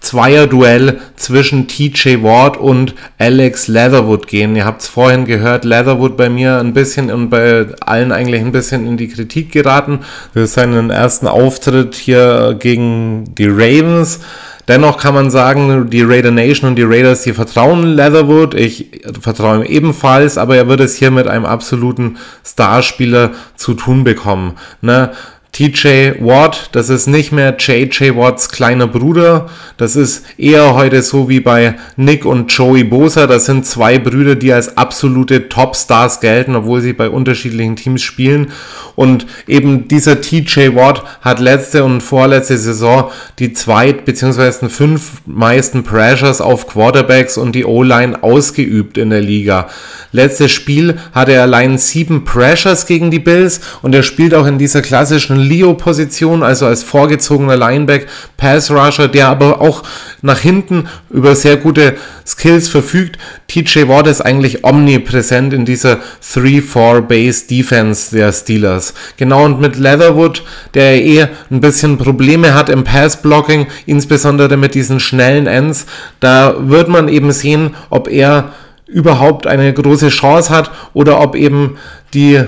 Zweierduell 0.00 1.00
zwischen 1.16 1.68
TJ 1.68 2.22
Ward 2.22 2.56
und 2.56 2.94
Alex 3.18 3.66
Leatherwood 3.66 4.26
gehen. 4.26 4.54
Ihr 4.54 4.64
habt 4.64 4.82
es 4.82 4.88
vorhin 4.88 5.24
gehört, 5.24 5.64
Leatherwood 5.64 6.16
bei 6.16 6.28
mir 6.28 6.58
ein 6.58 6.74
bisschen 6.74 7.10
und 7.10 7.30
bei 7.30 7.66
allen 7.80 8.12
eigentlich 8.12 8.40
ein 8.40 8.52
bisschen 8.52 8.86
in 8.86 8.96
die 8.96 9.08
Kritik 9.08 9.52
geraten 9.52 10.00
für 10.32 10.46
seinen 10.46 10.90
ersten 10.90 11.26
Auftritt 11.26 11.94
hier 11.94 12.56
gegen 12.58 13.34
die 13.34 13.48
Ravens. 13.48 14.20
Dennoch 14.68 14.98
kann 14.98 15.14
man 15.14 15.30
sagen, 15.30 15.90
die 15.90 16.02
Raider 16.02 16.32
Nation 16.32 16.70
und 16.70 16.76
die 16.76 16.82
Raiders, 16.82 17.22
die 17.22 17.32
vertrauen 17.32 17.84
Leatherwood. 17.84 18.54
Ich 18.54 19.02
vertraue 19.20 19.58
ihm 19.58 19.62
ebenfalls, 19.62 20.38
aber 20.38 20.56
er 20.56 20.66
wird 20.66 20.80
es 20.80 20.96
hier 20.96 21.12
mit 21.12 21.28
einem 21.28 21.46
absoluten 21.46 22.16
Starspieler 22.44 23.30
zu 23.54 23.74
tun 23.74 24.02
bekommen. 24.02 24.54
Ne? 24.80 25.12
TJ 25.56 26.16
Watt, 26.20 26.68
das 26.72 26.90
ist 26.90 27.06
nicht 27.06 27.32
mehr 27.32 27.56
JJ 27.58 28.14
Watts 28.14 28.50
kleiner 28.50 28.86
Bruder, 28.86 29.48
das 29.78 29.96
ist 29.96 30.26
eher 30.36 30.74
heute 30.74 31.00
so 31.00 31.30
wie 31.30 31.40
bei 31.40 31.76
Nick 31.96 32.26
und 32.26 32.52
Joey 32.52 32.84
Bosa, 32.84 33.26
das 33.26 33.46
sind 33.46 33.64
zwei 33.64 33.98
Brüder, 33.98 34.34
die 34.34 34.52
als 34.52 34.76
absolute 34.76 35.48
Topstars 35.48 36.20
gelten, 36.20 36.56
obwohl 36.56 36.82
sie 36.82 36.92
bei 36.92 37.08
unterschiedlichen 37.08 37.74
Teams 37.74 38.02
spielen 38.02 38.52
und 38.96 39.26
eben 39.46 39.88
dieser 39.88 40.20
TJ 40.20 40.74
Watt 40.74 41.02
hat 41.22 41.40
letzte 41.40 41.84
und 41.84 42.02
vorletzte 42.02 42.58
Saison 42.58 43.10
die 43.38 43.54
zweit- 43.54 44.04
bzw. 44.04 44.68
fünf 44.68 45.22
meisten 45.24 45.84
Pressures 45.84 46.42
auf 46.42 46.66
Quarterbacks 46.66 47.38
und 47.38 47.52
die 47.52 47.64
O-Line 47.64 48.22
ausgeübt 48.22 48.98
in 48.98 49.08
der 49.08 49.22
Liga. 49.22 49.68
Letztes 50.12 50.52
Spiel 50.52 50.96
hatte 51.12 51.32
er 51.32 51.42
allein 51.42 51.78
sieben 51.78 52.24
Pressures 52.24 52.86
gegen 52.86 53.10
die 53.10 53.18
Bills 53.18 53.60
und 53.80 53.94
er 53.94 54.02
spielt 54.02 54.34
auch 54.34 54.46
in 54.46 54.58
dieser 54.58 54.82
klassischen 54.82 55.45
Leo-Position, 55.48 56.42
also 56.42 56.66
als 56.66 56.82
vorgezogener 56.82 57.56
Lineback, 57.56 58.06
Pass-Rusher, 58.36 59.08
der 59.08 59.28
aber 59.28 59.60
auch 59.60 59.82
nach 60.22 60.38
hinten 60.38 60.88
über 61.10 61.34
sehr 61.34 61.56
gute 61.56 61.96
Skills 62.26 62.68
verfügt. 62.68 63.18
TJ 63.48 63.88
Watt 63.88 64.06
ist 64.06 64.20
eigentlich 64.20 64.64
omnipräsent 64.64 65.52
in 65.52 65.64
dieser 65.64 65.98
3-4-Base-Defense 66.22 68.16
der 68.16 68.32
Steelers. 68.32 68.94
Genau 69.16 69.44
und 69.44 69.60
mit 69.60 69.76
Leatherwood, 69.76 70.42
der 70.74 71.02
eh 71.04 71.28
ein 71.50 71.60
bisschen 71.60 71.98
Probleme 71.98 72.54
hat 72.54 72.68
im 72.68 72.84
Pass-Blocking, 72.84 73.66
insbesondere 73.86 74.56
mit 74.56 74.74
diesen 74.74 75.00
schnellen 75.00 75.46
Ends, 75.46 75.86
da 76.20 76.54
wird 76.58 76.88
man 76.88 77.08
eben 77.08 77.32
sehen, 77.32 77.74
ob 77.90 78.08
er 78.08 78.52
überhaupt 78.86 79.46
eine 79.46 79.72
große 79.72 80.08
Chance 80.08 80.50
hat 80.50 80.70
oder 80.94 81.20
ob 81.20 81.34
eben 81.34 81.76
die 82.14 82.44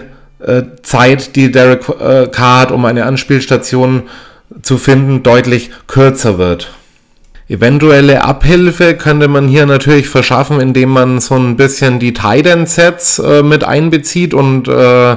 Zeit, 0.83 1.37
die 1.37 1.51
Derek 1.51 1.89
äh, 1.89 2.29
Carr 2.29 2.61
hat, 2.61 2.73
um 2.73 2.85
eine 2.85 3.05
Anspielstation 3.05 4.05
zu 4.63 4.79
finden, 4.79 5.23
deutlich 5.23 5.71
kürzer 5.87 6.39
wird. 6.39 6.71
Eventuelle 7.49 8.25
Abhilfe 8.25 8.95
könnte 8.95 9.27
man 9.27 9.49
hier 9.49 9.65
natürlich 9.65 10.09
verschaffen, 10.09 10.61
indem 10.61 10.91
man 10.91 11.19
so 11.19 11.35
ein 11.35 11.57
bisschen 11.57 11.99
die 11.99 12.13
Titan-Sets 12.13 13.21
äh, 13.21 13.43
mit 13.43 13.65
einbezieht 13.65 14.35
und 14.35 14.69
äh, 14.69 15.17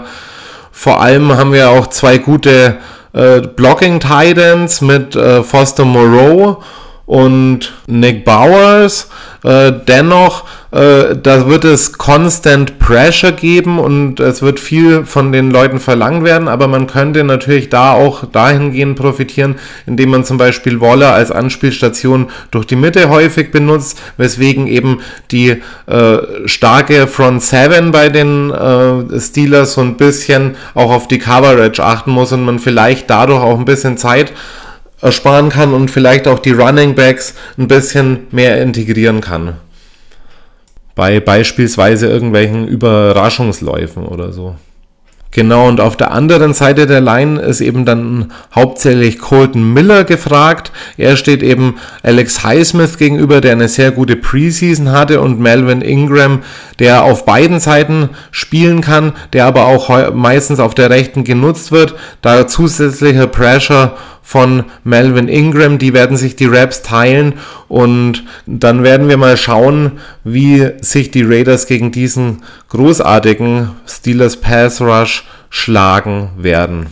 vor 0.71 1.01
allem 1.01 1.33
haben 1.33 1.51
wir 1.51 1.69
auch 1.69 1.87
zwei 1.87 2.17
gute 2.17 2.77
äh, 3.13 3.41
Blocking-Titans 3.41 4.81
mit 4.81 5.15
äh, 5.15 5.43
Foster 5.43 5.83
Moreau 5.83 6.63
und 7.05 7.73
Nick 7.87 8.23
Bowers. 8.23 9.09
Äh, 9.43 9.71
dennoch 9.87 10.45
äh, 10.71 11.17
da 11.21 11.47
wird 11.47 11.65
es 11.65 11.97
Constant 11.97 12.79
Pressure 12.79 13.33
geben 13.33 13.77
und 13.77 14.21
es 14.21 14.41
wird 14.41 14.59
viel 14.59 15.05
von 15.05 15.33
den 15.33 15.51
Leuten 15.51 15.79
verlangt 15.79 16.23
werden, 16.23 16.47
aber 16.47 16.67
man 16.69 16.87
könnte 16.87 17.25
natürlich 17.25 17.67
da 17.67 17.91
auch 17.91 18.25
dahingehend 18.25 18.97
profitieren, 18.97 19.55
indem 19.85 20.11
man 20.11 20.23
zum 20.23 20.37
Beispiel 20.37 20.79
Waller 20.79 21.13
als 21.13 21.29
Anspielstation 21.29 22.29
durch 22.51 22.65
die 22.65 22.77
Mitte 22.77 23.09
häufig 23.09 23.51
benutzt, 23.51 24.01
weswegen 24.15 24.67
eben 24.67 25.01
die 25.31 25.61
äh, 25.87 26.17
starke 26.45 27.07
Front 27.07 27.43
7 27.43 27.91
bei 27.91 28.07
den 28.07 28.49
äh, 28.49 29.19
Steelers 29.19 29.73
so 29.73 29.81
ein 29.81 29.97
bisschen 29.97 30.55
auch 30.73 30.91
auf 30.91 31.09
die 31.09 31.19
Coverage 31.19 31.83
achten 31.83 32.11
muss 32.11 32.31
und 32.31 32.45
man 32.45 32.59
vielleicht 32.59 33.09
dadurch 33.09 33.41
auch 33.41 33.59
ein 33.59 33.65
bisschen 33.65 33.97
Zeit 33.97 34.31
ersparen 35.01 35.49
kann 35.49 35.73
und 35.73 35.91
vielleicht 35.91 36.27
auch 36.27 36.39
die 36.39 36.51
Running 36.51 36.95
Backs 36.95 37.35
ein 37.57 37.67
bisschen 37.67 38.27
mehr 38.31 38.61
integrieren 38.61 39.21
kann 39.21 39.55
bei 40.95 41.19
beispielsweise 41.19 42.07
irgendwelchen 42.07 42.67
Überraschungsläufen 42.67 44.05
oder 44.05 44.31
so. 44.31 44.55
Genau, 45.33 45.69
und 45.69 45.79
auf 45.79 45.95
der 45.95 46.11
anderen 46.11 46.53
Seite 46.53 46.87
der 46.87 46.99
Line 46.99 47.39
ist 47.39 47.61
eben 47.61 47.85
dann 47.85 48.33
hauptsächlich 48.53 49.17
Colton 49.17 49.73
Miller 49.73 50.03
gefragt. 50.03 50.73
Er 50.97 51.15
steht 51.15 51.41
eben 51.41 51.77
Alex 52.03 52.43
Highsmith 52.43 52.97
gegenüber, 52.97 53.39
der 53.39 53.53
eine 53.53 53.69
sehr 53.69 53.91
gute 53.91 54.17
Preseason 54.17 54.91
hatte 54.91 55.21
und 55.21 55.39
Melvin 55.39 55.81
Ingram, 55.81 56.43
der 56.79 57.03
auf 57.03 57.23
beiden 57.23 57.61
Seiten 57.61 58.09
spielen 58.31 58.81
kann, 58.81 59.13
der 59.31 59.45
aber 59.45 59.67
auch 59.67 60.13
meistens 60.13 60.59
auf 60.59 60.75
der 60.75 60.89
rechten 60.89 61.23
genutzt 61.23 61.71
wird, 61.71 61.95
da 62.21 62.45
zusätzlicher 62.45 63.27
Pressure 63.27 63.95
von 64.21 64.65
Melvin 64.83 65.27
Ingram, 65.27 65.77
die 65.77 65.93
werden 65.93 66.17
sich 66.17 66.35
die 66.35 66.45
Raps 66.45 66.81
teilen 66.81 67.33
und 67.67 68.23
dann 68.45 68.83
werden 68.83 69.09
wir 69.09 69.17
mal 69.17 69.37
schauen, 69.37 69.99
wie 70.23 70.71
sich 70.81 71.11
die 71.11 71.23
Raiders 71.23 71.67
gegen 71.67 71.91
diesen 71.91 72.43
großartigen 72.69 73.71
Steelers 73.87 74.37
Pass 74.37 74.81
Rush 74.81 75.25
schlagen 75.49 76.29
werden. 76.37 76.87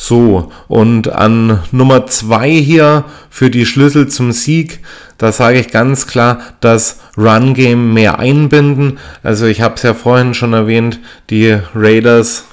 So, 0.00 0.52
und 0.68 1.08
an 1.08 1.60
Nummer 1.72 2.06
zwei 2.06 2.50
hier 2.50 3.04
für 3.30 3.50
die 3.50 3.66
Schlüssel 3.66 4.06
zum 4.06 4.30
Sieg, 4.30 4.78
da 5.18 5.32
sage 5.32 5.58
ich 5.58 5.72
ganz 5.72 6.06
klar, 6.06 6.38
das 6.60 7.00
Run 7.16 7.52
Game 7.52 7.94
mehr 7.94 8.20
einbinden. 8.20 9.00
Also 9.24 9.46
ich 9.46 9.60
habe 9.60 9.74
es 9.74 9.82
ja 9.82 9.94
vorhin 9.94 10.34
schon 10.34 10.52
erwähnt, 10.52 11.00
die 11.30 11.58
Raiders 11.74 12.44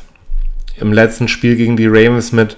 im 0.77 0.91
letzten 0.91 1.27
Spiel 1.27 1.55
gegen 1.55 1.77
die 1.77 1.87
Ravens 1.87 2.31
mit 2.31 2.57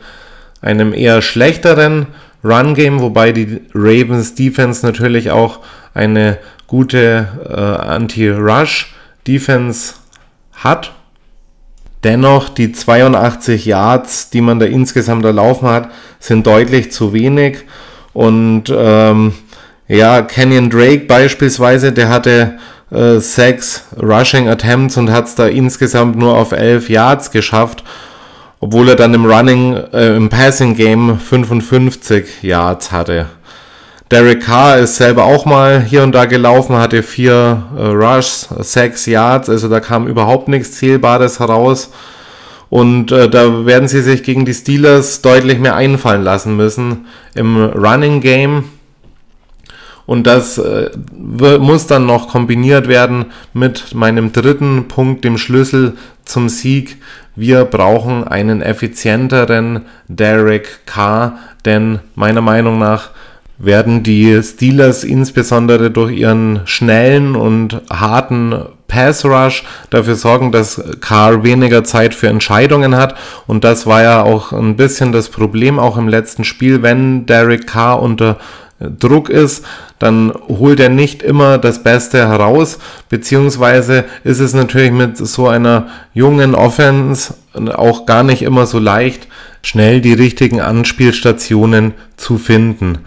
einem 0.61 0.93
eher 0.93 1.21
schlechteren 1.21 2.07
Run 2.43 2.73
Game, 2.73 3.01
wobei 3.01 3.31
die 3.31 3.61
Ravens 3.73 4.35
Defense 4.35 4.85
natürlich 4.85 5.31
auch 5.31 5.59
eine 5.93 6.37
gute 6.67 7.27
äh, 7.49 7.53
Anti-Rush 7.53 8.93
Defense 9.25 9.95
hat. 10.53 10.93
Dennoch, 12.03 12.49
die 12.49 12.71
82 12.71 13.65
Yards, 13.65 14.29
die 14.29 14.41
man 14.41 14.59
da 14.59 14.65
insgesamt 14.65 15.25
erlaufen 15.25 15.67
hat, 15.67 15.89
sind 16.19 16.45
deutlich 16.45 16.91
zu 16.91 17.11
wenig. 17.13 17.65
Und 18.13 18.65
ähm, 18.69 19.33
ja, 19.87 20.21
Kenyon 20.21 20.69
Drake 20.69 21.05
beispielsweise, 21.05 21.91
der 21.91 22.09
hatte 22.09 22.59
äh, 22.91 23.19
sechs 23.19 23.83
Rushing 24.01 24.47
Attempts 24.47 24.97
und 24.97 25.11
hat 25.11 25.25
es 25.25 25.35
da 25.35 25.47
insgesamt 25.47 26.17
nur 26.17 26.37
auf 26.37 26.51
11 26.51 26.89
Yards 26.89 27.31
geschafft 27.31 27.83
obwohl 28.59 28.89
er 28.89 28.95
dann 28.95 29.13
im 29.13 29.25
Running, 29.25 29.75
äh, 29.93 30.15
im 30.15 30.29
Passing 30.29 30.75
Game 30.75 31.19
55 31.19 32.43
Yards 32.43 32.91
hatte. 32.91 33.27
Derek 34.09 34.45
Carr 34.45 34.77
ist 34.77 34.95
selber 34.95 35.25
auch 35.25 35.45
mal 35.45 35.81
hier 35.81 36.01
und 36.03 36.13
da 36.13 36.25
gelaufen, 36.25 36.77
hatte 36.77 37.03
vier 37.03 37.63
äh, 37.77 37.87
Rushs, 37.87 38.47
sechs 38.59 39.05
Yards, 39.05 39.49
also 39.49 39.67
da 39.67 39.81
kam 39.81 40.07
überhaupt 40.07 40.47
nichts 40.47 40.77
Zählbares 40.77 41.39
heraus. 41.39 41.91
Und 42.69 43.11
äh, 43.11 43.29
da 43.29 43.65
werden 43.65 43.87
sie 43.87 44.01
sich 44.01 44.23
gegen 44.23 44.45
die 44.45 44.53
Steelers 44.53 45.21
deutlich 45.21 45.59
mehr 45.59 45.75
einfallen 45.75 46.23
lassen 46.23 46.55
müssen 46.55 47.05
im 47.33 47.57
Running 47.57 48.21
Game. 48.21 48.65
Und 50.07 50.25
das 50.25 50.57
äh, 50.57 50.89
muss 51.13 51.85
dann 51.85 52.07
noch 52.07 52.29
kombiniert 52.29 52.87
werden 52.87 53.25
mit 53.53 53.93
meinem 53.93 54.31
dritten 54.31 54.87
Punkt, 54.87 55.23
dem 55.23 55.37
Schlüssel 55.37 55.95
zum 56.25 56.49
Sieg. 56.49 56.97
Wir 57.35 57.65
brauchen 57.65 58.25
einen 58.25 58.61
effizienteren 58.61 59.81
Derek 60.07 60.85
Carr, 60.87 61.37
denn 61.65 61.99
meiner 62.15 62.41
Meinung 62.41 62.79
nach 62.79 63.11
werden 63.59 64.01
die 64.01 64.41
Steelers 64.41 65.03
insbesondere 65.03 65.91
durch 65.91 66.15
ihren 66.15 66.61
schnellen 66.65 67.35
und 67.35 67.81
harten 67.89 68.55
Pass 68.87 69.25
Rush 69.25 69.65
dafür 69.89 70.15
sorgen, 70.15 70.51
dass 70.51 70.81
Carr 71.01 71.43
weniger 71.43 71.83
Zeit 71.83 72.15
für 72.15 72.27
Entscheidungen 72.27 72.95
hat. 72.95 73.15
Und 73.45 73.63
das 73.63 73.85
war 73.85 74.03
ja 74.03 74.23
auch 74.23 74.53
ein 74.53 74.77
bisschen 74.77 75.11
das 75.11 75.29
Problem 75.29 75.79
auch 75.79 75.97
im 75.97 76.07
letzten 76.07 76.43
Spiel, 76.43 76.81
wenn 76.81 77.25
Derek 77.25 77.67
Carr 77.67 78.01
unter 78.01 78.37
Druck 78.79 79.29
ist, 79.29 79.65
dann 79.97 80.31
holt 80.47 80.79
er 80.79 80.89
nicht 80.89 81.23
immer 81.23 81.57
das 81.57 81.81
Beste 81.81 82.27
heraus, 82.27 82.77
beziehungsweise 83.09 84.05
ist 84.23 84.39
es 84.39 84.53
natürlich 84.53 84.91
mit 84.91 85.17
so 85.17 85.47
einer 85.47 85.87
jungen 86.13 86.53
Offense 86.53 87.33
auch 87.53 88.05
gar 88.05 88.23
nicht 88.23 88.43
immer 88.43 88.67
so 88.67 88.77
leicht, 88.77 89.27
schnell 89.63 90.01
die 90.01 90.13
richtigen 90.13 90.61
Anspielstationen 90.61 91.93
zu 92.17 92.37
finden. 92.37 92.99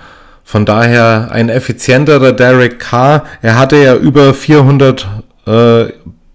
Von 0.43 0.65
daher 0.65 1.29
ein 1.31 1.49
effizienterer 1.49 2.33
Derek 2.33 2.81
Carr. 2.81 3.25
Er 3.41 3.57
hatte 3.57 3.77
ja 3.77 3.95
über 3.95 4.35
400 4.35 5.07
äh, 5.47 5.85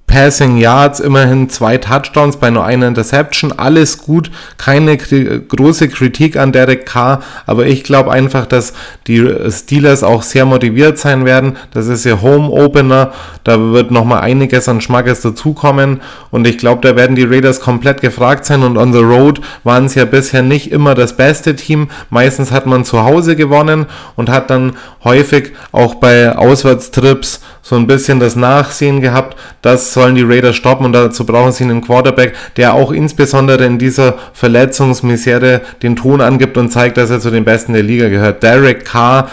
Passing 0.08 0.58
Yards, 0.58 0.99
immerhin 0.99 1.49
zwei 1.49 1.78
Touchdowns 1.78 2.38
bei 2.38 2.49
nur 2.49 2.64
einer 2.64 2.88
Interception, 2.88 3.51
alles 3.51 3.97
gut, 3.97 4.32
keine 4.58 4.95
große 4.97 5.89
Kritik 5.89 6.38
an 6.38 6.51
Derek 6.51 6.86
Carr, 6.86 7.22
aber 7.45 7.66
ich 7.66 7.84
glaube 7.84 8.12
einfach, 8.12 8.45
dass 8.45 8.74
die 9.08 9.28
Steelers 9.49 10.03
auch 10.03 10.22
sehr 10.22 10.45
motiviert 10.45 10.99
sein 10.99 11.26
werden. 11.26 11.58
Das 11.74 11.88
ist 11.88 12.06
ihr 12.06 12.22
Home 12.22 12.49
Opener, 12.49 13.14
da 13.43 13.60
wird 13.60 13.91
nochmal 13.91 14.22
einiges 14.22 14.70
an 14.70 14.80
Schmackes 14.80 15.22
dazukommen 15.22 16.01
und 16.32 16.47
ich 16.47 16.60
glaube, 16.60 16.88
da 16.88 16.95
werden 16.95 17.16
die 17.16 17.26
Raiders 17.26 17.60
komplett 17.60 18.01
gefragt 18.01 18.45
sein 18.45 18.64
und 18.64 18.78
on 18.78 18.93
the 18.93 18.99
road 18.99 19.41
waren 19.64 19.89
sie 19.89 19.99
ja 19.99 20.06
bisher 20.06 20.43
nicht 20.43 20.72
immer 20.72 20.95
das 20.95 21.18
beste 21.18 21.56
Team. 21.56 21.89
Meistens 22.10 22.51
hat 22.51 22.68
man 22.68 22.86
zu 22.86 23.03
Hause 23.03 23.36
gewonnen 23.36 23.88
und 24.16 24.30
hat 24.30 24.49
dann 24.49 24.74
häufig 25.03 25.53
auch 25.72 25.95
bei 25.95 26.36
Auswärtstrips 26.36 27.41
so 27.62 27.76
ein 27.76 27.88
bisschen 27.88 28.20
das 28.20 28.36
Nachsehen 28.36 29.01
gehabt. 29.01 29.36
Das 29.64 29.95
sollen 29.96 30.14
die 30.14 30.22
Raiders 30.22 30.56
stoppen 30.56 30.86
und 30.86 30.93
dazu 30.93 31.26
brauchen 31.26 31.52
sie 31.52 31.64
einen 31.64 31.82
Quarterback, 31.82 32.36
der 32.58 32.76
auch 32.76 32.91
insbesondere 32.91 33.66
in 33.66 33.80
dieser 33.80 34.14
Verletzungsmisere 34.34 35.62
den 35.82 35.96
Ton 35.96 36.22
angibt 36.22 36.58
und 36.58 36.70
zeigt, 36.70 36.98
dass 36.98 37.10
er 37.10 37.20
zu 37.20 37.32
den 37.32 37.46
Besten 37.46 37.74
der 37.74 37.82
Liga 37.82 38.10
gehört. 38.10 38.43
Derek 38.43 38.86
Carr 38.86 39.30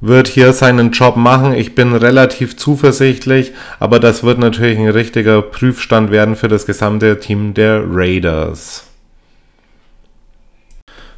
wird 0.00 0.28
hier 0.28 0.52
seinen 0.52 0.92
Job 0.92 1.16
machen. 1.16 1.54
Ich 1.54 1.74
bin 1.74 1.94
relativ 1.94 2.56
zuversichtlich, 2.56 3.52
aber 3.80 3.98
das 3.98 4.22
wird 4.22 4.38
natürlich 4.38 4.78
ein 4.78 4.88
richtiger 4.88 5.42
Prüfstand 5.42 6.10
werden 6.10 6.36
für 6.36 6.48
das 6.48 6.66
gesamte 6.66 7.18
Team 7.18 7.54
der 7.54 7.82
Raiders. 7.88 8.84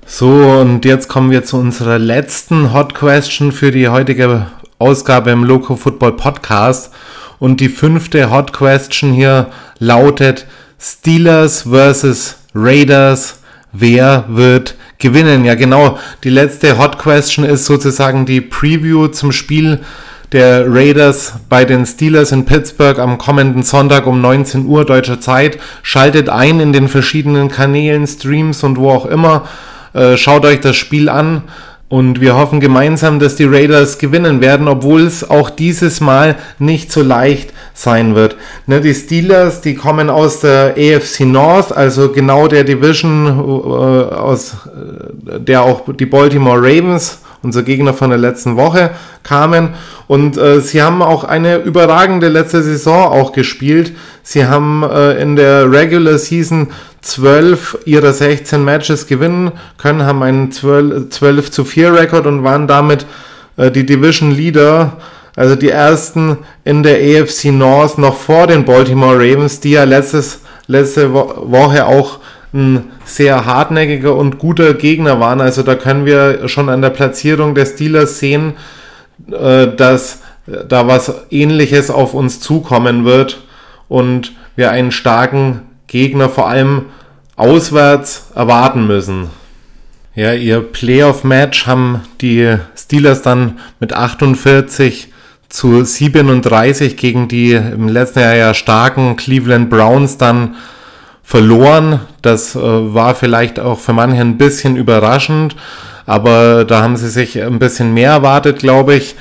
So, 0.07 0.29
und 0.29 0.85
jetzt 0.85 1.09
kommen 1.09 1.33
wir 1.33 1.45
zu 1.45 1.57
unserer 1.57 1.99
letzten 1.99 2.73
Hot 2.73 2.95
Question 2.95 3.51
für 3.51 3.73
die 3.73 3.89
heutige 3.89 4.47
Ausgabe 4.79 5.31
im 5.33 5.43
Loco 5.43 5.75
Football 5.75 6.13
Podcast. 6.13 6.95
Und 7.39 7.61
die 7.61 7.69
fünfte 7.69 8.31
Hot 8.31 8.53
Question 8.53 9.13
hier 9.13 9.49
lautet 9.79 10.47
Steelers 10.81 11.63
versus 11.63 12.37
Raiders. 12.55 13.41
Wer 13.73 14.25
wird 14.29 14.75
gewinnen? 14.99 15.45
Ja, 15.45 15.55
genau. 15.55 15.99
Die 16.25 16.31
letzte 16.31 16.79
Hot 16.79 16.99
Question 16.99 17.45
ist 17.45 17.67
sozusagen 17.67 18.25
die 18.25 18.41
Preview 18.41 19.09
zum 19.09 19.33
Spiel 19.33 19.81
der 20.33 20.65
Raiders 20.67 21.35
bei 21.49 21.65
den 21.65 21.87
Steelers 21.87 22.33
in 22.33 22.47
Pittsburgh 22.47 22.99
am 22.99 23.19
kommenden 23.19 23.63
Sonntag 23.63 24.07
um 24.07 24.21
19 24.21 24.67
Uhr 24.67 24.85
deutscher 24.85 25.21
Zeit. 25.21 25.59
Schaltet 25.83 26.29
ein 26.29 26.61
in 26.61 26.73
den 26.73 26.89
verschiedenen 26.89 27.49
Kanälen, 27.49 28.07
Streams 28.07 28.63
und 28.65 28.79
wo 28.79 28.91
auch 28.91 29.07
immer. 29.07 29.47
Äh, 29.93 30.17
schaut 30.17 30.45
euch 30.45 30.61
das 30.61 30.77
Spiel 30.77 31.09
an. 31.09 31.43
Und 31.89 32.21
wir 32.21 32.35
hoffen 32.35 32.59
gemeinsam, 32.59 33.21
dass 33.21 33.37
die 33.37 33.45
Raiders 33.45 33.99
gewinnen 33.99 34.41
werden, 34.41 34.67
obwohl 34.67 35.03
es 35.03 35.29
auch 35.29 35.51
dieses 35.51 36.01
Mal 36.01 36.35
nicht 36.59 36.91
so 36.91 37.01
leicht 37.01 37.53
sein 37.75 38.17
wird. 38.17 38.37
Ne, 38.67 38.81
die 38.81 38.95
Steelers, 38.95 39.61
die 39.61 39.77
kommen 39.77 40.11
aus 40.11 40.41
der 40.41 40.75
AFC 40.77 41.21
North, 41.21 41.71
also 41.71 42.11
genau 42.11 42.49
der 42.49 42.65
Division, 42.65 43.27
äh, 43.27 44.15
aus 44.15 44.57
äh, 44.67 45.39
der 45.39 45.63
auch 45.63 45.83
die 45.95 46.07
Baltimore 46.07 46.59
Ravens, 46.59 47.21
unser 47.43 47.63
Gegner 47.63 47.95
von 47.95 48.11
der 48.11 48.19
letzten 48.19 48.57
Woche, 48.57 48.91
kamen. 49.23 49.71
Und 50.07 50.37
äh, 50.37 50.61
sie 50.61 50.83
haben 50.83 51.03
auch 51.03 51.25
eine 51.25 51.57
überragende 51.59 52.29
letzte 52.29 52.63
Saison 52.63 53.13
auch 53.13 53.33
gespielt. 53.33 53.93
Sie 54.23 54.47
haben 54.47 54.83
äh, 54.83 55.21
in 55.21 55.37
der 55.37 55.71
Regular 55.71 56.19
Season 56.19 56.69
12 57.03 57.79
ihrer 57.85 58.13
16 58.13 58.65
Matches 58.65 59.07
gewinnen 59.07 59.53
können, 59.79 60.05
haben 60.05 60.23
einen 60.23 60.51
12, 60.51 61.11
12 61.11 61.51
zu 61.51 61.65
4 61.65 61.95
Rekord 61.95 62.27
und 62.27 62.43
waren 62.43 62.67
damit 62.67 63.07
äh, 63.57 63.71
die 63.71 63.87
Division 63.87 64.33
Leader, 64.33 64.97
also 65.37 65.55
die 65.55 65.71
ersten 65.71 66.39
in 66.65 66.83
der 66.83 66.97
AFC 66.97 67.47
North 67.47 67.99
noch 67.99 68.17
vor 68.17 68.47
den 68.47 68.65
Baltimore 68.65 69.17
Ravens, 69.17 69.61
die 69.61 69.73
ja 69.73 69.85
letztes, 69.85 70.41
letzte 70.67 71.13
Woche 71.13 71.87
auch 71.87 72.19
ein 72.57 72.85
sehr 73.05 73.45
hartnäckiger 73.45 74.17
und 74.17 74.39
guter 74.39 74.75
Gegner 74.75 75.21
waren. 75.21 75.41
Also 75.41 75.63
da 75.63 75.75
können 75.75 76.07
wir 76.07 76.49
schon 76.49 76.69
an 76.69 76.83
der 76.83 76.91
Platzierung 76.91 77.55
der 77.55 77.67
Steelers 77.67 78.19
sehen, 78.19 78.55
äh, 79.31 79.69
dass 79.69 80.21
da 80.69 80.87
was 80.87 81.13
ähnliches 81.31 81.91
auf 81.91 82.15
uns 82.15 82.41
zukommen 82.41 83.05
wird 83.05 83.43
und 83.89 84.33
wir 84.55 84.71
einen 84.71 84.93
starken 84.93 85.63
Gegner 85.87 86.29
vor 86.29 86.49
allem 86.49 86.87
auswärts 87.37 88.31
erwarten 88.35 88.87
müssen. 88.87 89.29
Ja, 90.15 90.33
ihr 90.33 90.61
Playoff-Match 90.61 91.67
haben 91.67 92.03
die 92.21 92.57
Steelers 92.75 93.23
dann 93.23 93.59
mit 93.81 93.93
48 93.93 95.13
zu 95.49 95.85
37 95.85 96.97
gegen 96.97 97.29
die 97.29 97.53
im 97.53 97.89
letzten 97.89 98.21
Jahr 98.21 98.35
ja 98.35 98.55
starken 98.55 99.17
Cleveland 99.17 99.69
Browns 99.69 100.17
dann 100.17 100.57
verloren. 101.27 102.01
Das 102.23 102.55
äh, 102.55 102.61
war 102.61 103.17
vielleicht 103.17 103.59
auch 103.59 103.81
für 103.81 103.93
manche 103.93 104.21
ein 104.21 104.39
bisschen 104.39 104.77
überraschend, 104.77 105.57
aber 106.07 106.65
da 106.65 106.83
haben 106.83 106.97
sie 106.97 107.11
sich 107.11 107.43
ein 107.43 107.59
bisschen 107.59 107.93
mehr 107.93 108.13
erwartet, 108.13 108.61
glaube 108.61 108.95
ich. 108.95 109.17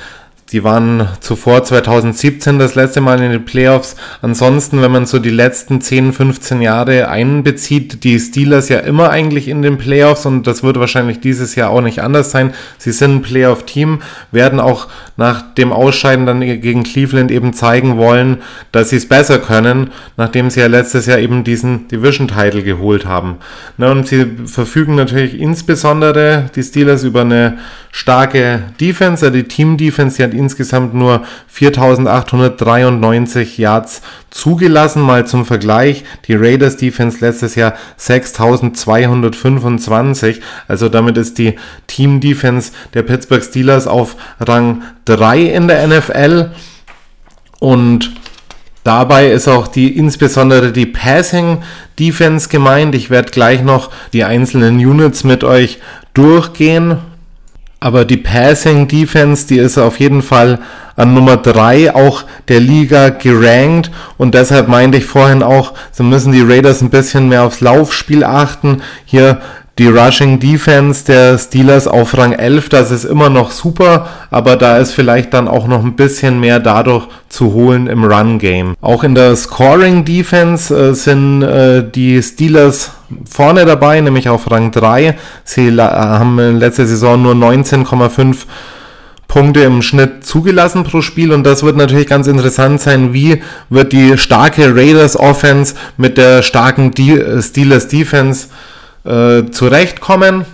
Die 0.52 0.62
waren 0.62 1.08
zuvor 1.18 1.64
2017 1.64 2.60
das 2.60 2.76
letzte 2.76 3.00
Mal 3.00 3.20
in 3.20 3.32
den 3.32 3.44
Playoffs. 3.44 3.96
Ansonsten, 4.22 4.80
wenn 4.80 4.92
man 4.92 5.04
so 5.04 5.18
die 5.18 5.30
letzten 5.30 5.80
10, 5.80 6.12
15 6.12 6.62
Jahre 6.62 7.08
einbezieht, 7.08 8.04
die 8.04 8.20
Steelers 8.20 8.68
ja 8.68 8.78
immer 8.78 9.10
eigentlich 9.10 9.48
in 9.48 9.62
den 9.62 9.76
Playoffs 9.76 10.24
und 10.24 10.46
das 10.46 10.62
wird 10.62 10.78
wahrscheinlich 10.78 11.18
dieses 11.18 11.56
Jahr 11.56 11.70
auch 11.70 11.80
nicht 11.80 12.00
anders 12.00 12.30
sein. 12.30 12.54
Sie 12.78 12.92
sind 12.92 13.16
ein 13.16 13.22
Playoff-Team, 13.22 14.02
werden 14.30 14.60
auch 14.60 14.86
nach 15.16 15.42
dem 15.54 15.72
Ausscheiden 15.72 16.26
dann 16.26 16.40
gegen 16.40 16.84
Cleveland 16.84 17.32
eben 17.32 17.52
zeigen 17.52 17.96
wollen, 17.96 18.38
dass 18.70 18.90
sie 18.90 18.96
es 18.96 19.08
besser 19.08 19.40
können, 19.40 19.90
nachdem 20.16 20.50
sie 20.50 20.60
ja 20.60 20.68
letztes 20.68 21.06
Jahr 21.06 21.18
eben 21.18 21.42
diesen 21.42 21.88
Division-Title 21.88 22.62
geholt 22.62 23.04
haben. 23.04 23.38
Und 23.78 24.06
sie 24.06 24.26
verfügen 24.44 24.94
natürlich 24.94 25.40
insbesondere 25.40 26.50
die 26.54 26.62
Steelers 26.62 27.02
über 27.02 27.22
eine 27.22 27.58
starke 27.90 28.62
Defense, 28.78 29.32
die 29.32 29.44
Team-Defense, 29.44 30.18
die 30.18 30.22
hat 30.22 30.34
insgesamt 30.36 30.94
nur 30.94 31.22
4.893 31.52 33.60
Yards 33.60 34.02
zugelassen. 34.30 35.02
Mal 35.02 35.26
zum 35.26 35.44
Vergleich, 35.46 36.04
die 36.26 36.34
Raiders 36.34 36.76
Defense 36.76 37.18
letztes 37.20 37.54
Jahr 37.54 37.74
6.225. 37.98 40.40
Also 40.68 40.88
damit 40.88 41.18
ist 41.18 41.38
die 41.38 41.56
Team 41.86 42.20
Defense 42.20 42.72
der 42.94 43.02
Pittsburgh 43.02 43.42
Steelers 43.42 43.86
auf 43.86 44.16
Rang 44.40 44.82
3 45.06 45.40
in 45.40 45.68
der 45.68 45.86
NFL. 45.86 46.50
Und 47.58 48.10
Dabei 48.86 49.32
ist 49.32 49.48
auch 49.48 49.66
die 49.66 49.96
insbesondere 49.96 50.70
die 50.70 50.86
Passing 50.86 51.64
Defense 51.98 52.48
gemeint. 52.48 52.94
Ich 52.94 53.10
werde 53.10 53.32
gleich 53.32 53.64
noch 53.64 53.90
die 54.12 54.22
einzelnen 54.22 54.76
Units 54.76 55.24
mit 55.24 55.42
euch 55.42 55.80
durchgehen. 56.14 56.98
Aber 57.86 58.04
die 58.04 58.16
Passing 58.16 58.88
Defense, 58.88 59.46
die 59.46 59.58
ist 59.58 59.78
auf 59.78 60.00
jeden 60.00 60.20
Fall 60.20 60.58
an 60.96 61.14
Nummer 61.14 61.36
3 61.36 61.94
auch 61.94 62.24
der 62.48 62.58
Liga 62.58 63.10
gerankt 63.10 63.92
und 64.18 64.34
deshalb 64.34 64.66
meinte 64.66 64.98
ich 64.98 65.04
vorhin 65.04 65.44
auch, 65.44 65.72
so 65.92 66.02
müssen 66.02 66.32
die 66.32 66.42
Raiders 66.42 66.82
ein 66.82 66.90
bisschen 66.90 67.28
mehr 67.28 67.44
aufs 67.44 67.60
Laufspiel 67.60 68.24
achten. 68.24 68.82
Hier 69.04 69.40
die 69.78 69.86
Rushing 69.86 70.40
Defense 70.40 71.04
der 71.04 71.38
Steelers 71.38 71.86
auf 71.86 72.18
Rang 72.18 72.32
11, 72.32 72.70
das 72.70 72.90
ist 72.90 73.04
immer 73.04 73.30
noch 73.30 73.52
super, 73.52 74.08
aber 74.32 74.56
da 74.56 74.78
ist 74.78 74.90
vielleicht 74.90 75.32
dann 75.32 75.46
auch 75.46 75.68
noch 75.68 75.84
ein 75.84 75.94
bisschen 75.94 76.40
mehr 76.40 76.58
dadurch 76.58 77.06
zu 77.28 77.52
holen 77.52 77.86
im 77.86 78.02
Run 78.02 78.40
Game. 78.40 78.74
Auch 78.80 79.04
in 79.04 79.14
der 79.14 79.36
Scoring 79.36 80.04
Defense 80.04 80.74
äh, 80.74 80.92
sind 80.92 81.42
äh, 81.42 81.88
die 81.88 82.20
Steelers 82.20 82.95
vorne 83.28 83.64
dabei, 83.64 84.00
nämlich 84.00 84.28
auf 84.28 84.50
Rang 84.50 84.70
3. 84.70 85.16
Sie 85.44 85.70
haben 85.80 86.38
in 86.38 86.56
letzter 86.56 86.86
Saison 86.86 87.22
nur 87.22 87.34
19,5 87.34 88.36
Punkte 89.28 89.60
im 89.60 89.82
Schnitt 89.82 90.24
zugelassen 90.24 90.84
pro 90.84 91.02
Spiel 91.02 91.32
und 91.32 91.44
das 91.44 91.62
wird 91.62 91.76
natürlich 91.76 92.06
ganz 92.06 92.26
interessant 92.26 92.80
sein, 92.80 93.12
wie 93.12 93.42
wird 93.68 93.92
die 93.92 94.16
starke 94.18 94.74
Raiders 94.74 95.16
Offense 95.16 95.74
mit 95.96 96.16
der 96.16 96.42
starken 96.42 96.92
Steelers 96.92 97.88
Defense 97.88 98.48
äh, 99.04 99.50
zurechtkommen. 99.50 100.44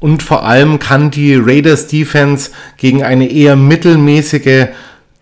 Und 0.00 0.22
vor 0.22 0.44
allem 0.44 0.78
kann 0.78 1.10
die 1.10 1.34
Raiders 1.34 1.86
Defense 1.86 2.50
gegen 2.76 3.02
eine 3.02 3.30
eher 3.30 3.56
mittelmäßige 3.56 4.66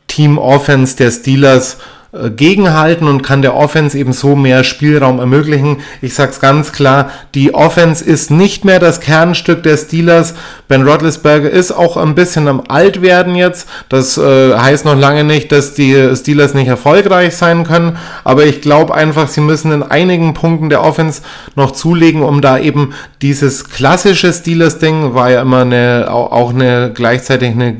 Team 0.09 0.39
Offense 0.39 0.97
der 0.97 1.11
Steelers 1.11 1.75
äh, 1.75 2.02
gegenhalten 2.37 3.09
und 3.09 3.23
kann 3.23 3.41
der 3.41 3.55
Offense 3.55 3.97
eben 3.99 4.13
so 4.13 4.37
mehr 4.37 4.65
Spielraum 4.65 5.19
ermöglichen. 5.19 5.79
Ich 6.03 6.13
sag's 6.13 6.41
ganz 6.41 6.73
klar, 6.73 7.11
die 7.35 7.55
Offense 7.55 8.05
ist 8.05 8.31
nicht 8.31 8.67
mehr 8.67 8.79
das 8.79 9.01
Kernstück 9.01 9.63
der 9.63 9.79
Steelers. 9.79 10.35
Ben 10.69 10.87
Roethlisberger 10.87 11.49
ist 11.49 11.73
auch 11.73 11.97
ein 11.97 12.15
bisschen 12.15 12.49
am 12.49 12.65
Altwerden 12.69 13.35
jetzt. 13.35 13.67
Das 13.89 14.19
äh, 14.19 14.55
heißt 14.55 14.85
noch 14.85 14.95
lange 14.95 15.25
nicht, 15.25 15.53
dass 15.53 15.73
die 15.73 16.15
Steelers 16.15 16.53
nicht 16.53 16.69
erfolgreich 16.69 17.35
sein 17.35 17.65
können, 17.65 17.97
aber 18.25 18.45
ich 18.45 18.61
glaube 18.61 18.95
einfach, 18.95 19.29
sie 19.29 19.41
müssen 19.41 19.73
in 19.73 19.83
einigen 19.83 20.35
Punkten 20.35 20.69
der 20.69 20.85
Offense 20.85 21.23
noch 21.57 21.71
zulegen, 21.71 22.23
um 22.23 22.43
da 22.43 22.59
eben 22.59 22.93
dieses 23.23 23.71
klassische 23.71 24.35
Steelers-Ding 24.35 25.15
war 25.15 25.31
ja 25.31 25.41
immer 25.41 25.63
eine, 25.63 26.09
auch 26.11 26.53
eine 26.53 26.91
gleichzeitig 26.93 27.53
eine 27.53 27.75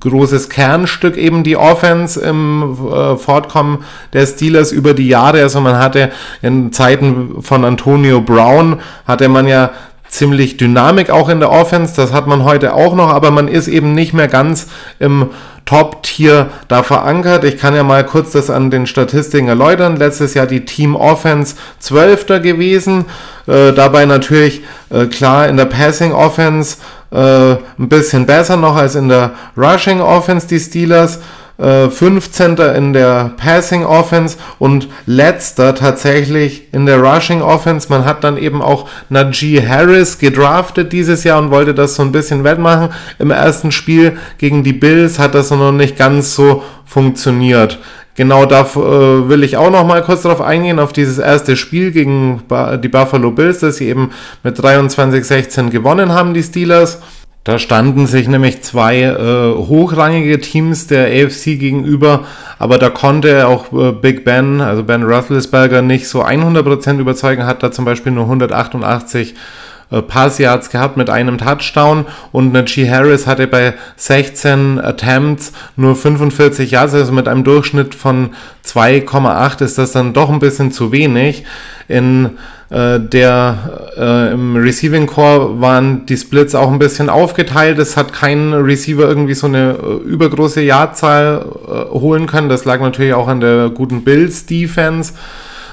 großes 0.00 0.48
Kernstück 0.48 1.16
eben 1.16 1.44
die 1.44 1.56
Offense 1.56 2.20
im 2.20 2.76
äh, 2.90 3.16
Fortkommen 3.16 3.84
der 4.12 4.26
Steelers 4.26 4.72
über 4.72 4.94
die 4.94 5.08
Jahre. 5.08 5.42
Also 5.42 5.60
man 5.60 5.78
hatte 5.78 6.10
in 6.40 6.72
Zeiten 6.72 7.42
von 7.42 7.64
Antonio 7.64 8.20
Brown 8.20 8.80
hatte 9.06 9.28
man 9.28 9.46
ja 9.46 9.70
ziemlich 10.08 10.58
Dynamik 10.58 11.10
auch 11.10 11.28
in 11.28 11.40
der 11.40 11.50
Offense. 11.50 11.94
Das 11.96 12.12
hat 12.12 12.26
man 12.26 12.44
heute 12.44 12.74
auch 12.74 12.94
noch, 12.94 13.08
aber 13.08 13.30
man 13.30 13.48
ist 13.48 13.66
eben 13.66 13.94
nicht 13.94 14.12
mehr 14.12 14.28
ganz 14.28 14.68
im 14.98 15.30
Top-Tier 15.64 16.48
da 16.68 16.82
verankert. 16.82 17.44
Ich 17.44 17.56
kann 17.56 17.74
ja 17.74 17.82
mal 17.82 18.04
kurz 18.04 18.32
das 18.32 18.50
an 18.50 18.70
den 18.70 18.86
Statistiken 18.86 19.48
erläutern. 19.48 19.96
Letztes 19.96 20.34
Jahr 20.34 20.46
die 20.46 20.64
Team 20.64 20.96
Offense 20.96 21.56
12. 21.78 22.26
gewesen. 22.42 23.06
Äh, 23.46 23.72
dabei 23.72 24.04
natürlich 24.04 24.62
äh, 24.90 25.06
klar 25.06 25.48
in 25.48 25.56
der 25.56 25.64
Passing 25.64 26.12
Offense 26.12 26.76
äh, 27.12 27.52
ein 27.52 27.88
bisschen 27.88 28.26
besser 28.26 28.56
noch 28.56 28.76
als 28.76 28.94
in 28.94 29.08
der 29.08 29.32
Rushing 29.56 30.00
Offense 30.00 30.46
die 30.46 30.60
Steelers. 30.60 31.18
15. 31.58 32.58
Äh, 32.58 32.76
in 32.76 32.92
der 32.92 33.32
Passing 33.36 33.84
Offense 33.84 34.36
und 34.58 34.88
letzter 35.06 35.74
tatsächlich 35.74 36.72
in 36.72 36.86
der 36.86 36.98
Rushing 36.98 37.40
Offense. 37.40 37.88
Man 37.88 38.04
hat 38.04 38.24
dann 38.24 38.36
eben 38.36 38.62
auch 38.62 38.88
Najee 39.10 39.64
Harris 39.66 40.18
gedraftet 40.18 40.92
dieses 40.92 41.22
Jahr 41.24 41.38
und 41.38 41.50
wollte 41.50 41.74
das 41.74 41.94
so 41.94 42.02
ein 42.02 42.10
bisschen 42.10 42.42
wettmachen. 42.42 42.88
Im 43.18 43.30
ersten 43.30 43.70
Spiel 43.70 44.16
gegen 44.38 44.64
die 44.64 44.72
Bills 44.72 45.18
hat 45.18 45.34
das 45.34 45.50
noch 45.50 45.72
nicht 45.72 45.96
ganz 45.96 46.34
so 46.34 46.64
funktioniert. 46.84 47.78
Genau, 48.14 48.44
da 48.44 48.60
äh, 48.60 49.28
will 49.28 49.42
ich 49.42 49.56
auch 49.56 49.70
noch 49.70 49.86
mal 49.86 50.02
kurz 50.02 50.22
darauf 50.22 50.42
eingehen, 50.42 50.78
auf 50.78 50.92
dieses 50.92 51.18
erste 51.18 51.56
Spiel 51.56 51.92
gegen 51.92 52.42
die 52.82 52.88
Buffalo 52.88 53.30
Bills, 53.30 53.60
das 53.60 53.76
sie 53.76 53.88
eben 53.88 54.10
mit 54.42 54.58
23-16 54.58 55.70
gewonnen 55.70 56.12
haben, 56.12 56.34
die 56.34 56.42
Steelers. 56.42 57.00
Da 57.44 57.58
standen 57.58 58.06
sich 58.06 58.28
nämlich 58.28 58.62
zwei 58.62 59.02
äh, 59.02 59.54
hochrangige 59.56 60.38
Teams 60.40 60.86
der 60.86 61.06
AFC 61.06 61.58
gegenüber, 61.58 62.24
aber 62.60 62.78
da 62.78 62.88
konnte 62.88 63.48
auch 63.48 63.72
äh, 63.72 63.90
Big 63.90 64.24
Ben, 64.24 64.60
also 64.60 64.84
Ben 64.84 65.02
Roethlisberger, 65.02 65.82
nicht 65.82 66.06
so 66.06 66.22
100% 66.22 67.00
überzeugen, 67.00 67.44
hat 67.44 67.64
da 67.64 67.72
zum 67.72 67.84
Beispiel 67.84 68.12
nur 68.12 68.24
188 68.24 69.32
äh, 69.32 69.36
Passyards 70.00 70.70
gehabt 70.70 70.96
mit 70.96 71.10
einem 71.10 71.36
Touchdown 71.36 72.06
und 72.32 72.52
Najee 72.52 72.88
Harris 72.88 73.26
hatte 73.26 73.46
bei 73.46 73.74
16 73.96 74.80
Attempts 74.80 75.52
nur 75.76 75.94
45 75.94 76.70
Yards, 76.70 76.94
also 76.94 77.12
mit 77.12 77.28
einem 77.28 77.44
Durchschnitt 77.44 77.94
von 77.94 78.30
2,8 78.64 79.62
ist 79.62 79.76
das 79.76 79.92
dann 79.92 80.12
doch 80.12 80.30
ein 80.30 80.38
bisschen 80.38 80.72
zu 80.72 80.92
wenig. 80.92 81.44
In 81.88 82.38
äh, 82.72 83.00
der 83.00 83.90
äh, 83.98 84.32
im 84.32 84.56
Receiving 84.56 85.06
Core 85.06 85.60
waren 85.60 86.06
die 86.06 86.16
Splits 86.16 86.54
auch 86.54 86.72
ein 86.72 86.78
bisschen 86.78 87.10
aufgeteilt. 87.10 87.78
Es 87.78 87.98
hat 87.98 88.14
kein 88.14 88.54
Receiver 88.54 89.06
irgendwie 89.06 89.34
so 89.34 89.46
eine 89.46 89.72
äh, 89.72 90.08
übergroße 90.08 90.62
Jahrzahl 90.62 91.44
äh, 91.44 91.90
holen 91.90 92.26
können. 92.26 92.48
Das 92.48 92.64
lag 92.64 92.80
natürlich 92.80 93.12
auch 93.12 93.28
an 93.28 93.40
der 93.40 93.68
guten 93.68 94.04
Bills 94.04 94.46
Defense. 94.46 95.12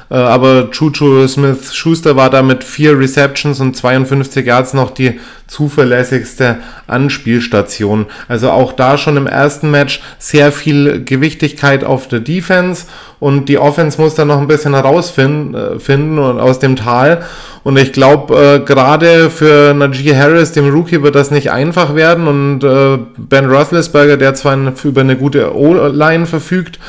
Äh, 0.10 0.16
aber 0.16 0.70
Juju 0.72 1.28
Smith 1.28 1.74
Schuster 1.74 2.16
war 2.16 2.30
da 2.30 2.42
mit 2.42 2.64
vier 2.64 2.98
Receptions 2.98 3.60
und 3.60 3.76
52 3.76 4.46
Yards 4.46 4.74
noch 4.74 4.92
die 4.92 5.20
zuverlässigste 5.48 6.58
Anspielstation. 6.88 8.06
Also 8.28 8.52
auch 8.52 8.74
da 8.74 8.98
schon 8.98 9.18
im 9.18 9.28
ersten 9.28 9.72
Match 9.72 10.02
sehr 10.20 10.52
viel 10.52 11.04
Gewichtigkeit 11.04 11.84
auf 11.84 12.08
der 12.08 12.20
Defense 12.20 12.86
und 13.20 13.50
die 13.50 13.58
Offense 13.58 14.00
muss 14.00 14.16
da 14.16 14.26
noch 14.26 14.40
ein 14.40 14.48
bisschen 14.48 14.74
herausfinden 14.74 15.56
äh, 15.56 15.80
finden 15.80 16.20
und 16.20 16.40
aus 16.40 16.60
dem 16.60 16.76
Tal. 16.76 17.24
Und 17.64 17.78
ich 17.78 17.92
glaube, 17.92 18.36
äh, 18.36 18.60
gerade 18.66 19.30
für 19.30 19.74
Najee 19.74 20.16
Harris, 20.16 20.54
dem 20.54 20.70
Rookie, 20.70 21.04
wird 21.04 21.16
das 21.16 21.30
nicht 21.30 21.52
einfach 21.52 21.96
werden. 21.96 22.28
Und 22.28 22.64
äh, 22.64 22.98
Ben 23.18 23.50
Roethlisberger, 23.50 24.18
der 24.18 24.34
zwar 24.36 24.58
über 24.84 25.02
eine 25.02 25.18
gute 25.18 25.56
O-Line 25.56 26.26
verfügt, 26.26 26.80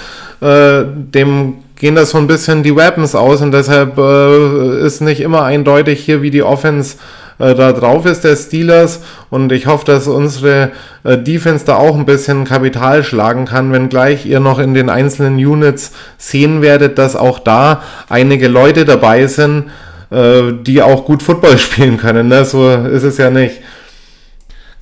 äh, 0.41 0.85
dem 0.85 1.55
gehen 1.81 1.95
das 1.95 2.11
so 2.11 2.18
ein 2.18 2.26
bisschen 2.26 2.62
die 2.62 2.76
Weapons 2.76 3.14
aus 3.14 3.41
und 3.41 3.53
deshalb 3.53 3.97
äh, 3.99 4.87
ist 4.87 5.01
nicht 5.01 5.20
immer 5.20 5.43
eindeutig 5.43 6.05
hier, 6.05 6.20
wie 6.22 6.31
die 6.31 6.43
Offense 6.43 6.97
äh, 7.39 7.55
da 7.55 7.72
drauf 7.72 8.05
ist 8.05 8.22
der 8.22 8.37
Steelers 8.37 9.01
und 9.31 9.51
ich 9.51 9.66
hoffe, 9.66 9.87
dass 9.87 10.07
unsere 10.07 10.72
äh, 11.05 11.16
Defense 11.16 11.64
da 11.64 11.76
auch 11.76 11.97
ein 11.97 12.05
bisschen 12.05 12.45
Kapital 12.45 13.03
schlagen 13.03 13.47
kann, 13.47 13.72
wenngleich 13.72 14.26
ihr 14.26 14.41
noch 14.41 14.59
in 14.59 14.74
den 14.74 14.91
einzelnen 14.91 15.37
Units 15.37 15.93
sehen 16.18 16.61
werdet, 16.61 16.99
dass 16.99 17.16
auch 17.16 17.39
da 17.39 17.83
einige 18.11 18.49
Leute 18.49 18.85
dabei 18.85 19.26
sind, 19.26 19.70
äh, 20.11 20.53
die 20.61 20.83
auch 20.83 21.07
gut 21.07 21.22
Football 21.22 21.57
spielen 21.59 21.97
können. 21.97 22.28
Ne? 22.28 22.45
So 22.45 22.70
ist 22.70 23.05
es 23.05 23.16
ja 23.16 23.31
nicht. 23.31 23.62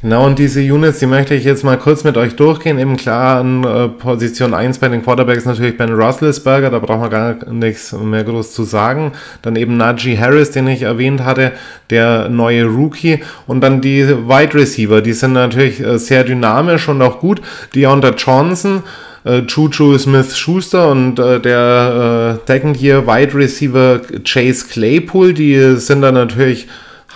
Genau, 0.00 0.26
und 0.26 0.38
diese 0.38 0.60
Units, 0.60 1.00
die 1.00 1.06
möchte 1.06 1.34
ich 1.34 1.42
jetzt 1.42 1.64
mal 1.64 1.76
kurz 1.76 2.04
mit 2.04 2.16
euch 2.16 2.36
durchgehen. 2.36 2.78
Eben 2.78 2.96
klar, 2.96 3.40
an 3.40 3.64
äh, 3.64 3.88
Position 3.88 4.54
1 4.54 4.78
bei 4.78 4.88
den 4.88 5.02
Quarterbacks 5.02 5.44
natürlich 5.44 5.76
Ben 5.76 5.92
Roethlisberger, 5.92 6.70
da 6.70 6.78
braucht 6.78 7.00
man 7.00 7.10
gar 7.10 7.52
nichts 7.52 7.92
mehr 7.92 8.22
groß 8.22 8.54
zu 8.54 8.62
sagen. 8.62 9.10
Dann 9.42 9.56
eben 9.56 9.76
Najee 9.76 10.16
Harris, 10.16 10.52
den 10.52 10.68
ich 10.68 10.82
erwähnt 10.82 11.24
hatte, 11.24 11.50
der 11.90 12.28
neue 12.28 12.66
Rookie. 12.66 13.24
Und 13.48 13.60
dann 13.60 13.80
die 13.80 14.06
Wide 14.06 14.54
Receiver, 14.54 15.00
die 15.00 15.14
sind 15.14 15.32
natürlich 15.32 15.80
äh, 15.80 15.98
sehr 15.98 16.22
dynamisch 16.22 16.88
und 16.88 17.02
auch 17.02 17.18
gut. 17.18 17.42
Deontay 17.74 18.12
Johnson, 18.16 18.84
äh, 19.24 19.38
Juju 19.48 19.98
Smith-Schuster 19.98 20.92
und 20.92 21.16
der 21.16 22.38
äh, 22.38 22.46
Second 22.46 22.80
Year 22.80 23.04
Wide 23.04 23.34
Receiver 23.34 24.00
Chase 24.24 24.68
Claypool, 24.68 25.34
die 25.34 25.74
sind 25.74 26.02
da 26.02 26.12
natürlich 26.12 26.68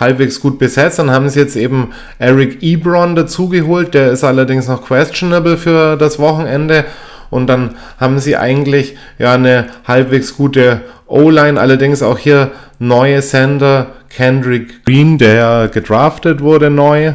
halbwegs 0.03 0.39
gut 0.39 0.59
besetzt. 0.59 0.99
Dann 0.99 1.11
haben 1.11 1.29
sie 1.29 1.39
jetzt 1.39 1.55
eben 1.55 1.91
Eric 2.19 2.61
Ebron 2.61 3.15
dazugeholt, 3.15 3.93
der 3.93 4.11
ist 4.11 4.23
allerdings 4.23 4.67
noch 4.67 4.85
questionable 4.85 5.57
für 5.57 5.97
das 5.97 6.19
Wochenende. 6.19 6.85
Und 7.29 7.47
dann 7.47 7.71
haben 7.99 8.19
sie 8.19 8.37
eigentlich 8.37 8.95
ja 9.17 9.33
eine 9.33 9.65
halbwegs 9.87 10.37
gute 10.37 10.81
O-Line, 11.07 11.59
allerdings 11.59 12.03
auch 12.03 12.19
hier 12.19 12.51
neue 12.77 13.21
Sender, 13.21 13.87
Kendrick 14.09 14.85
Green, 14.85 15.17
der 15.17 15.69
gedraftet 15.73 16.41
wurde 16.41 16.69
neu. 16.69 17.13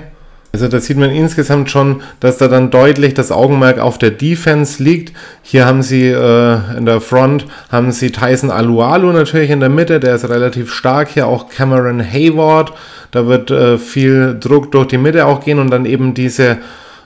Also 0.59 0.67
da 0.67 0.81
sieht 0.81 0.97
man 0.97 1.11
insgesamt 1.11 1.71
schon, 1.71 2.03
dass 2.19 2.39
da 2.39 2.49
dann 2.49 2.73
deutlich 2.73 3.15
das 3.15 3.31
Augenmerk 3.31 3.79
auf 3.79 3.97
der 3.97 4.11
Defense 4.11 4.83
liegt. 4.83 5.13
Hier 5.41 5.67
haben 5.67 5.83
sie 5.83 6.09
äh, 6.09 6.77
in 6.77 6.85
der 6.85 7.01
Front, 7.01 7.47
haben 7.71 7.93
sie 7.93 8.11
Tyson 8.11 8.51
Alualu 8.51 9.13
natürlich 9.13 9.51
in 9.51 9.61
der 9.61 9.69
Mitte, 9.69 10.01
der 10.01 10.17
ist 10.17 10.29
relativ 10.29 10.75
stark. 10.75 11.11
Hier 11.11 11.29
auch 11.29 11.49
Cameron 11.49 12.03
Hayward, 12.03 12.73
da 13.13 13.29
wird 13.29 13.53
äh, 13.53 13.79
viel 13.79 14.37
Druck 14.41 14.73
durch 14.73 14.89
die 14.89 14.99
Mitte 14.99 15.27
auch 15.27 15.45
gehen 15.45 15.61
und 15.61 15.71
dann 15.71 15.87
eben 15.87 16.13
diese 16.13 16.59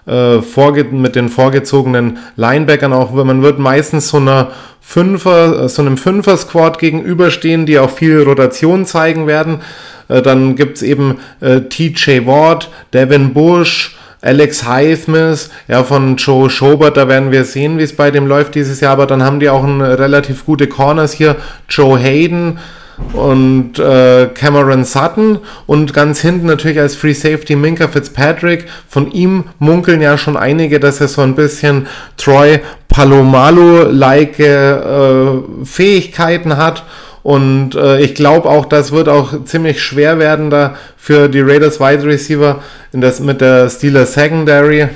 äh, 0.06 0.38
mit 0.90 1.14
den 1.14 1.28
vorgezogenen 1.28 2.20
Linebackern 2.36 2.94
auch, 2.94 3.12
man 3.12 3.42
wird 3.42 3.58
meistens 3.58 4.08
so 4.08 4.16
einer 4.16 4.50
Fünfer, 4.80 5.68
so 5.68 5.82
einem 5.82 5.98
Fünfer-Squad 5.98 6.78
gegenüberstehen, 6.78 7.66
die 7.66 7.78
auch 7.78 7.90
viel 7.90 8.22
Rotation 8.22 8.86
zeigen 8.86 9.26
werden. 9.26 9.60
Äh, 10.08 10.22
dann 10.22 10.56
gibt 10.56 10.76
es 10.76 10.82
eben 10.82 11.18
äh, 11.40 11.60
TJ 11.60 12.26
Ward, 12.26 12.70
Devin 12.92 13.32
Bush, 13.32 13.96
Alex 14.22 14.64
Highsmith, 14.64 15.50
ja, 15.66 15.82
von 15.82 16.16
Joe 16.16 16.48
Schobert, 16.48 16.96
da 16.96 17.08
werden 17.08 17.32
wir 17.32 17.44
sehen, 17.44 17.78
wie 17.78 17.82
es 17.82 17.96
bei 17.96 18.12
dem 18.12 18.28
läuft 18.28 18.54
dieses 18.54 18.80
Jahr, 18.80 18.92
aber 18.92 19.06
dann 19.06 19.24
haben 19.24 19.40
die 19.40 19.48
auch 19.48 19.64
ein, 19.64 19.82
relativ 19.82 20.46
gute 20.46 20.68
Corners 20.68 21.12
hier. 21.12 21.36
Joe 21.68 21.98
Hayden 21.98 22.58
und 23.14 23.80
äh, 23.80 24.28
Cameron 24.32 24.84
Sutton 24.84 25.40
und 25.66 25.92
ganz 25.92 26.20
hinten 26.20 26.46
natürlich 26.46 26.78
als 26.78 26.94
Free 26.94 27.14
Safety 27.14 27.56
Minka 27.56 27.88
Fitzpatrick. 27.88 28.66
Von 28.88 29.10
ihm 29.10 29.44
munkeln 29.58 30.00
ja 30.00 30.16
schon 30.16 30.36
einige, 30.36 30.78
dass 30.78 31.00
er 31.00 31.08
so 31.08 31.22
ein 31.22 31.34
bisschen 31.34 31.88
Troy 32.16 32.60
Palomalo-like 32.88 34.38
äh, 34.38 34.76
Fähigkeiten 35.64 36.56
hat 36.56 36.84
und 37.22 37.74
äh, 37.74 38.00
ich 38.00 38.14
glaube 38.14 38.48
auch, 38.48 38.66
das 38.66 38.92
wird 38.92 39.08
auch 39.08 39.44
ziemlich 39.44 39.82
schwer 39.82 40.18
werden 40.18 40.50
da 40.50 40.74
für 40.96 41.28
die 41.28 41.40
Raiders 41.40 41.78
Wide 41.78 42.04
Receiver 42.04 42.60
in 42.92 43.00
das, 43.00 43.20
mit 43.20 43.40
der 43.40 43.70
Steelers 43.70 44.14
Secondary. 44.14 44.88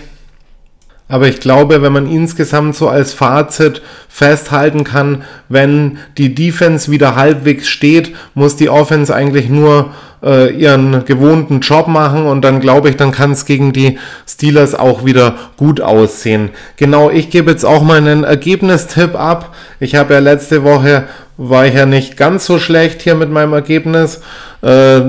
Aber 1.09 1.29
ich 1.29 1.39
glaube, 1.39 1.83
wenn 1.83 1.93
man 1.93 2.11
insgesamt 2.11 2.75
so 2.75 2.89
als 2.89 3.13
Fazit 3.13 3.81
festhalten 4.09 4.83
kann, 4.83 5.23
wenn 5.49 5.99
die 6.19 6.35
Defense 6.35 6.91
wieder 6.91 7.15
halbwegs 7.15 7.69
steht, 7.69 8.13
muss 8.35 8.57
die 8.57 8.69
Offense 8.69 9.15
eigentlich 9.15 9.49
nur 9.49 9.93
äh, 10.25 10.53
ihren 10.53 11.05
gewohnten 11.05 11.61
Job 11.61 11.87
machen 11.87 12.27
und 12.27 12.43
dann 12.43 12.59
glaube 12.59 12.89
ich, 12.89 12.97
dann 12.97 13.13
kann 13.13 13.31
es 13.31 13.45
gegen 13.45 13.73
die 13.73 14.01
Steelers 14.27 14.75
auch 14.75 15.05
wieder 15.05 15.37
gut 15.57 15.81
aussehen. 15.81 16.51
Genau, 16.77 17.09
ich 17.09 17.31
gebe 17.31 17.53
jetzt 17.53 17.65
auch 17.65 17.83
mal 17.83 17.99
einen 17.99 18.25
Ergebnistipp 18.25 19.15
ab. 19.15 19.55
Ich 19.79 19.95
habe 19.95 20.15
ja 20.15 20.21
letzte 20.21 20.65
Woche, 20.65 21.05
war 21.37 21.67
ich 21.67 21.75
ja 21.75 21.87
nicht 21.87 22.17
ganz 22.17 22.47
so 22.47 22.59
schlecht 22.59 23.03
hier 23.03 23.15
mit 23.15 23.31
meinem 23.31 23.53
Ergebnis. 23.53 24.21
Äh, 24.63 25.01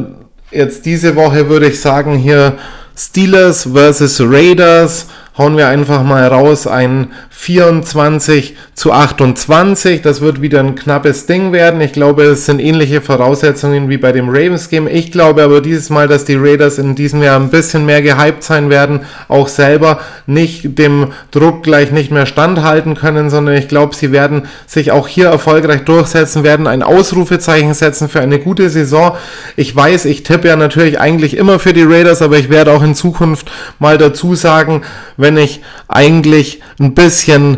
jetzt 0.51 0.85
diese 0.85 1.15
Woche 1.15 1.49
würde 1.49 1.67
ich 1.67 1.81
sagen 1.81 2.15
hier 2.15 2.57
Steelers 2.97 3.69
versus 3.71 4.19
Raiders 4.21 5.07
hauen 5.37 5.55
wir 5.55 5.67
einfach 5.67 6.03
mal 6.03 6.25
raus 6.27 6.65
ein 6.65 7.11
24 7.29 8.55
zu 8.73 8.91
28. 8.91 10.01
Das 10.01 10.21
wird 10.21 10.41
wieder 10.41 10.59
ein 10.59 10.75
knappes 10.75 11.27
Ding 11.27 11.51
werden. 11.51 11.79
Ich 11.81 11.93
glaube, 11.93 12.23
es 12.23 12.47
sind 12.47 12.59
ähnliche 12.59 13.01
Voraussetzungen 13.01 13.89
wie 13.89 13.97
bei 13.97 14.11
dem 14.11 14.29
Ravens 14.29 14.69
Game. 14.69 14.87
Ich 14.87 15.11
glaube 15.11 15.43
aber 15.43 15.61
dieses 15.61 15.91
Mal, 15.91 16.07
dass 16.07 16.25
die 16.25 16.35
Raiders 16.35 16.79
in 16.79 16.95
diesem 16.95 17.21
Jahr 17.21 17.39
ein 17.39 17.49
bisschen 17.49 17.85
mehr 17.85 18.01
gehypt 18.01 18.43
sein 18.43 18.71
werden, 18.71 19.01
auch 19.27 19.47
selber 19.47 19.99
nicht 20.25 20.79
dem 20.79 21.13
Druck 21.29 21.63
gleich 21.63 21.91
nicht 21.91 22.11
mehr 22.11 22.25
standhalten 22.25 22.95
können, 22.95 23.29
sondern 23.29 23.55
ich 23.55 23.67
glaube, 23.67 23.95
sie 23.95 24.11
werden 24.11 24.47
sich 24.65 24.91
auch 24.91 25.07
hier 25.07 25.27
erfolgreich 25.27 25.83
durchsetzen, 25.85 26.43
werden 26.43 26.65
ein 26.65 26.81
Ausrufezeichen 26.81 27.75
setzen 27.75 28.09
für 28.09 28.21
eine 28.21 28.39
gute 28.39 28.69
Saison. 28.69 29.15
Ich 29.55 29.75
weiß, 29.75 30.05
ich 30.05 30.23
tippe 30.23 30.47
ja 30.47 30.55
natürlich 30.55 30.99
eigentlich 30.99 31.37
immer 31.37 31.59
für 31.59 31.73
die 31.73 31.83
Raiders, 31.83 32.23
aber 32.23 32.37
ich 32.37 32.49
werde 32.49 32.71
auch 32.71 32.83
in 32.83 32.95
Zukunft 32.95 33.51
mal 33.79 33.97
dazu 33.97 34.33
sagen, 34.33 34.81
wenn 35.17 35.26
wenn 35.27 35.35
ich 35.35 35.59
eigentlich 35.89 36.61
ein 36.79 36.93
bisschen 36.93 37.57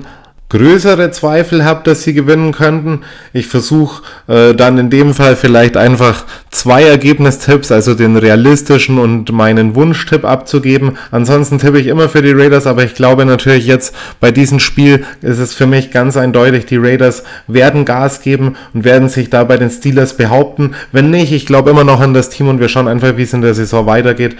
größere 0.49 1.11
Zweifel 1.11 1.63
habe, 1.63 1.83
dass 1.83 2.01
sie 2.01 2.15
gewinnen 2.15 2.51
könnten. 2.51 3.01
Ich 3.33 3.45
versuche 3.45 4.01
äh, 4.27 4.55
dann 4.55 4.79
in 4.79 4.89
dem 4.89 5.13
Fall 5.13 5.35
vielleicht 5.35 5.77
einfach 5.77 6.25
zwei 6.49 6.81
Ergebnistipps, 6.81 7.71
also 7.71 7.93
den 7.93 8.17
realistischen 8.17 8.97
und 8.97 9.31
meinen 9.31 9.75
Wunschtipp 9.75 10.25
abzugeben. 10.25 10.97
Ansonsten 11.11 11.59
tippe 11.59 11.79
ich 11.79 11.85
immer 11.85 12.09
für 12.09 12.23
die 12.23 12.31
Raiders, 12.31 12.65
aber 12.65 12.83
ich 12.83 12.95
glaube 12.95 13.25
natürlich 13.25 13.67
jetzt 13.67 13.93
bei 14.19 14.31
diesem 14.31 14.59
Spiel 14.59 15.05
ist 15.21 15.37
es 15.37 15.53
für 15.53 15.67
mich 15.67 15.91
ganz 15.91 16.17
eindeutig, 16.17 16.65
die 16.65 16.77
Raiders 16.77 17.23
werden 17.45 17.85
Gas 17.85 18.23
geben 18.23 18.55
und 18.73 18.83
werden 18.83 19.09
sich 19.09 19.29
da 19.29 19.43
bei 19.43 19.57
den 19.57 19.69
Steelers 19.69 20.17
behaupten. 20.17 20.73
Wenn 20.91 21.11
nicht, 21.11 21.31
ich 21.31 21.45
glaube 21.45 21.69
immer 21.69 21.83
noch 21.83 21.99
an 21.99 22.15
das 22.15 22.29
Team 22.29 22.47
und 22.47 22.59
wir 22.59 22.69
schauen 22.69 22.87
einfach, 22.87 23.17
wie 23.17 23.23
es 23.23 23.33
in 23.33 23.41
der 23.41 23.53
Saison 23.53 23.85
weitergeht. 23.85 24.35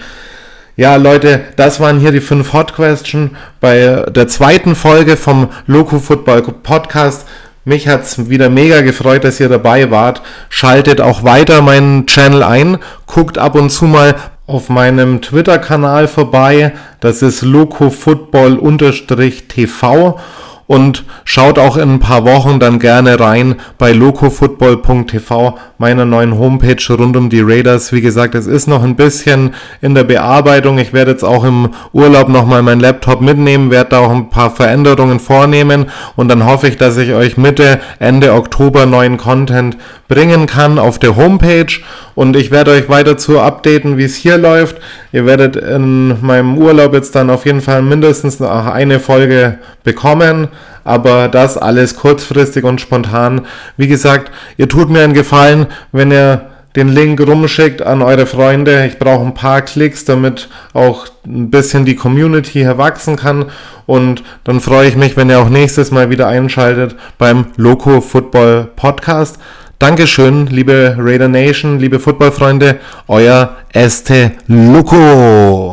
Ja, 0.80 0.96
Leute, 0.96 1.42
das 1.56 1.78
waren 1.78 2.00
hier 2.00 2.10
die 2.10 2.22
fünf 2.22 2.54
Hot 2.54 2.72
Question 2.72 3.36
bei 3.60 4.06
der 4.08 4.28
zweiten 4.28 4.74
Folge 4.74 5.18
vom 5.18 5.50
Loco 5.66 5.98
Football 5.98 6.40
Podcast. 6.40 7.28
Mich 7.66 7.86
hat's 7.86 8.30
wieder 8.30 8.48
mega 8.48 8.80
gefreut, 8.80 9.24
dass 9.24 9.40
ihr 9.40 9.50
dabei 9.50 9.90
wart. 9.90 10.22
Schaltet 10.48 11.02
auch 11.02 11.22
weiter 11.22 11.60
meinen 11.60 12.06
Channel 12.06 12.42
ein. 12.42 12.78
Guckt 13.04 13.36
ab 13.36 13.56
und 13.56 13.68
zu 13.68 13.84
mal 13.84 14.14
auf 14.46 14.70
meinem 14.70 15.20
Twitter-Kanal 15.20 16.08
vorbei. 16.08 16.72
Das 17.00 17.20
ist 17.20 17.42
locofootball-tv 17.42 20.18
und 20.66 21.04
schaut 21.24 21.58
auch 21.58 21.76
in 21.76 21.96
ein 21.96 22.00
paar 22.00 22.24
Wochen 22.24 22.58
dann 22.58 22.78
gerne 22.78 23.20
rein 23.20 23.56
bei 23.76 23.92
locofootball.tv, 23.92 25.58
meiner 25.80 26.04
neuen 26.04 26.38
Homepage 26.38 26.76
rund 26.90 27.16
um 27.16 27.30
die 27.30 27.40
Raiders. 27.40 27.90
Wie 27.90 28.02
gesagt, 28.02 28.34
es 28.34 28.46
ist 28.46 28.68
noch 28.68 28.84
ein 28.84 28.96
bisschen 28.96 29.54
in 29.80 29.94
der 29.94 30.04
Bearbeitung. 30.04 30.76
Ich 30.76 30.92
werde 30.92 31.12
jetzt 31.12 31.24
auch 31.24 31.42
im 31.42 31.70
Urlaub 31.94 32.28
nochmal 32.28 32.62
meinen 32.62 32.82
Laptop 32.82 33.22
mitnehmen, 33.22 33.70
werde 33.70 33.90
da 33.90 34.00
auch 34.00 34.10
ein 34.10 34.28
paar 34.28 34.50
Veränderungen 34.50 35.20
vornehmen 35.20 35.86
und 36.16 36.28
dann 36.28 36.44
hoffe 36.44 36.68
ich, 36.68 36.76
dass 36.76 36.98
ich 36.98 37.14
euch 37.14 37.38
Mitte, 37.38 37.80
Ende 37.98 38.34
Oktober 38.34 38.84
neuen 38.84 39.16
Content 39.16 39.78
bringen 40.06 40.44
kann 40.44 40.78
auf 40.78 40.98
der 40.98 41.16
Homepage 41.16 41.72
und 42.14 42.36
ich 42.36 42.50
werde 42.50 42.72
euch 42.72 42.90
weiter 42.90 43.16
zu 43.16 43.40
updaten, 43.40 43.96
wie 43.96 44.04
es 44.04 44.16
hier 44.16 44.36
läuft. 44.36 44.76
Ihr 45.12 45.24
werdet 45.24 45.56
in 45.56 46.20
meinem 46.20 46.58
Urlaub 46.58 46.92
jetzt 46.92 47.14
dann 47.14 47.30
auf 47.30 47.46
jeden 47.46 47.62
Fall 47.62 47.80
mindestens 47.80 48.38
noch 48.38 48.66
eine 48.66 49.00
Folge 49.00 49.58
bekommen 49.82 50.48
aber 50.84 51.28
das 51.28 51.56
alles 51.56 51.96
kurzfristig 51.96 52.64
und 52.64 52.80
spontan. 52.80 53.42
Wie 53.76 53.88
gesagt, 53.88 54.30
ihr 54.56 54.68
tut 54.68 54.90
mir 54.90 55.02
einen 55.02 55.14
Gefallen, 55.14 55.66
wenn 55.92 56.10
ihr 56.10 56.50
den 56.76 56.88
Link 56.88 57.20
rumschickt 57.20 57.82
an 57.82 58.02
eure 58.02 58.26
Freunde. 58.26 58.86
Ich 58.86 58.98
brauche 58.98 59.24
ein 59.24 59.34
paar 59.34 59.62
Klicks, 59.62 60.04
damit 60.04 60.48
auch 60.72 61.08
ein 61.26 61.50
bisschen 61.50 61.84
die 61.84 61.96
Community 61.96 62.60
herwachsen 62.60 63.16
kann. 63.16 63.46
Und 63.86 64.22
dann 64.44 64.60
freue 64.60 64.88
ich 64.88 64.96
mich, 64.96 65.16
wenn 65.16 65.30
ihr 65.30 65.40
auch 65.40 65.48
nächstes 65.48 65.90
Mal 65.90 66.10
wieder 66.10 66.28
einschaltet 66.28 66.94
beim 67.18 67.46
Loco 67.56 68.00
Football 68.00 68.68
Podcast. 68.76 69.38
Dankeschön, 69.80 70.46
liebe 70.46 70.94
Raider 70.98 71.28
Nation, 71.28 71.78
liebe 71.78 71.98
Footballfreunde, 71.98 72.78
euer 73.08 73.56
Este 73.72 74.32
Loco. 74.46 75.69